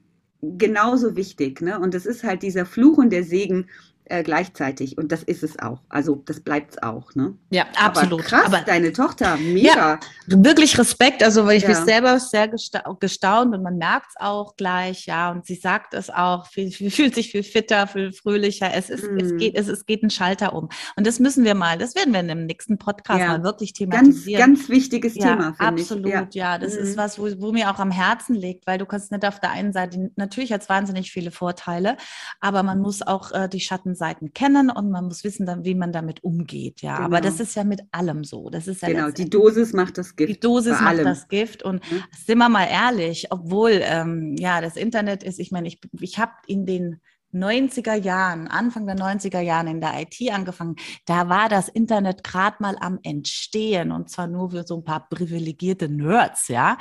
genauso 0.42 1.16
wichtig, 1.16 1.60
ne? 1.60 1.80
Und 1.80 1.96
das 1.96 2.06
ist 2.06 2.24
halt 2.24 2.44
dieser 2.44 2.68
Fluch 2.68 3.00
und 3.00 3.12
der 3.12 3.24
Segen 3.24 3.68
äh, 4.10 4.24
gleichzeitig. 4.24 4.98
Und 4.98 5.12
das 5.12 5.24
ist 5.24 5.44
es 5.44 5.58
auch. 5.60 5.82
Also 5.90 6.16
das 6.26 6.40
bleibt 6.42 6.72
es 6.72 6.84
auch, 6.84 7.14
ne? 7.16 7.36
Ja, 7.52 7.66
absolut. 7.78 8.20
Aber 8.20 8.24
krass, 8.24 8.46
Aber 8.46 8.62
deine 8.62 8.92
Tochter, 8.92 9.38
mega. 9.38 10.00
wirklich 10.28 10.78
Respekt, 10.78 11.24
also 11.24 11.46
weil 11.46 11.58
ich 11.58 11.64
Ja. 11.64 11.70
mich 11.70 11.78
selber 11.80 12.20
sehr 12.20 12.48
gesta 12.48 12.80
gestaunt 13.00 13.56
und 13.56 13.64
man 13.64 13.78
merkt 13.78 14.08
es 14.10 14.16
auch 14.20 14.56
gleich, 14.56 15.06
ja, 15.06 15.32
und 15.32 15.46
sie 15.46 15.56
sagt 15.56 15.94
es 15.94 16.10
auch, 16.10 16.48
viel, 16.48 16.72
viel, 16.72 16.90
fühlt 16.92 17.16
sich 17.16 17.32
viel 17.32 17.44
fitter, 17.44 17.88
viel 17.88 18.12
fröhlicher. 18.12 18.72
Es 18.74 18.90
ist, 18.90 19.04
es 19.04 19.32
Mhm. 19.32 19.38
geht, 19.38 19.56
es, 19.56 19.68
es 19.68 19.86
geht 19.86 20.04
ein 20.04 20.10
Schalter 20.10 20.54
um. 20.54 20.70
Und 20.96 21.08
das 21.08 21.20
müssen 21.20 21.44
wir 21.46 21.56
mal, 21.56 21.78
das 21.78 21.96
werden 21.96 22.14
wir 22.14 22.20
in 22.20 22.28
dem 22.28 22.46
nächsten 22.46 22.78
Podcast 22.78 23.20
Ja. 23.20 23.28
mal 23.28 23.44
wirklich 23.44 23.74
Ganz, 23.74 23.92
thematisieren. 23.92 24.40
ganz 24.40 24.70
wichtiges 24.70 25.16
ja, 25.16 25.30
Thema, 25.36 25.54
finde 25.54 25.82
ich. 25.82 25.92
absolut, 25.92 26.36
ja. 26.36 26.58
Das 26.58 26.74
Mhm. 26.76 26.80
ist 26.80 26.98
was, 26.98 27.20
wo, 27.20 27.28
wo 27.40 27.52
mir 27.52 27.70
auch 27.72 27.80
am 27.80 27.92
Herzen 27.92 28.36
liegt, 28.36 28.66
weil 28.68 28.78
du 28.78 28.86
kannst 28.86 29.12
nicht 29.12 29.26
auf 29.26 29.40
der 29.40 29.52
einen 29.52 29.72
Seite, 29.74 30.10
natürlich 30.16 30.52
hat 30.52 30.62
es 30.62 30.70
wahnsinnig 30.70 31.12
viele 31.12 31.32
Vorteile, 31.32 31.96
aber 32.40 32.64
man 32.64 32.80
muss 32.80 33.02
auch 33.02 33.32
äh, 33.32 33.48
die 33.48 33.60
Schattenseiten 34.00 34.34
kennen 34.34 34.70
und 34.70 34.90
man 34.92 35.06
muss 35.06 35.24
wissen, 35.24 35.46
dann, 35.46 35.66
wie 35.66 35.76
man 35.76 35.92
damit 35.92 36.24
umgeht, 36.24 36.82
ja. 36.82 36.96
Aber 36.98 37.18
Genau. 37.18 37.30
das 37.30 37.40
ist 37.40 37.56
ja 37.56 37.64
mit 37.64 37.82
allem 37.92 38.24
so. 38.24 38.50
Das 38.50 38.68
ist 38.68 38.82
ja 38.82 38.88
Genau, 38.90 39.10
die 39.12 39.30
Dosis 39.30 39.74
macht 39.74 39.98
das 39.98 40.16
Gift. 40.16 40.30
die 40.34 40.40
Dosis 40.40 40.74
macht 40.74 40.88
allem. 40.88 41.06
das 41.06 41.28
Gift 41.28 41.64
und 41.64 41.76
Mhm. 41.92 42.04
sind 42.26 42.38
wir 42.38 42.50
mal 42.50 42.66
ehrlich, 42.66 43.28
obwohl 43.32 43.80
ähm, 43.84 44.36
ja 44.38 44.62
das 44.62 44.76
Internet 44.76 45.24
ist, 45.24 45.40
ich 45.40 45.52
meine, 45.52 45.68
ich, 45.68 45.80
ich 46.00 46.18
habe 46.18 46.32
in 46.48 46.66
den 46.66 47.02
90er 47.34 47.94
Jahren, 47.96 48.48
Anfang 48.48 48.86
der 48.88 48.96
90er 48.98 49.40
Jahren 49.40 49.68
in 49.68 49.82
der 49.82 49.94
IT 50.02 50.32
angefangen, 50.32 50.76
da 51.06 51.30
war 51.30 51.50
das 51.50 51.70
Internet 51.70 52.24
gerade 52.24 52.58
mal 52.60 52.76
am 52.80 53.00
Entstehen 53.04 53.92
und 53.92 54.10
zwar 54.10 54.28
nur 54.28 54.52
für 54.52 54.66
so 54.66 54.78
ein 54.78 54.84
paar 54.84 55.08
privilegierte 55.10 55.90
Nerds, 55.90 56.48
ja. 56.48 56.78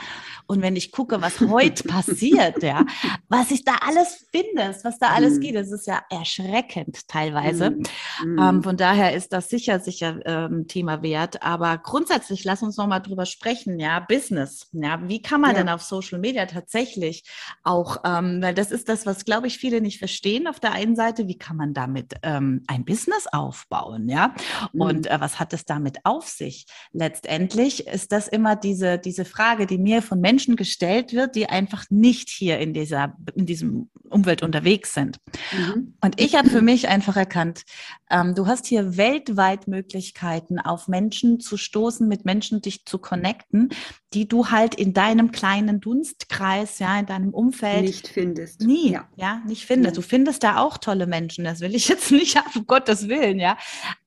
Und 0.47 0.63
wenn 0.63 0.77
ich 0.77 0.91
gucke, 0.93 1.21
was 1.21 1.41
heute 1.41 1.83
passiert, 1.89 2.63
ja, 2.63 2.85
was 3.29 3.51
ich 3.51 3.65
da 3.65 3.77
alles 3.87 4.27
finde, 4.31 4.75
was 4.83 4.99
da 4.99 5.09
alles 5.09 5.37
Mhm. 5.37 5.41
geht, 5.41 5.55
das 5.57 5.71
ist 5.71 5.87
ja 5.87 6.03
erschreckend 6.11 7.07
teilweise. 7.09 7.71
Mhm. 7.71 7.83
Mhm. 8.25 8.39
Ähm, 8.39 8.63
von 8.63 8.77
daher 8.77 9.15
ist 9.15 9.33
das 9.33 9.49
sicher, 9.49 9.81
sicher 9.81 10.19
ähm, 10.25 10.67
Thema 10.69 11.03
wert. 11.03 11.43
Aber 11.43 11.79
grundsätzlich, 11.79 12.45
lass 12.45 12.63
uns 12.63 12.77
noch 12.77 12.87
mal 12.87 13.01
drüber 13.01 13.27
sprechen. 13.27 13.79
Ja, 13.79 14.01
Business. 14.01 14.69
Ja, 14.73 15.01
wie 15.09 15.21
kann 15.23 15.41
man 15.41 15.51
Ja. 15.53 15.59
denn 15.59 15.69
auf 15.69 15.83
Social 15.83 16.19
Media 16.19 16.47
tatsächlich 16.47 17.25
auch, 17.65 17.99
ähm, 18.05 18.41
weil 18.43 18.55
das 18.55 18.71
ist 18.71 18.89
das, 18.89 19.05
was 19.07 19.25
glaube 19.25 19.47
ich 19.47 19.59
viele 19.59 19.81
nicht 19.81 19.99
verstehen. 19.99 20.38
Auf 20.47 20.61
der 20.61 20.73
einen 20.73 20.95
Seite, 20.95 21.27
wie 21.27 21.39
kann 21.39 21.57
man 21.57 21.75
damit 21.75 22.15
ähm, 22.23 22.63
ein 22.67 22.85
Business 22.85 23.27
aufbauen? 23.27 24.09
Ja, 24.09 24.35
Mhm. 24.73 24.81
und 24.81 25.07
äh, 25.07 25.21
was 25.21 25.41
hat 25.41 25.53
es 25.53 25.65
damit 25.65 25.99
auf 26.05 26.29
sich? 26.29 26.67
Letztendlich 26.93 27.87
ist 27.87 28.13
das 28.13 28.29
immer 28.29 28.57
diese, 28.57 28.99
diese 28.99 29.25
Frage, 29.25 29.67
die 29.67 29.79
mir 29.79 30.03
von 30.03 30.21
Menschen 30.21 30.57
gestellt 30.57 31.13
wird, 31.13 31.35
die 31.35 31.49
einfach 31.49 31.85
nicht 31.91 32.29
hier 32.29 32.59
in 32.59 32.73
dieser, 32.75 33.17
in 33.35 33.47
diesem 33.47 33.91
Umwelt 34.11 34.43
unterwegs 34.43 34.95
sind. 34.95 35.19
Mhm. 35.53 35.95
Und 36.01 36.21
ich 36.21 36.35
habe 36.35 36.49
für 36.49 36.63
mich 36.63 36.89
einfach 36.89 37.17
erkannt, 37.17 37.63
ähm, 38.11 38.35
du 38.35 38.47
hast 38.47 38.67
hier 38.67 38.97
weltweit 38.97 39.69
Möglichkeiten, 39.69 40.59
auf 40.59 40.89
Menschen 40.89 41.41
zu 41.41 41.57
stoßen, 41.57 42.09
mit 42.09 42.25
Menschen 42.25 42.61
dich 42.61 42.85
zu 42.85 42.99
connecten, 42.99 43.71
die 44.15 44.27
du 44.27 44.49
halt 44.51 44.75
in 44.75 44.95
deinem 44.95 45.33
kleinen 45.33 45.81
Dunstkreis, 45.81 46.79
ja, 46.79 46.99
in 46.99 47.07
deinem 47.07 47.35
Umfeld 47.35 47.83
Nicht 47.85 48.09
findest. 48.09 48.63
nie, 48.63 48.93
Ja. 48.93 49.09
ja, 49.17 49.43
nicht 49.47 49.67
findest. 49.67 49.97
Ja. 49.97 50.01
Du 50.03 50.07
findest 50.09 50.43
da 50.43 50.59
auch 50.59 50.79
tolle 50.79 51.07
Menschen, 51.07 51.45
das 51.45 51.61
will 51.61 51.75
ich 51.75 51.89
jetzt 51.89 52.11
nicht 52.11 52.41
um 52.57 52.67
Gottes 52.67 53.09
Willen, 53.09 53.39
ja. 53.39 53.59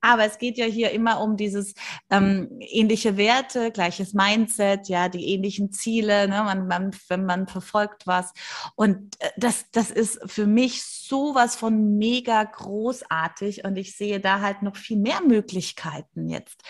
Aber 0.01 0.25
es 0.25 0.39
geht 0.39 0.57
ja 0.57 0.65
hier 0.65 0.91
immer 0.91 1.21
um 1.21 1.37
dieses 1.37 1.75
ähm, 2.09 2.49
ähnliche 2.59 3.15
Werte, 3.15 3.71
gleiches 3.71 4.13
Mindset, 4.13 4.87
ja, 4.87 5.07
die 5.07 5.33
ähnlichen 5.33 5.71
Ziele, 5.71 6.27
ne, 6.27 6.43
man, 6.43 6.67
man, 6.67 6.91
wenn 7.07 7.25
man 7.25 7.47
verfolgt 7.47 8.07
was. 8.07 8.33
Und 8.75 9.15
äh, 9.19 9.29
das, 9.37 9.65
das 9.71 9.91
ist 9.91 10.19
für 10.25 10.47
mich 10.47 10.83
sowas 10.83 11.55
von 11.55 11.97
mega 11.97 12.43
großartig 12.43 13.65
und 13.65 13.75
ich 13.77 13.95
sehe 13.95 14.19
da 14.19 14.41
halt 14.41 14.63
noch 14.63 14.75
viel 14.77 14.97
mehr 14.97 15.21
Möglichkeiten 15.21 16.27
jetzt 16.27 16.63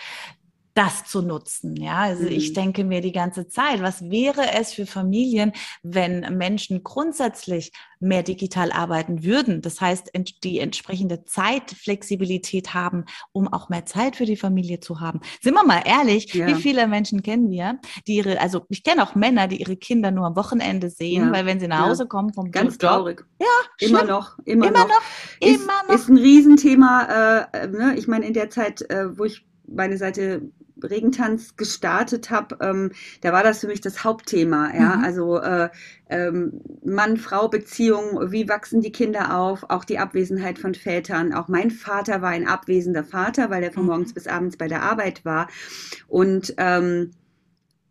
das 0.74 1.04
zu 1.04 1.20
nutzen. 1.22 1.76
Ja, 1.76 1.98
also 1.98 2.24
ich 2.24 2.50
Mhm. 2.50 2.54
denke 2.54 2.84
mir 2.84 3.00
die 3.02 3.12
ganze 3.12 3.46
Zeit, 3.48 3.82
was 3.82 4.10
wäre 4.10 4.52
es 4.58 4.72
für 4.72 4.86
Familien, 4.86 5.52
wenn 5.82 6.20
Menschen 6.38 6.82
grundsätzlich 6.82 7.72
mehr 8.00 8.22
digital 8.22 8.72
arbeiten 8.72 9.22
würden? 9.22 9.60
Das 9.60 9.80
heißt, 9.80 10.10
die 10.44 10.58
entsprechende 10.60 11.24
Zeitflexibilität 11.24 12.74
haben, 12.74 13.04
um 13.32 13.52
auch 13.52 13.68
mehr 13.68 13.84
Zeit 13.86 14.16
für 14.16 14.24
die 14.24 14.36
Familie 14.36 14.80
zu 14.80 15.00
haben. 15.00 15.20
Sind 15.42 15.54
wir 15.54 15.64
mal 15.64 15.82
ehrlich, 15.84 16.32
Ja. 16.32 16.46
wie 16.46 16.54
viele 16.54 16.86
Menschen 16.86 17.22
kennen 17.22 17.50
wir, 17.50 17.78
die 18.06 18.16
ihre, 18.16 18.40
also 18.40 18.64
ich 18.68 18.82
kenne 18.82 19.02
auch 19.02 19.14
Männer, 19.14 19.48
die 19.48 19.56
ihre 19.60 19.76
Kinder 19.76 20.10
nur 20.10 20.26
am 20.26 20.36
Wochenende 20.36 20.90
sehen, 20.90 21.26
Ja. 21.26 21.32
weil 21.32 21.46
wenn 21.46 21.60
sie 21.60 21.68
nach 21.68 21.80
Ja. 21.80 21.88
Hause 21.90 22.06
kommen 22.06 22.32
vom 22.32 22.50
Ganz 22.50 22.74
Job, 22.74 22.80
traurig. 22.92 23.24
Ja, 23.40 23.46
Immer 23.78 23.98
schlimm. 23.98 24.08
noch, 24.10 24.38
immer, 24.44 24.66
Immer 24.68 24.78
noch. 24.80 24.88
noch, 24.88 25.02
Ist, 25.40 25.62
immer 25.62 25.72
noch. 25.88 25.94
ist 25.94 26.08
ein 26.08 26.16
Riesenthema. 26.16 27.46
Äh, 27.52 27.64
äh, 27.64 27.66
ne? 27.68 27.94
Ich 27.96 28.08
meine, 28.08 28.26
in 28.26 28.34
der 28.34 28.50
Zeit, 28.50 28.82
äh, 28.90 29.16
wo 29.18 29.24
ich 29.24 29.44
meine 29.74 29.96
Seite 29.98 30.42
Regentanz 30.82 31.56
gestartet 31.56 32.30
habe, 32.30 32.56
ähm, 32.60 32.90
da 33.20 33.32
war 33.32 33.44
das 33.44 33.60
für 33.60 33.68
mich 33.68 33.80
das 33.80 34.02
Hauptthema. 34.04 34.74
Ja, 34.74 34.96
Mhm. 34.96 35.04
also 35.04 35.38
äh, 35.38 35.68
ähm, 36.08 36.60
Mann-Frau-Beziehung, 36.84 38.32
wie 38.32 38.48
wachsen 38.48 38.80
die 38.80 38.90
Kinder 38.92 39.36
auf, 39.38 39.64
auch 39.68 39.84
die 39.84 39.98
Abwesenheit 39.98 40.58
von 40.58 40.74
Vätern. 40.74 41.32
Auch 41.34 41.48
mein 41.48 41.70
Vater 41.70 42.20
war 42.22 42.30
ein 42.30 42.48
abwesender 42.48 43.04
Vater, 43.04 43.50
weil 43.50 43.62
er 43.62 43.72
von 43.72 43.84
Mhm. 43.84 43.86
morgens 43.86 44.12
bis 44.12 44.26
abends 44.26 44.56
bei 44.56 44.68
der 44.68 44.82
Arbeit 44.82 45.24
war. 45.24 45.48
Und 46.08 46.54
ähm, 46.58 47.12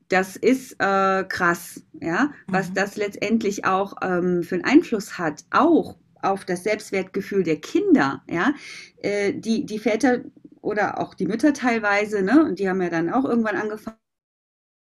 das 0.09 0.35
ist 0.35 0.73
äh, 0.79 1.23
krass, 1.23 1.83
ja, 2.01 2.31
was 2.49 2.69
Mhm. 2.69 2.73
das 2.73 2.97
letztendlich 2.97 3.65
auch 3.65 3.93
ähm, 4.01 4.43
für 4.43 4.55
einen 4.55 4.65
Einfluss 4.65 5.17
hat, 5.17 5.45
auch 5.51 5.95
auf 6.21 6.45
das 6.45 6.63
Selbstwertgefühl 6.63 7.43
der 7.43 7.57
Kinder, 7.57 8.21
ja. 8.29 8.53
Äh, 8.97 9.33
die, 9.33 9.65
die 9.65 9.79
Väter 9.79 10.19
oder 10.61 10.99
auch 10.99 11.13
die 11.13 11.25
Mütter 11.27 11.53
teilweise, 11.53 12.21
ne, 12.23 12.43
und 12.45 12.59
die 12.59 12.69
haben 12.69 12.81
ja 12.81 12.89
dann 12.89 13.09
auch 13.11 13.25
irgendwann 13.25 13.55
angefangen, 13.57 13.97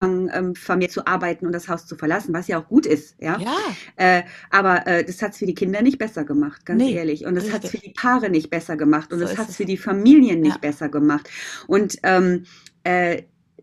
ähm, 0.03 0.55
vermehrt 0.55 0.93
zu 0.93 1.07
arbeiten 1.07 1.47
und 1.47 1.53
das 1.53 1.69
Haus 1.69 1.87
zu 1.87 1.97
verlassen, 1.97 2.35
was 2.35 2.49
ja 2.49 2.59
auch 2.61 2.69
gut 2.69 2.85
ist, 2.87 3.17
ja. 3.21 3.41
Ja, 3.41 3.57
Äh, 3.97 4.25
aber 4.51 4.87
äh, 4.87 5.05
das 5.05 5.23
hat 5.23 5.33
es 5.33 5.39
für 5.39 5.47
die 5.47 5.55
Kinder 5.55 5.81
nicht 5.83 5.99
besser 5.99 6.25
gemacht, 6.25 6.67
ganz 6.67 6.83
Nee, 6.83 6.93
ehrlich. 6.93 7.25
Und 7.25 7.35
das 7.35 7.51
hat 7.53 7.65
es 7.65 7.71
für 7.71 7.79
die 7.79 7.93
Paare 7.97 8.29
nicht 8.31 8.51
besser 8.51 8.77
gemacht 8.77 9.13
und 9.13 9.21
So 9.21 9.25
das 9.25 9.39
hat 9.39 9.45
es 9.47 9.51
es. 9.53 9.57
für 9.57 9.65
die 9.65 9.79
Familien 9.79 10.43
nicht 10.43 10.57
Ja. 10.57 10.61
besser 10.61 10.89
gemacht. 10.91 11.31
Und 11.67 11.97
ähm, 12.03 12.45
äh, 12.85 13.23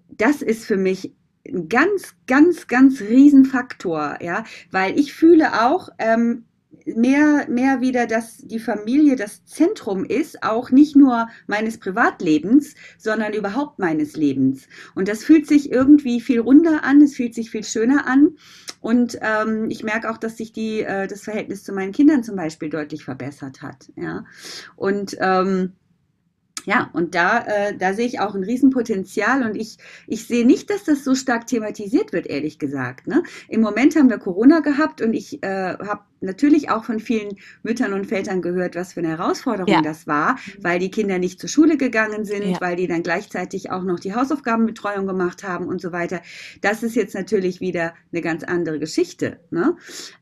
das 0.09 0.41
ist 0.41 0.65
für 0.65 0.77
mich 0.77 1.15
ein 1.47 1.69
ganz, 1.69 2.15
ganz, 2.27 2.67
ganz 2.67 3.01
Riesenfaktor, 3.01 4.17
ja, 4.21 4.43
weil 4.71 4.97
ich 4.99 5.13
fühle 5.13 5.65
auch, 5.65 5.89
ähm, 5.99 6.45
mehr, 6.85 7.47
mehr 7.49 7.81
wieder, 7.81 8.07
dass 8.07 8.37
die 8.37 8.59
Familie 8.59 9.15
das 9.15 9.45
Zentrum 9.45 10.05
ist, 10.05 10.43
auch 10.43 10.71
nicht 10.71 10.95
nur 10.95 11.27
meines 11.47 11.77
Privatlebens, 11.77 12.75
sondern 12.97 13.33
überhaupt 13.33 13.79
meines 13.79 14.15
Lebens. 14.15 14.67
Und 14.95 15.07
das 15.07 15.23
fühlt 15.23 15.47
sich 15.47 15.71
irgendwie 15.71 16.21
viel 16.21 16.39
runder 16.39 16.83
an, 16.83 17.01
es 17.01 17.15
fühlt 17.15 17.33
sich 17.33 17.51
viel 17.51 17.63
schöner 17.63 18.07
an. 18.07 18.37
Und 18.81 19.17
ähm, 19.21 19.69
ich 19.69 19.83
merke 19.83 20.09
auch, 20.09 20.17
dass 20.17 20.37
sich 20.37 20.51
die, 20.51 20.81
äh, 20.81 21.07
das 21.07 21.21
Verhältnis 21.21 21.63
zu 21.63 21.73
meinen 21.73 21.93
Kindern 21.93 22.23
zum 22.23 22.35
Beispiel 22.35 22.69
deutlich 22.69 23.05
verbessert 23.05 23.61
hat. 23.61 23.91
Ja. 23.95 24.25
Und 24.75 25.15
ähm, 25.19 25.73
ja, 26.65 26.89
und 26.93 27.15
da, 27.15 27.39
äh, 27.45 27.77
da 27.77 27.93
sehe 27.93 28.05
ich 28.05 28.19
auch 28.19 28.35
ein 28.35 28.43
Riesenpotenzial 28.43 29.43
und 29.43 29.55
ich, 29.55 29.77
ich 30.07 30.27
sehe 30.27 30.45
nicht, 30.45 30.69
dass 30.69 30.83
das 30.83 31.03
so 31.03 31.15
stark 31.15 31.47
thematisiert 31.47 32.13
wird, 32.13 32.27
ehrlich 32.27 32.59
gesagt. 32.59 33.07
Ne? 33.07 33.23
Im 33.49 33.61
Moment 33.61 33.95
haben 33.95 34.09
wir 34.09 34.17
Corona 34.17 34.59
gehabt 34.61 35.01
und 35.01 35.13
ich 35.13 35.43
äh, 35.43 35.77
habe 35.77 36.01
natürlich 36.23 36.69
auch 36.69 36.85
von 36.85 36.99
vielen 36.99 37.37
Müttern 37.61 37.93
und 37.93 38.05
Vätern 38.05 38.41
gehört, 38.41 38.75
was 38.75 38.93
für 38.93 39.01
eine 39.01 39.09
Herausforderung 39.09 39.71
ja. 39.71 39.81
das 39.81 40.07
war, 40.07 40.37
weil 40.61 40.79
die 40.79 40.89
Kinder 40.89 41.19
nicht 41.19 41.39
zur 41.39 41.49
Schule 41.49 41.77
gegangen 41.77 42.25
sind, 42.25 42.45
ja. 42.45 42.61
weil 42.61 42.75
die 42.75 42.87
dann 42.87 43.03
gleichzeitig 43.03 43.71
auch 43.71 43.83
noch 43.83 43.99
die 43.99 44.15
Hausaufgabenbetreuung 44.15 45.05
gemacht 45.05 45.43
haben 45.43 45.67
und 45.67 45.81
so 45.81 45.91
weiter. 45.91 46.21
Das 46.61 46.81
ist 46.81 46.95
jetzt 46.95 47.13
natürlich 47.13 47.59
wieder 47.59 47.93
eine 48.11 48.21
ganz 48.21 48.43
andere 48.43 48.79
Geschichte. 48.79 49.39
Ne? 49.51 49.75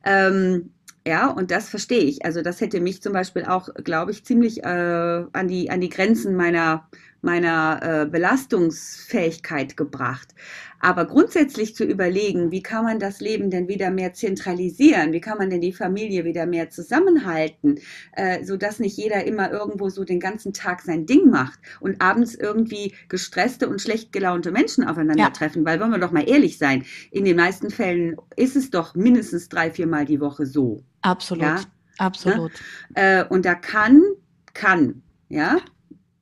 Ähm, 0.04 0.72
ja, 1.06 1.28
und 1.30 1.50
das 1.50 1.70
verstehe 1.70 2.04
ich. 2.04 2.26
Also 2.26 2.42
das 2.44 2.62
hätte 2.62 2.80
mich 2.80 3.02
zum 3.02 3.14
Beispiel 3.14 3.46
auch, 3.46 3.70
glaube 3.84 4.12
ich, 4.12 4.24
ziemlich 4.24 4.64
äh, 4.64 4.68
an, 4.68 5.48
die, 5.48 5.72
an 5.72 5.82
die 5.82 5.90
Grenzen 5.90 6.36
meiner, 6.36 6.88
meiner 7.22 7.80
äh, 7.82 8.06
Belastungsfähigkeit 8.06 9.76
gebracht. 9.78 10.36
Aber 10.80 11.06
grundsätzlich 11.06 11.76
zu 11.76 11.86
überlegen, 11.86 12.52
wie 12.52 12.62
kann 12.64 12.84
man 12.84 13.00
das 13.00 13.20
Leben 13.20 13.50
denn 13.50 13.68
wieder 13.68 13.90
mehr 13.90 14.14
zentralisieren? 14.14 15.12
Wie 15.12 15.22
kann 15.22 15.38
man 15.40 15.50
denn 15.50 15.62
die 15.62 15.74
Familie 15.74 16.24
wieder 16.24 16.46
mehr 16.46 16.70
zusammenhalten, 16.70 17.80
äh, 18.14 18.44
so 18.44 18.58
dass 18.58 18.80
nicht 18.80 18.98
jeder 18.98 19.24
immer 19.26 19.52
irgendwo 19.52 19.90
so 19.90 20.04
den 20.04 20.20
ganzen 20.20 20.54
Tag 20.54 20.82
sein 20.82 21.08
Ding 21.08 21.30
macht 21.30 21.60
und 21.80 22.02
abends 22.02 22.36
irgendwie 22.36 22.94
gestresste 23.10 23.70
und 23.70 23.82
schlecht 23.82 24.12
gelaunte 24.12 24.52
Menschen 24.52 24.84
aufeinandertreffen? 24.84 25.64
Ja. 25.64 25.72
Weil, 25.72 25.80
wollen 25.80 25.92
wir 25.92 26.00
doch 26.00 26.12
mal 26.12 26.28
ehrlich 26.28 26.58
sein, 26.60 26.86
in 27.12 27.26
den 27.26 27.38
meisten 27.38 27.72
Fällen 27.72 28.18
ist 28.36 28.56
es 28.56 28.70
doch 28.70 28.96
mindestens 28.96 29.50
drei, 29.50 29.72
viermal 29.72 30.06
die 30.06 30.20
Woche 30.20 30.46
so. 30.46 30.84
Absolut. 31.02 31.44
Ja? 31.44 31.60
Absolut. 31.98 32.52
Ja? 32.96 33.22
Äh, 33.22 33.26
und 33.28 33.46
da 33.46 33.56
kann, 33.56 34.02
kann, 34.54 35.04
ja, 35.30 35.58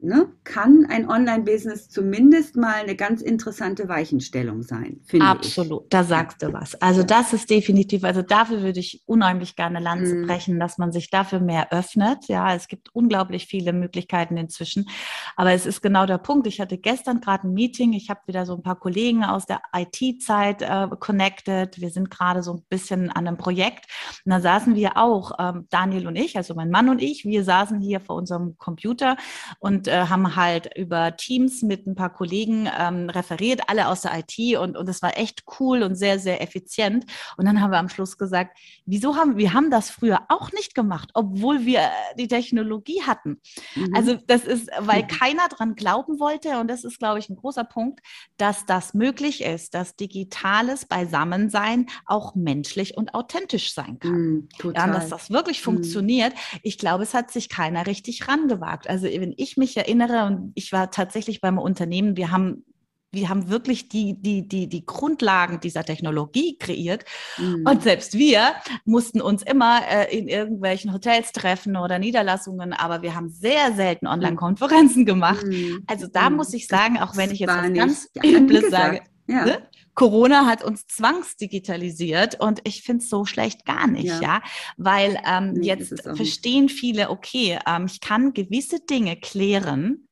ne, 0.02 0.28
kann 0.46 0.86
ein 0.90 1.10
Online-Business 1.10 1.90
zumindest 1.90 2.56
mal 2.56 2.76
eine 2.76 2.96
ganz 2.96 3.22
interessante 3.22 3.90
Weichenstellung 3.90 4.64
sein. 4.64 5.02
Absolut, 5.20 5.84
ich. 5.84 5.90
da 5.90 6.04
sagst 6.04 6.42
du 6.42 6.54
was. 6.54 6.76
Also 6.82 7.04
das 7.04 7.34
ist 7.34 7.50
definitiv, 7.50 8.06
also 8.06 8.22
dafür 8.22 8.62
würde 8.62 8.80
ich 8.80 9.04
unheimlich 9.06 9.56
gerne 9.58 9.80
Lanze 9.80 10.16
mhm. 10.16 10.28
brechen, 10.28 10.60
dass 10.60 10.78
man 10.78 10.94
sich 10.94 11.10
dafür 11.10 11.42
mehr 11.42 11.74
öffnet. 11.74 12.28
Ja, 12.28 12.56
es 12.56 12.68
gibt 12.68 12.90
unglaublich 12.94 13.48
viele 13.48 13.74
Möglichkeiten 13.74 14.38
inzwischen. 14.38 14.88
Aber 15.36 15.52
es 15.52 15.66
ist 15.66 15.82
genau 15.82 16.06
der 16.06 16.18
Punkt. 16.18 16.48
Ich 16.48 16.62
hatte 16.62 16.78
gestern 16.78 17.20
gerade 17.20 17.48
ein 17.48 17.54
Meeting. 17.54 17.92
Ich 17.92 18.10
habe 18.10 18.22
wieder 18.26 18.46
so 18.46 18.56
ein 18.56 18.64
paar 18.64 18.80
Kollegen 18.80 19.26
aus 19.26 19.46
der 19.46 19.62
IT-Zeit 19.76 20.62
äh, 20.62 20.88
connected. 21.00 21.80
Wir 21.80 21.90
sind 21.90 22.10
gerade 22.10 22.42
so 22.42 22.54
ein 22.54 22.64
bisschen 22.70 23.10
an 23.10 23.28
einem 23.28 23.38
Projekt. 23.38 23.86
Und 24.24 24.32
da 24.32 24.40
saßen 24.40 24.76
wir 24.76 24.96
auch, 24.96 25.32
ähm, 25.40 25.68
Daniel 25.70 26.08
und 26.08 26.16
ich, 26.16 26.38
also 26.38 26.56
mein 26.56 26.70
Mann 26.70 26.88
und 26.88 27.02
ich, 27.02 27.26
wir 27.26 27.44
saßen 27.44 27.82
hier 27.82 28.00
vor 28.00 28.16
unserem 28.16 28.58
Computer 28.58 29.18
und 29.60 29.89
äh, 29.90 30.06
haben 30.08 30.36
halt 30.36 30.70
über 30.78 31.16
Teams 31.18 31.62
mit 31.62 31.88
ein 31.88 31.96
paar 31.96 32.14
Kollegen 32.14 32.70
ähm, 32.78 33.10
referiert, 33.10 33.62
alle 33.68 33.88
aus 33.88 34.02
der 34.02 34.12
IT 34.20 34.58
und, 34.58 34.78
und 34.78 34.88
das 34.88 35.02
war 35.02 35.18
echt 35.18 35.44
cool 35.60 35.84
und 35.84 35.96
sehr, 35.96 36.20
sehr 36.20 36.42
effizient. 36.42 37.06
Und 37.38 37.46
dann 37.46 37.62
haben 37.62 37.72
wir 37.72 37.80
am 37.80 37.90
Schluss 37.90 38.18
gesagt, 38.18 38.58
wieso 38.86 39.16
haben 39.16 39.38
wir 39.38 39.54
haben 39.54 39.72
das 39.72 39.90
früher 39.90 40.22
auch 40.30 40.52
nicht 40.52 40.76
gemacht, 40.76 41.10
obwohl 41.14 41.66
wir 41.66 41.80
äh, 41.80 42.16
die 42.18 42.28
Technologie 42.28 43.02
hatten. 43.04 43.42
Mhm. 43.76 43.96
Also 43.96 44.16
das 44.28 44.44
ist, 44.46 44.70
weil 44.80 45.06
keiner 45.08 45.48
dran 45.50 45.76
glauben 45.76 46.20
wollte 46.20 46.60
und 46.60 46.70
das 46.70 46.84
ist, 46.84 47.00
glaube 47.00 47.20
ich, 47.20 47.30
ein 47.30 47.36
großer 47.36 47.64
Punkt, 47.64 48.02
dass 48.38 48.66
das 48.66 48.94
möglich 48.94 49.44
ist, 49.44 49.74
dass 49.74 49.96
digitales 49.96 50.86
Beisammensein 50.86 51.88
auch 52.06 52.36
menschlich 52.36 52.96
und 52.98 53.14
authentisch 53.14 53.74
sein 53.74 54.00
kann. 54.00 54.12
Mhm, 54.12 54.50
ja, 54.64 54.86
und 54.86 54.94
dass 54.94 55.10
das 55.10 55.30
wirklich 55.30 55.60
mhm. 55.60 55.64
funktioniert. 55.64 56.34
Ich 56.64 56.78
glaube, 56.78 57.04
es 57.04 57.14
hat 57.14 57.32
sich 57.32 57.50
keiner 57.50 57.88
richtig 57.88 58.28
rangewagt. 58.28 58.90
Also 58.90 59.08
wenn 59.08 59.34
ich 59.38 59.58
mich 59.58 59.76
erinnere, 59.80 60.26
und 60.26 60.52
ich 60.56 60.72
war 60.72 60.92
tatsächlich 60.92 61.42
beim 61.42 61.58
Unternehmen, 61.58 62.18
wir 62.18 62.32
haben 62.32 62.64
wir 63.12 63.30
haben 63.30 63.50
wirklich 63.50 63.90
die, 63.90 64.22
die, 64.22 64.48
die, 64.48 64.68
die 64.68 64.86
Grundlagen 64.86 65.60
dieser 65.60 65.84
Technologie 65.84 66.58
kreiert. 66.58 67.06
Mhm. 67.38 67.66
Und 67.68 67.84
selbst 67.84 68.14
wir 68.14 68.54
mussten 68.86 69.22
uns 69.22 69.42
immer 69.44 69.82
äh, 69.90 70.16
in 70.16 70.28
irgendwelchen 70.28 70.94
Hotels 70.94 71.32
treffen 71.32 71.76
oder 71.76 71.98
Niederlassungen, 71.98 72.74
aber 72.74 73.02
wir 73.02 73.16
haben 73.16 73.30
sehr 73.30 73.74
selten. 73.74 74.08
Online-Konferenzen 74.08 75.06
gemacht. 75.06 75.46
Mhm. 75.46 75.84
Also 75.88 76.08
da 76.08 76.30
mhm. 76.30 76.38
muss 76.38 76.54
ich 76.54 76.68
sagen, 76.68 77.00
auch 77.00 77.18
wenn 77.18 77.32
ich 77.32 77.40
jetzt 77.40 77.50
was 77.50 77.74
ganz 77.74 78.10
Übles 78.24 78.70
sage, 78.70 79.02
ja. 79.28 79.46
ne? 79.46 79.69
Corona 80.00 80.46
hat 80.46 80.64
uns 80.64 80.88
zwangsdigitalisiert 80.88 82.40
und 82.40 82.62
ich 82.64 82.84
finde 82.84 83.04
es 83.04 83.10
so 83.10 83.26
schlecht 83.26 83.66
gar 83.66 83.86
nicht, 83.86 84.06
ja, 84.06 84.22
ja? 84.22 84.42
weil 84.78 85.20
ähm, 85.26 85.52
nee, 85.52 85.68
jetzt 85.68 86.02
verstehen 86.04 86.70
viele, 86.70 87.10
okay, 87.10 87.60
ähm, 87.68 87.86
ich 87.86 88.00
kann 88.00 88.34
gewisse 88.34 88.80
Dinge 88.80 89.18
klären, 89.18 90.08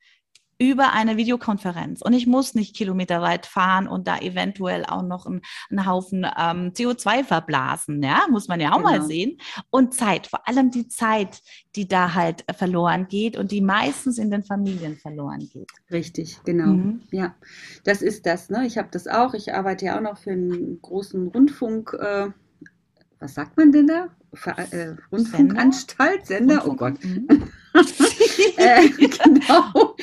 über 0.60 0.94
eine 0.94 1.18
Videokonferenz 1.18 2.02
und 2.02 2.14
ich 2.14 2.26
muss 2.26 2.56
nicht 2.56 2.76
kilometerweit 2.76 3.46
fahren 3.46 3.88
und 3.88 4.08
da 4.08 4.18
eventuell 4.18 4.86
auch 4.86 5.04
noch 5.04 5.26
einen, 5.26 5.42
einen 5.70 5.86
Haufen 5.86 6.24
ähm, 6.24 6.72
CO2 6.74 7.24
verblasen, 7.24 8.02
ja, 8.02 8.26
muss 8.30 8.48
man 8.48 8.60
ja 8.60 8.72
auch 8.72 8.78
genau. 8.78 8.90
mal 8.90 9.02
sehen. 9.04 9.38
Und 9.70 9.94
Zeit, 9.94 10.28
vor 10.28 10.48
allem 10.48 10.72
die 10.72 10.88
Zeit, 10.88 11.42
die 11.76 11.88
da 11.88 12.16
halt 12.16 12.44
verloren 12.56 13.08
geht 13.08 13.38
und 13.38 13.52
die 13.52 13.62
meistens 13.62 14.18
in 14.18 14.32
den 14.32 14.44
Familien 14.44 14.98
verloren 14.98 15.48
geht. 15.54 15.72
Richtig, 15.92 16.40
genau. 16.44 16.68
Mhm. 16.68 17.02
Ja, 17.12 17.36
das 17.84 18.02
ist 18.02 18.26
das. 18.26 18.50
Ne? 18.50 18.66
Ich 18.66 18.78
habe 18.78 18.90
das 18.92 19.08
auch. 19.08 19.34
Ich 19.34 19.54
arbeite 19.54 19.86
ja 19.86 19.98
auch 19.98 20.02
noch 20.02 20.18
für 20.18 20.32
einen 20.32 20.82
großen 20.82 21.28
Rundfunk. 21.28 21.94
Äh, 21.94 22.30
was 23.20 23.36
sagt 23.36 23.58
man 23.58 23.72
denn 23.72 23.88
da? 23.88 24.08
Ver 24.34 24.58
äh, 24.74 24.96
Rundfunkanstalt, 25.12 26.26
Sender, 26.26 26.60
Rundfunk. 26.60 26.74
oh 26.74 26.76
Gott. 26.76 27.04
Mhm. 27.04 27.50
äh, 28.58 28.90
genau. 28.90 29.96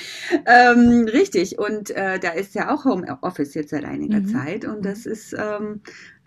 Ähm, 0.46 1.08
richtig. 1.12 1.58
Und 1.58 1.90
äh, 1.90 2.18
da 2.18 2.30
ist 2.30 2.54
ja 2.54 2.74
auch 2.74 2.84
Homeoffice 2.84 3.54
jetzt 3.54 3.70
seit 3.70 3.84
einiger 3.84 4.20
mhm. 4.20 4.28
Zeit. 4.28 4.64
Und 4.64 4.84
das 4.84 5.06
ist 5.06 5.34
ähm, 5.38 5.80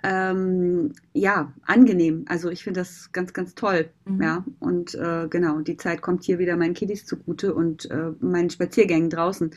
ähm, 0.03 0.93
ja 1.13 1.53
angenehm. 1.65 2.25
Also 2.27 2.49
ich 2.49 2.63
finde 2.63 2.81
das 2.81 3.11
ganz, 3.11 3.33
ganz 3.33 3.55
toll. 3.55 3.89
Mhm. 4.05 4.21
Ja. 4.21 4.45
Und 4.59 4.95
äh, 4.95 5.27
genau, 5.29 5.59
die 5.59 5.77
Zeit 5.77 6.01
kommt 6.01 6.23
hier 6.23 6.39
wieder 6.39 6.55
meinen 6.57 6.73
Kiddies 6.73 7.05
zugute 7.05 7.53
und 7.53 7.89
äh, 7.89 8.11
meinen 8.19 8.49
Spaziergängen 8.49 9.09
draußen, 9.09 9.51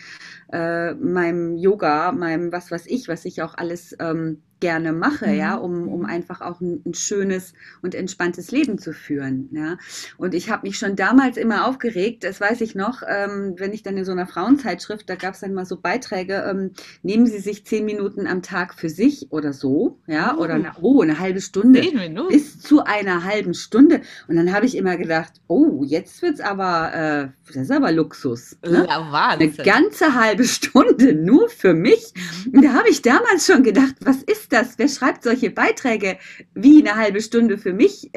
äh, 0.52 0.94
meinem 0.94 1.56
Yoga, 1.56 2.12
meinem 2.12 2.52
was 2.52 2.70
weiß 2.70 2.86
ich, 2.86 3.08
was 3.08 3.24
ich 3.24 3.42
auch 3.42 3.54
alles 3.54 3.94
ähm, 3.98 4.38
gerne 4.60 4.92
mache, 4.92 5.26
mhm. 5.26 5.34
ja, 5.34 5.54
um, 5.56 5.88
um 5.88 6.04
einfach 6.04 6.40
auch 6.40 6.60
ein, 6.60 6.82
ein, 6.86 6.94
schönes 6.94 7.54
und 7.82 7.94
entspanntes 7.94 8.50
Leben 8.50 8.78
zu 8.78 8.92
führen. 8.92 9.48
Ja. 9.52 9.78
Und 10.18 10.34
ich 10.34 10.50
habe 10.50 10.66
mich 10.66 10.78
schon 10.78 10.96
damals 10.96 11.36
immer 11.36 11.66
aufgeregt, 11.66 12.22
das 12.24 12.40
weiß 12.40 12.60
ich 12.60 12.74
noch, 12.74 13.02
ähm, 13.06 13.54
wenn 13.56 13.72
ich 13.72 13.82
dann 13.82 13.96
in 13.96 14.04
so 14.04 14.12
einer 14.12 14.26
Frauenzeitschrift, 14.26 15.08
da 15.08 15.16
gab 15.16 15.34
es 15.34 15.40
dann 15.40 15.54
mal 15.54 15.64
so 15.64 15.80
Beiträge, 15.80 16.44
ähm, 16.48 16.72
nehmen 17.02 17.26
Sie 17.26 17.38
sich 17.38 17.64
zehn 17.64 17.84
Minuten 17.84 18.26
am 18.26 18.42
Tag 18.42 18.74
für 18.74 18.90
sich 18.90 19.32
oder 19.32 19.52
so, 19.52 19.98
ja, 20.06 20.29
oder 20.38 20.54
eine, 20.54 20.72
oh, 20.80 21.02
eine 21.02 21.18
halbe 21.18 21.40
Stunde. 21.40 21.80
Bis 22.28 22.60
zu 22.60 22.84
einer 22.84 23.24
halben 23.24 23.54
Stunde. 23.54 24.00
Und 24.28 24.36
dann 24.36 24.52
habe 24.52 24.66
ich 24.66 24.76
immer 24.76 24.96
gedacht, 24.96 25.32
oh, 25.46 25.82
jetzt 25.84 26.22
wird's 26.22 26.40
aber, 26.40 26.94
äh, 26.94 27.28
das 27.46 27.64
ist 27.64 27.70
aber 27.70 27.92
Luxus. 27.92 28.56
Ne? 28.64 28.86
Ja, 28.88 29.00
Eine 29.28 29.50
ganze 29.50 30.14
halbe 30.14 30.44
Stunde 30.44 31.14
nur 31.14 31.48
für 31.48 31.74
mich. 31.74 32.12
Mhm. 32.46 32.52
Und 32.58 32.64
da 32.64 32.72
habe 32.72 32.88
ich 32.88 33.02
damals 33.02 33.46
schon 33.46 33.62
gedacht, 33.62 33.94
was 34.00 34.22
ist 34.22 34.52
das? 34.52 34.78
Wer 34.78 34.88
schreibt 34.88 35.24
solche 35.24 35.50
Beiträge 35.50 36.18
wie 36.54 36.80
eine 36.80 36.96
halbe 36.96 37.20
Stunde 37.20 37.58
für 37.58 37.72
mich? 37.72 38.10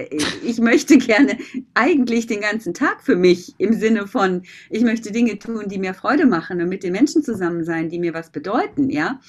Ich 0.44 0.60
möchte 0.60 0.98
gerne 0.98 1.38
eigentlich 1.74 2.28
den 2.28 2.42
ganzen 2.42 2.74
Tag 2.74 3.02
für 3.02 3.16
mich 3.16 3.56
im 3.58 3.74
Sinne 3.74 4.08
von, 4.08 4.44
ich 4.70 4.84
möchte 4.84 5.12
Dinge 5.12 5.40
tun, 5.40 5.68
die 5.68 5.80
mir 5.80 5.94
Freude 5.94 6.26
machen 6.26 6.62
und 6.62 6.70
mit 6.70 6.84
den 6.84 6.94
Menschen 6.94 7.24
zusammen 7.24 7.64
sein, 7.64 7.90
die 7.90 8.00
mir 8.00 8.14
was 8.14 8.32
bedeuten, 8.32 8.90
ja. 8.90 9.20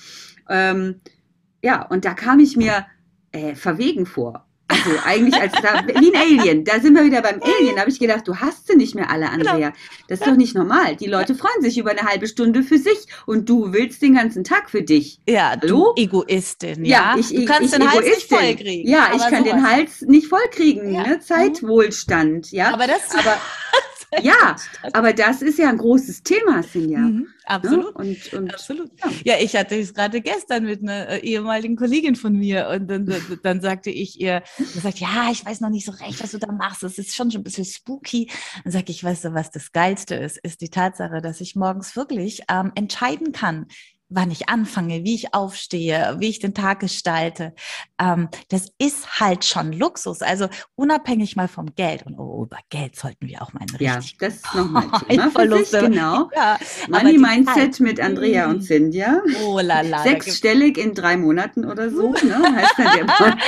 Ähm, 0.48 1.00
ja, 1.64 1.82
und 1.82 2.04
da 2.04 2.12
kam 2.12 2.40
ich 2.40 2.56
mir 2.56 2.86
äh, 3.32 3.54
verwegen 3.54 4.04
vor. 4.04 4.46
Also 4.68 4.90
eigentlich 5.04 5.40
als 5.40 5.52
da, 5.62 5.82
wie 6.00 6.14
ein 6.14 6.40
Alien. 6.40 6.64
Da 6.64 6.78
sind 6.78 6.94
wir 6.94 7.04
wieder 7.04 7.22
beim 7.22 7.40
Alien. 7.42 7.74
Da 7.74 7.80
habe 7.80 7.90
ich 7.90 7.98
gedacht, 7.98 8.28
du 8.28 8.36
hast 8.36 8.66
sie 8.66 8.76
nicht 8.76 8.94
mehr 8.94 9.10
alle, 9.10 9.30
genau. 9.30 9.52
Andrea. 9.52 9.72
Das 10.08 10.20
ist 10.20 10.26
doch 10.26 10.36
nicht 10.36 10.54
normal. 10.54 10.96
Die 10.96 11.06
Leute 11.06 11.34
freuen 11.34 11.62
sich 11.62 11.78
über 11.78 11.90
eine 11.90 12.02
halbe 12.02 12.26
Stunde 12.26 12.62
für 12.62 12.76
sich 12.76 13.06
und 13.24 13.48
du 13.48 13.72
willst 13.72 14.02
den 14.02 14.14
ganzen 14.14 14.44
Tag 14.44 14.68
für 14.68 14.82
dich. 14.82 15.20
Ja, 15.26 15.54
Hallo? 15.60 15.94
du 15.96 16.02
Egoistin. 16.02 16.84
Ja, 16.84 17.14
ja 17.14 17.16
ich, 17.18 17.28
du 17.28 17.46
kannst 17.46 17.72
ich, 17.72 17.78
den 17.78 17.88
ich 17.88 17.94
Hals 17.94 18.04
nicht 18.04 18.28
vollkriegen. 18.28 18.90
Ja, 18.90 19.08
ich 19.14 19.22
kann 19.22 19.44
sowas. 19.44 19.54
den 19.54 19.70
Hals 19.70 20.00
nicht 20.02 20.26
vollkriegen. 20.26 20.92
Ja. 20.92 21.06
Ne? 21.06 21.20
Zeitwohlstand. 21.20 22.52
Ja, 22.52 22.74
aber 22.74 22.86
das. 22.86 23.10
Aber, 23.14 23.38
ja, 24.22 24.56
aber 24.92 25.12
das 25.12 25.42
ist 25.42 25.58
ja 25.58 25.68
ein 25.68 25.78
großes 25.78 26.22
Thema, 26.22 26.62
Sinja. 26.62 27.00
Mhm, 27.00 27.18
ne? 27.18 27.26
absolut. 27.44 27.98
Ne? 27.98 28.04
Und, 28.04 28.32
und, 28.32 28.54
absolut. 28.54 28.90
Ja. 29.02 29.34
ja. 29.34 29.34
ich 29.40 29.54
hatte 29.56 29.76
es 29.76 29.92
gerade 29.92 30.20
gestern 30.20 30.64
mit 30.64 30.82
einer 30.82 31.08
äh, 31.08 31.18
ehemaligen 31.20 31.76
Kollegin 31.76 32.16
von 32.16 32.32
mir 32.34 32.68
und 32.68 32.88
dann, 32.88 33.12
dann 33.42 33.60
sagte 33.60 33.90
ich 33.90 34.20
ihr, 34.20 34.42
sagt, 34.58 34.98
ja, 34.98 35.28
ich 35.30 35.44
weiß 35.44 35.60
noch 35.60 35.70
nicht 35.70 35.84
so 35.84 35.92
recht, 35.92 36.22
was 36.22 36.30
du 36.30 36.38
da 36.38 36.52
machst. 36.52 36.82
Es 36.82 36.98
ist 36.98 37.14
schon 37.14 37.30
schon 37.30 37.40
ein 37.40 37.44
bisschen 37.44 37.64
spooky. 37.64 38.30
Dann 38.62 38.72
sage 38.72 38.86
ich, 38.88 39.02
weißt 39.02 39.26
du, 39.26 39.34
was 39.34 39.50
das 39.50 39.72
Geilste 39.72 40.14
ist, 40.14 40.38
ist 40.38 40.60
die 40.60 40.70
Tatsache, 40.70 41.20
dass 41.20 41.40
ich 41.40 41.56
morgens 41.56 41.96
wirklich 41.96 42.42
ähm, 42.48 42.72
entscheiden 42.74 43.32
kann, 43.32 43.66
wann 44.14 44.30
ich 44.30 44.48
anfange, 44.48 45.04
wie 45.04 45.14
ich 45.14 45.34
aufstehe, 45.34 46.16
wie 46.18 46.28
ich 46.28 46.38
den 46.38 46.54
Tag 46.54 46.80
gestalte. 46.80 47.54
Ähm, 48.00 48.28
das 48.48 48.72
ist 48.78 49.20
halt 49.20 49.44
schon 49.44 49.72
Luxus. 49.72 50.22
Also 50.22 50.48
unabhängig 50.74 51.36
mal 51.36 51.48
vom 51.48 51.74
Geld. 51.74 52.04
Und 52.06 52.18
oh, 52.18 52.44
über 52.44 52.58
Geld 52.70 52.96
sollten 52.96 53.26
wir 53.26 53.42
auch 53.42 53.52
mal 53.52 53.60
einen 53.60 53.76
Ja, 53.80 54.00
das 54.18 54.34
ist 54.34 54.54
nochmal 54.54 54.88
Verluste. 55.30 55.80
Genau. 55.80 56.30
Ja, 56.34 56.58
Money 56.88 57.18
Mindset 57.18 57.80
mit 57.80 58.00
Andrea 58.00 58.48
und 58.50 58.62
Cynthia. 58.62 59.20
Oh 59.44 59.60
la 59.60 59.80
la. 59.80 60.02
Sechsstellig 60.02 60.78
in 60.78 60.94
drei 60.94 61.16
Monaten 61.16 61.64
oder 61.64 61.90
so, 61.90 62.12
ne? 62.22 62.56
Heißt 62.56 62.74
dann 62.76 63.06
der 63.06 63.38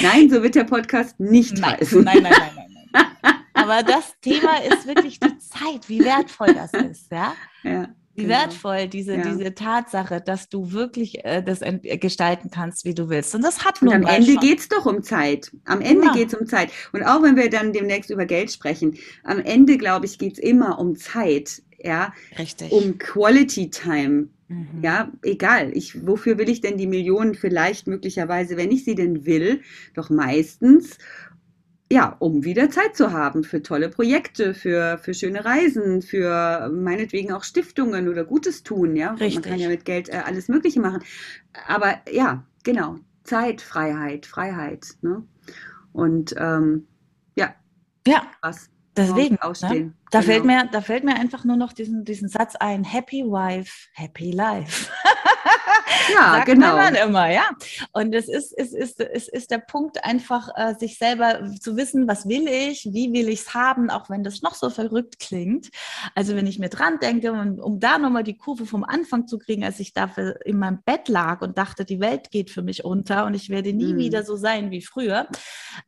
Nein, 0.00 0.30
so 0.30 0.42
wird 0.42 0.54
der 0.54 0.64
Podcast 0.64 1.18
nicht 1.20 1.58
nein, 1.58 1.76
heißen. 1.78 2.02
Nein, 2.02 2.22
nein, 2.22 2.32
nein, 2.32 2.52
nein. 2.92 3.06
nein. 3.22 3.34
Aber 3.54 3.82
das 3.82 4.14
Thema 4.20 4.56
ist 4.62 4.86
wirklich 4.86 5.20
die 5.20 5.38
Zeit, 5.38 5.88
wie 5.88 6.04
wertvoll 6.04 6.54
das 6.54 6.72
ist, 6.90 7.10
ja? 7.12 7.34
Ja. 7.62 7.88
Wie 8.20 8.26
genau. 8.26 8.38
wertvoll 8.38 8.88
diese, 8.88 9.16
ja. 9.16 9.22
diese 9.22 9.54
Tatsache, 9.54 10.20
dass 10.20 10.48
du 10.48 10.72
wirklich 10.72 11.24
äh, 11.24 11.42
das 11.42 11.60
gestalten 12.00 12.50
kannst, 12.50 12.84
wie 12.84 12.94
du 12.94 13.08
willst. 13.08 13.34
Und 13.34 13.42
das 13.42 13.64
hat 13.64 13.82
nun 13.82 13.94
Und 13.94 14.04
am 14.04 14.14
Ende 14.14 14.36
geht 14.36 14.60
es 14.60 14.68
doch 14.68 14.86
um 14.86 15.02
Zeit. 15.02 15.50
Am 15.64 15.80
Ende 15.80 16.06
ja. 16.06 16.12
geht 16.12 16.32
es 16.32 16.34
um 16.34 16.46
Zeit. 16.46 16.70
Und 16.92 17.02
auch 17.04 17.22
wenn 17.22 17.36
wir 17.36 17.50
dann 17.50 17.72
demnächst 17.72 18.10
über 18.10 18.26
Geld 18.26 18.52
sprechen, 18.52 18.96
am 19.24 19.40
Ende, 19.40 19.78
glaube 19.78 20.06
ich, 20.06 20.18
geht 20.18 20.34
es 20.34 20.38
immer 20.38 20.78
um 20.78 20.96
Zeit. 20.96 21.62
Ja, 21.82 22.12
Richtig. 22.38 22.72
Um 22.72 22.98
Quality 22.98 23.70
Time. 23.70 24.28
Mhm. 24.48 24.80
Ja, 24.82 25.12
egal. 25.22 25.70
Ich, 25.74 26.06
wofür 26.06 26.36
will 26.36 26.48
ich 26.48 26.60
denn 26.60 26.76
die 26.76 26.88
Millionen 26.88 27.34
vielleicht 27.34 27.86
möglicherweise, 27.86 28.56
wenn 28.56 28.70
ich 28.70 28.84
sie 28.84 28.96
denn 28.96 29.24
will? 29.24 29.62
Doch 29.94 30.10
meistens, 30.10 30.98
ja, 31.92 32.16
um 32.20 32.44
wieder 32.44 32.70
Zeit 32.70 32.96
zu 32.96 33.12
haben 33.12 33.42
für 33.42 33.62
tolle 33.62 33.88
Projekte, 33.88 34.54
für, 34.54 34.98
für 34.98 35.12
schöne 35.12 35.44
Reisen, 35.44 36.02
für 36.02 36.70
meinetwegen 36.72 37.32
auch 37.32 37.42
Stiftungen 37.42 38.08
oder 38.08 38.24
Gutes 38.24 38.62
tun, 38.62 38.94
ja. 38.94 39.12
Richtig. 39.14 39.34
Man 39.34 39.42
kann 39.42 39.60
ja 39.60 39.68
mit 39.68 39.84
Geld 39.84 40.08
äh, 40.08 40.22
alles 40.24 40.48
Mögliche 40.48 40.80
machen. 40.80 41.02
Aber 41.66 41.96
ja, 42.10 42.44
genau. 42.62 42.96
Zeit, 43.24 43.60
Freiheit, 43.60 44.26
Freiheit. 44.26 44.86
Ne? 45.02 45.24
Und 45.92 46.34
ähm, 46.38 46.86
ja. 47.34 47.54
Ja. 48.06 48.22
Was. 48.40 48.70
Deswegen. 49.06 49.34
Ne? 49.34 49.94
Da, 50.10 50.20
genau. 50.20 50.32
fällt 50.32 50.44
mir, 50.44 50.68
da 50.70 50.80
fällt 50.80 51.04
mir 51.04 51.14
einfach 51.14 51.44
nur 51.44 51.56
noch 51.56 51.72
diesen, 51.72 52.04
diesen 52.04 52.28
Satz 52.28 52.56
ein: 52.56 52.84
Happy 52.84 53.24
Wife, 53.24 53.88
Happy 53.94 54.30
Life. 54.32 54.90
Ja, 56.12 56.32
Sagt 56.34 56.46
genau. 56.46 56.76
man 56.76 56.94
immer, 56.94 57.30
ja. 57.30 57.48
Und 57.92 58.14
es 58.14 58.28
ist, 58.28 58.52
es 58.56 58.72
ist, 58.72 59.00
es 59.00 59.28
ist 59.28 59.50
der 59.50 59.58
Punkt, 59.58 60.04
einfach 60.04 60.48
äh, 60.56 60.74
sich 60.74 60.98
selber 60.98 61.50
zu 61.60 61.76
wissen, 61.76 62.08
was 62.08 62.28
will 62.28 62.48
ich, 62.48 62.88
wie 62.92 63.12
will 63.12 63.28
ich 63.28 63.40
es 63.40 63.54
haben, 63.54 63.90
auch 63.90 64.10
wenn 64.10 64.24
das 64.24 64.42
noch 64.42 64.54
so 64.54 64.70
verrückt 64.70 65.18
klingt. 65.18 65.70
Also 66.14 66.36
wenn 66.36 66.46
ich 66.46 66.58
mir 66.58 66.68
dran 66.68 66.98
denke, 67.00 67.32
um, 67.32 67.58
um 67.58 67.80
da 67.80 67.98
nochmal 67.98 68.24
die 68.24 68.36
Kurve 68.36 68.66
vom 68.66 68.84
Anfang 68.84 69.26
zu 69.26 69.38
kriegen, 69.38 69.64
als 69.64 69.80
ich 69.80 69.92
dafür 69.92 70.44
in 70.44 70.58
meinem 70.58 70.82
Bett 70.84 71.08
lag 71.08 71.42
und 71.42 71.58
dachte, 71.58 71.84
die 71.84 72.00
Welt 72.00 72.30
geht 72.30 72.50
für 72.50 72.62
mich 72.62 72.84
unter 72.84 73.26
und 73.26 73.34
ich 73.34 73.50
werde 73.50 73.72
nie 73.72 73.94
mhm. 73.94 73.98
wieder 73.98 74.22
so 74.22 74.36
sein 74.36 74.70
wie 74.70 74.82
früher. 74.82 75.26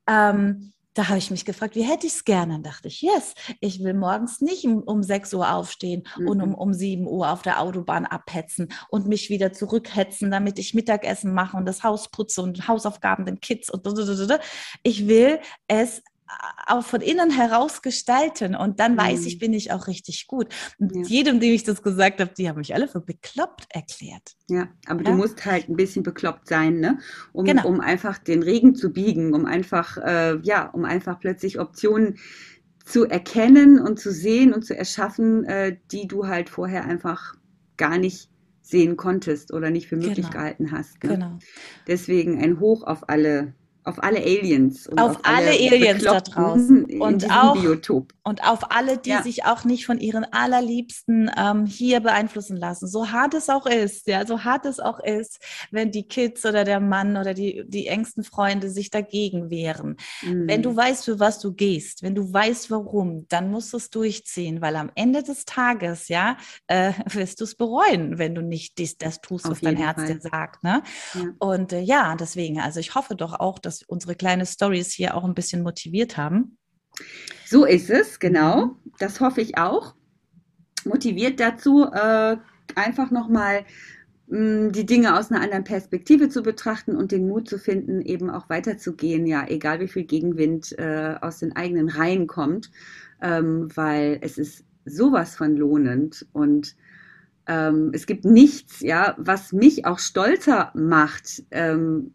Ähm, 0.07 0.73
da 0.95 1.09
habe 1.09 1.19
ich 1.19 1.31
mich 1.31 1.45
gefragt, 1.45 1.75
wie 1.75 1.83
hätte 1.83 2.07
ich 2.07 2.15
es 2.15 2.25
gerne? 2.25 2.55
Dann 2.55 2.63
dachte 2.63 2.89
ich, 2.89 3.01
yes, 3.01 3.35
ich 3.61 3.83
will 3.83 3.95
morgens 3.95 4.41
nicht 4.41 4.65
um, 4.65 4.83
um 4.83 5.03
6 5.03 5.33
Uhr 5.35 5.53
aufstehen 5.53 6.05
mhm. 6.19 6.29
und 6.29 6.43
um, 6.43 6.49
mhm. 6.51 6.55
um 6.55 6.75
7 6.75 7.07
Uhr 7.07 7.31
auf 7.31 7.43
der 7.43 7.61
Autobahn 7.61 8.05
abhetzen 8.05 8.69
und 8.89 9.07
mich 9.07 9.31
wieder 9.31 9.53
zurückhetzen, 9.53 10.31
damit 10.31 10.59
ich 10.59 10.75
Mittagessen 10.75 11.33
mache 11.33 11.57
und 11.57 11.67
das 11.67 11.83
Haus 11.83 12.11
putze 12.11 12.43
und 12.43 12.69
Hausaufgaben 12.69 13.25
den 13.25 13.41
Kids 13.41 13.71
und 13.71 13.83
ich 14.83 15.09
will 15.09 15.41
es 15.67 16.03
auch 16.67 16.85
von 16.85 17.01
innen 17.01 17.31
heraus 17.31 17.83
gestalten 17.83 18.55
und 18.55 18.81
dann 18.81 18.97
weiß 18.97 19.21
mhm. 19.21 19.27
ich, 19.27 19.39
bin 19.39 19.53
ich 19.53 19.73
auch 19.73 19.87
richtig 19.87 20.27
gut. 20.27 20.49
Und 20.79 20.95
ja. 20.95 21.03
jedem, 21.03 21.41
dem 21.41 21.53
ich 21.53 21.65
das 21.65 21.83
gesagt 21.83 22.21
habe, 22.21 22.33
die 22.37 22.49
haben 22.49 22.59
mich 22.59 22.75
alle 22.75 22.89
für 22.89 23.01
bekloppt 23.01 23.67
erklärt. 23.71 24.37
Ja, 24.49 24.69
aber 24.87 25.03
ja? 25.03 25.11
du 25.11 25.17
musst 25.17 25.45
halt 25.45 25.69
ein 25.69 25.77
bisschen 25.77 26.03
bekloppt 26.03 26.49
sein, 26.49 26.81
ne? 26.81 26.99
Um, 27.33 27.45
genau. 27.45 27.67
um 27.67 27.81
einfach 27.81 28.19
den 28.19 28.43
Regen 28.43 28.75
zu 28.75 28.93
biegen, 28.93 29.35
um 29.35 29.47
einfach, 29.47 29.97
äh, 29.99 30.39
ja, 30.43 30.69
um 30.71 30.85
einfach 30.85 31.19
plötzlich 31.21 31.59
Optionen 31.59 32.19
zu 32.85 33.05
erkennen 33.05 33.79
und 33.79 33.99
zu 33.99 34.13
sehen 34.13 34.53
und 34.53 34.65
zu 34.65 34.77
erschaffen, 34.77 35.45
äh, 35.45 35.77
die 35.91 36.09
du 36.09 36.27
halt 36.27 36.49
vorher 36.49 36.85
einfach 36.85 37.35
gar 37.77 37.99
nicht 37.99 38.29
sehen 38.61 38.97
konntest 38.97 39.53
oder 39.53 39.71
nicht 39.71 39.89
für 39.89 39.97
möglich 39.97 40.17
genau. 40.17 40.31
gehalten 40.31 40.73
hast. 40.73 41.03
Ne? 41.03 41.11
Genau. 41.11 41.39
Deswegen 41.87 42.43
ein 42.43 42.61
Hoch 42.61 42.85
auf 42.85 43.09
alle 43.09 43.55
auf 43.85 44.03
alle 44.03 44.21
Aliens. 44.21 44.87
Und 44.87 45.01
auf, 45.01 45.17
auf 45.17 45.21
alle, 45.25 45.49
alle 45.49 45.73
Aliens 45.73 46.05
da 46.05 46.21
draußen. 46.21 46.85
Und 47.01 47.31
auch, 47.31 47.61
Biotop. 47.61 48.13
und 48.23 48.45
auf 48.45 48.71
alle, 48.71 48.97
die 48.97 49.11
ja. 49.11 49.23
sich 49.23 49.45
auch 49.45 49.65
nicht 49.65 49.87
von 49.87 49.99
ihren 49.99 50.25
allerliebsten 50.25 51.31
ähm, 51.37 51.67
hier 51.67 52.01
beeinflussen 52.01 52.57
lassen. 52.57 52.87
So 52.87 53.11
hart 53.11 53.35
es 53.35 53.49
auch 53.49 53.67
ist, 53.67 54.07
ja, 54.07 54.25
so 54.25 54.45
hart 54.45 54.67
es 54.67 54.79
auch 54.79 55.01
ist, 55.01 55.41
wenn 55.71 55.91
die 55.91 56.07
Kids 56.07 56.45
oder 56.47 56.65
der 56.65 56.81
Mann 56.81 57.17
oder 57.17 57.35
die, 57.35 57.65
die 57.67 57.89
engsten 57.89 58.23
Freunde 58.23 58.71
sich 58.71 58.91
dagegen 58.91 59.51
wehren. 59.51 59.97
Mhm. 60.23 60.47
Wenn 60.47 60.63
du 60.63 60.77
weißt, 60.77 61.05
für 61.05 61.19
was 61.19 61.41
du 61.41 61.53
gehst, 61.53 62.03
wenn 62.03 62.15
du 62.15 62.33
weißt, 62.33 62.71
warum, 62.71 63.27
dann 63.29 63.51
musst 63.51 63.73
du 63.73 63.79
es 63.79 63.91
durchziehen, 63.91 64.61
weil 64.61 64.77
am 64.77 64.91
Ende 64.95 65.23
des 65.23 65.45
Tages, 65.45 66.09
ja, 66.09 66.37
äh, 66.69 66.93
wirst 67.11 67.41
du 67.41 67.45
es 67.45 67.57
bereuen, 67.57 68.19
wenn 68.19 68.35
du 68.35 68.43
nicht 68.43 68.79
dies, 68.79 68.97
das 68.97 69.21
tust, 69.21 69.49
was 69.49 69.61
dein 69.61 69.77
Herz 69.77 69.97
Fall. 69.97 70.15
dir 70.15 70.21
sagt. 70.21 70.63
Ne? 70.63 70.83
Ja. 71.15 71.21
Und 71.39 71.73
äh, 71.73 71.81
ja, 71.81 72.15
deswegen, 72.15 72.61
also 72.61 72.79
ich 72.79 72.95
hoffe 72.95 73.17
doch 73.17 73.39
auch, 73.41 73.59
dass 73.59 73.72
dass 73.73 73.83
unsere 73.83 74.15
kleinen 74.15 74.47
Stories 74.47 74.93
hier 74.93 75.15
auch 75.15 75.25
ein 75.25 75.35
bisschen 75.35 75.63
motiviert 75.63 76.17
haben. 76.17 76.59
So 77.47 77.65
ist 77.65 77.91
es, 77.91 78.19
genau. 78.19 78.77
Das 78.99 79.21
hoffe 79.21 79.41
ich 79.41 79.57
auch. 79.57 79.95
Motiviert 80.85 81.41
dazu, 81.41 81.85
äh, 81.85 82.37
einfach 82.75 83.11
nochmal 83.11 83.65
mm, 84.27 84.71
die 84.71 84.85
Dinge 84.85 85.19
aus 85.19 85.31
einer 85.31 85.41
anderen 85.41 85.65
Perspektive 85.65 86.29
zu 86.29 86.43
betrachten 86.43 86.97
und 86.97 87.13
den 87.13 87.29
Mut 87.29 87.49
zu 87.49 87.59
finden, 87.59 88.03
eben 88.03 88.31
auch 88.31 88.49
weiterzugehen, 88.49 89.27
ja, 89.27 89.47
egal 89.49 89.81
wie 89.81 89.89
viel 89.89 90.05
Gegenwind 90.05 90.77
äh, 90.79 91.15
aus 91.21 91.39
den 91.39 91.55
eigenen 91.57 91.89
Reihen 91.89 92.27
kommt, 92.27 92.71
ähm, 93.23 93.69
weil 93.75 94.19
es 94.21 94.39
ist 94.39 94.65
sowas 94.85 95.37
von 95.37 95.57
lohnend 95.57 96.27
und 96.33 96.77
ähm, 97.47 97.91
es 97.93 98.07
gibt 98.07 98.25
nichts, 98.25 98.81
ja, 98.81 99.15
was 99.19 99.53
mich 99.53 99.87
auch 99.87 99.99
stolzer 99.99 100.73
macht, 100.75 101.45
ähm, 101.51 102.15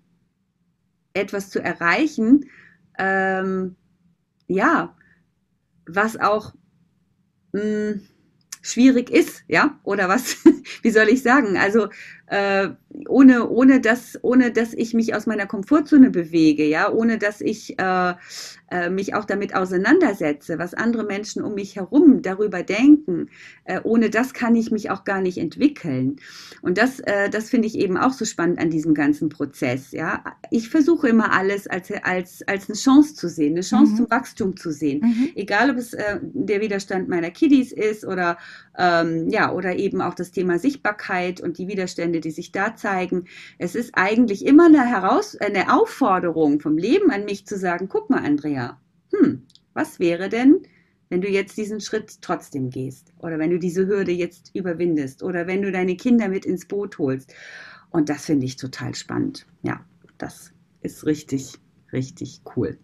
etwas 1.18 1.50
zu 1.50 1.62
erreichen, 1.62 2.46
ähm, 2.98 3.76
ja, 4.48 4.96
was 5.86 6.18
auch 6.18 6.54
mh, 7.54 7.62
hm, 7.62 8.02
schwierig 8.62 9.10
ist, 9.10 9.44
ja, 9.48 9.80
oder 9.84 10.10
was, 10.10 10.38
wie 10.82 10.92
soll 10.92 11.08
ich 11.10 11.24
sagen, 11.24 11.58
also 11.58 11.90
äh, 12.28 12.70
ohne, 13.08 13.50
ohne, 13.50 13.80
dass, 13.82 14.20
ohne 14.22 14.52
dass 14.52 14.74
ich 14.74 14.94
mich 14.94 15.16
aus 15.16 15.26
meiner 15.26 15.46
Komfortzone 15.46 16.10
bewege, 16.10 16.66
ja, 16.66 16.92
ohne 16.92 17.18
dass 17.18 17.42
ich 17.42 17.80
äh, 17.80 18.14
äh, 18.70 18.90
mich 18.90 19.14
auch 19.14 19.26
damit 19.26 19.56
auseinandersetze, 19.56 20.60
was 20.60 20.74
andere 20.74 21.06
Menschen 21.06 21.42
um 21.42 21.56
mich 21.56 21.76
herum 21.76 22.22
darüber 22.22 22.64
denken, 22.64 23.30
äh, 23.64 23.80
ohne 23.84 24.10
das 24.10 24.34
kann 24.34 24.56
ich 24.56 24.72
mich 24.72 24.90
auch 24.90 25.06
gar 25.06 25.22
nicht 25.22 25.38
entwickeln. 25.38 26.18
Und 26.62 26.78
das, 26.78 27.00
äh, 27.00 27.30
das 27.30 27.50
finde 27.50 27.68
ich 27.68 27.78
eben 27.78 27.98
auch 27.98 28.12
so 28.12 28.26
spannend 28.26 28.60
an 28.60 28.70
diesem 28.70 28.94
ganzen 28.94 29.30
Prozess, 29.30 29.92
ja. 29.92 30.24
Ich 30.52 30.70
versuche 30.70 31.08
immer 31.08 31.32
alles 31.32 31.68
als, 31.68 31.92
als, 32.04 32.44
als 32.48 32.68
eine 32.68 32.78
Chance 32.78 33.16
zu 33.16 33.30
sehen, 33.30 33.54
eine 33.54 33.62
Chance 33.62 33.94
mhm. 33.94 33.98
zum 33.98 34.12
Wachstum 34.12 34.58
zu 34.58 34.72
sehen. 34.72 35.02
Mhm. 35.02 35.30
Egal, 35.36 35.72
ob 35.72 35.78
es 35.78 35.94
äh, 35.94 36.20
der 36.22 36.62
Widerstand 36.62 37.08
meiner 37.08 37.32
Kiddies 37.32 37.72
ist 37.72 38.06
oder, 38.06 38.38
ähm, 38.78 39.30
ja, 39.30 39.52
oder 39.54 39.78
eben 39.78 40.02
auch 40.02 40.14
das 40.14 40.32
Thema 40.32 40.60
Sichtbarkeit 40.60 41.40
und 41.40 41.58
die 41.58 41.68
Widerstände, 41.68 42.17
die 42.22 42.32
sich 42.32 42.52
da 42.52 42.76
zeigen. 42.76 43.26
Es 43.58 43.76
ist 43.76 43.92
eigentlich 43.94 44.46
immer 44.46 44.66
eine, 44.66 44.86
Heraus 44.86 45.36
eine 45.36 45.74
Aufforderung 45.74 46.60
vom 46.60 46.78
Leben 46.78 47.12
an 47.12 47.26
mich 47.26 47.46
zu 47.46 47.58
sagen, 47.58 47.88
guck 47.90 48.10
mal, 48.10 48.24
Andrea, 48.24 48.80
hm, 49.14 49.44
was 49.74 50.00
wäre 50.00 50.30
denn, 50.30 50.64
wenn 51.10 51.22
du 51.22 51.30
jetzt 51.30 51.58
diesen 51.58 51.80
Schritt 51.80 52.22
trotzdem 52.22 52.70
gehst 52.70 53.14
oder 53.20 53.40
wenn 53.40 53.52
du 53.52 53.60
diese 53.60 53.88
Hürde 53.88 54.12
jetzt 54.12 54.52
überwindest 54.54 55.24
oder 55.24 55.48
wenn 55.48 55.62
du 55.62 55.72
deine 55.72 55.96
Kinder 55.96 56.28
mit 56.28 56.46
ins 56.46 56.66
Boot 56.66 56.98
holst. 56.98 57.34
Und 57.90 58.10
das 58.10 58.26
finde 58.26 58.46
ich 58.46 58.58
total 58.58 58.96
spannend. 58.96 59.46
Ja, 59.64 59.86
das 60.18 60.52
ist 60.82 61.06
richtig, 61.06 61.54
richtig 61.94 62.42
cool. 62.56 62.78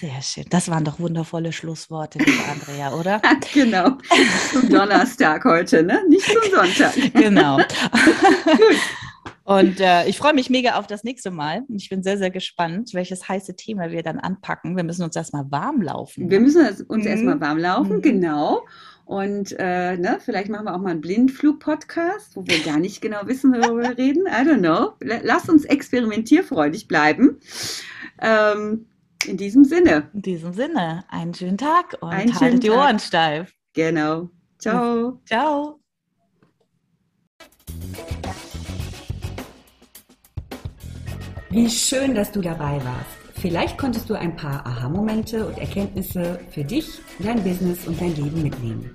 Sehr 0.00 0.22
schön. 0.22 0.44
Das 0.50 0.70
waren 0.70 0.84
doch 0.84 1.00
wundervolle 1.00 1.52
Schlussworte, 1.52 2.18
liebe 2.18 2.44
Andrea, 2.50 2.94
oder? 2.94 3.20
genau. 3.52 3.98
Zum 4.52 4.68
Donnerstag 4.68 5.44
heute, 5.44 5.82
ne? 5.82 6.02
Nicht 6.08 6.26
zum 6.26 6.50
Sonntag. 6.50 6.94
genau. 7.14 7.58
Und 9.44 9.80
äh, 9.80 10.06
ich 10.06 10.18
freue 10.18 10.34
mich 10.34 10.50
mega 10.50 10.74
auf 10.74 10.86
das 10.86 11.04
nächste 11.04 11.30
Mal. 11.30 11.64
Und 11.68 11.76
ich 11.76 11.88
bin 11.88 12.02
sehr, 12.02 12.18
sehr 12.18 12.30
gespannt, 12.30 12.90
welches 12.92 13.28
heiße 13.28 13.56
Thema 13.56 13.90
wir 13.90 14.02
dann 14.02 14.18
anpacken. 14.18 14.76
Wir 14.76 14.84
müssen 14.84 15.02
uns 15.02 15.16
erstmal 15.16 15.50
warm 15.50 15.80
laufen. 15.80 16.30
Wir 16.30 16.38
müssen 16.38 16.66
uns 16.86 17.04
mhm. 17.04 17.10
erstmal 17.10 17.40
warm 17.40 17.58
laufen, 17.58 17.96
mhm. 17.96 18.02
genau. 18.02 18.66
Und 19.06 19.56
äh, 19.58 19.96
ne, 19.96 20.18
vielleicht 20.22 20.50
machen 20.50 20.66
wir 20.66 20.74
auch 20.74 20.80
mal 20.80 20.90
einen 20.90 21.00
Blindflug-Podcast, 21.00 22.36
wo 22.36 22.46
wir 22.46 22.58
gar 22.62 22.78
nicht 22.78 23.00
genau 23.00 23.20
wissen, 23.24 23.54
worüber 23.54 23.88
wir 23.88 23.96
reden. 23.96 24.26
I 24.26 24.46
don't 24.46 24.58
know. 24.58 24.92
Lass 25.00 25.48
uns 25.48 25.64
experimentierfreudig 25.64 26.88
bleiben. 26.88 27.40
Ähm, 28.20 28.84
in 29.26 29.36
diesem 29.36 29.64
Sinne. 29.64 30.10
In 30.14 30.22
diesem 30.22 30.52
Sinne, 30.52 31.04
einen 31.08 31.34
schönen 31.34 31.58
Tag 31.58 31.96
und 32.00 32.10
einen 32.10 32.38
haltet 32.38 32.62
die 32.62 32.70
Ohren 32.70 32.98
steif. 32.98 33.52
Genau. 33.74 34.28
Ciao. 34.58 35.20
Ciao. 35.26 35.80
Wie 41.50 41.70
schön, 41.70 42.14
dass 42.14 42.30
du 42.30 42.40
dabei 42.40 42.82
warst. 42.84 43.18
Vielleicht 43.40 43.78
konntest 43.78 44.10
du 44.10 44.14
ein 44.14 44.34
paar 44.36 44.66
Aha-Momente 44.66 45.46
und 45.46 45.58
Erkenntnisse 45.58 46.40
für 46.50 46.64
dich, 46.64 47.00
dein 47.20 47.42
Business 47.42 47.86
und 47.86 48.00
dein 48.00 48.14
Leben 48.16 48.42
mitnehmen. 48.42 48.94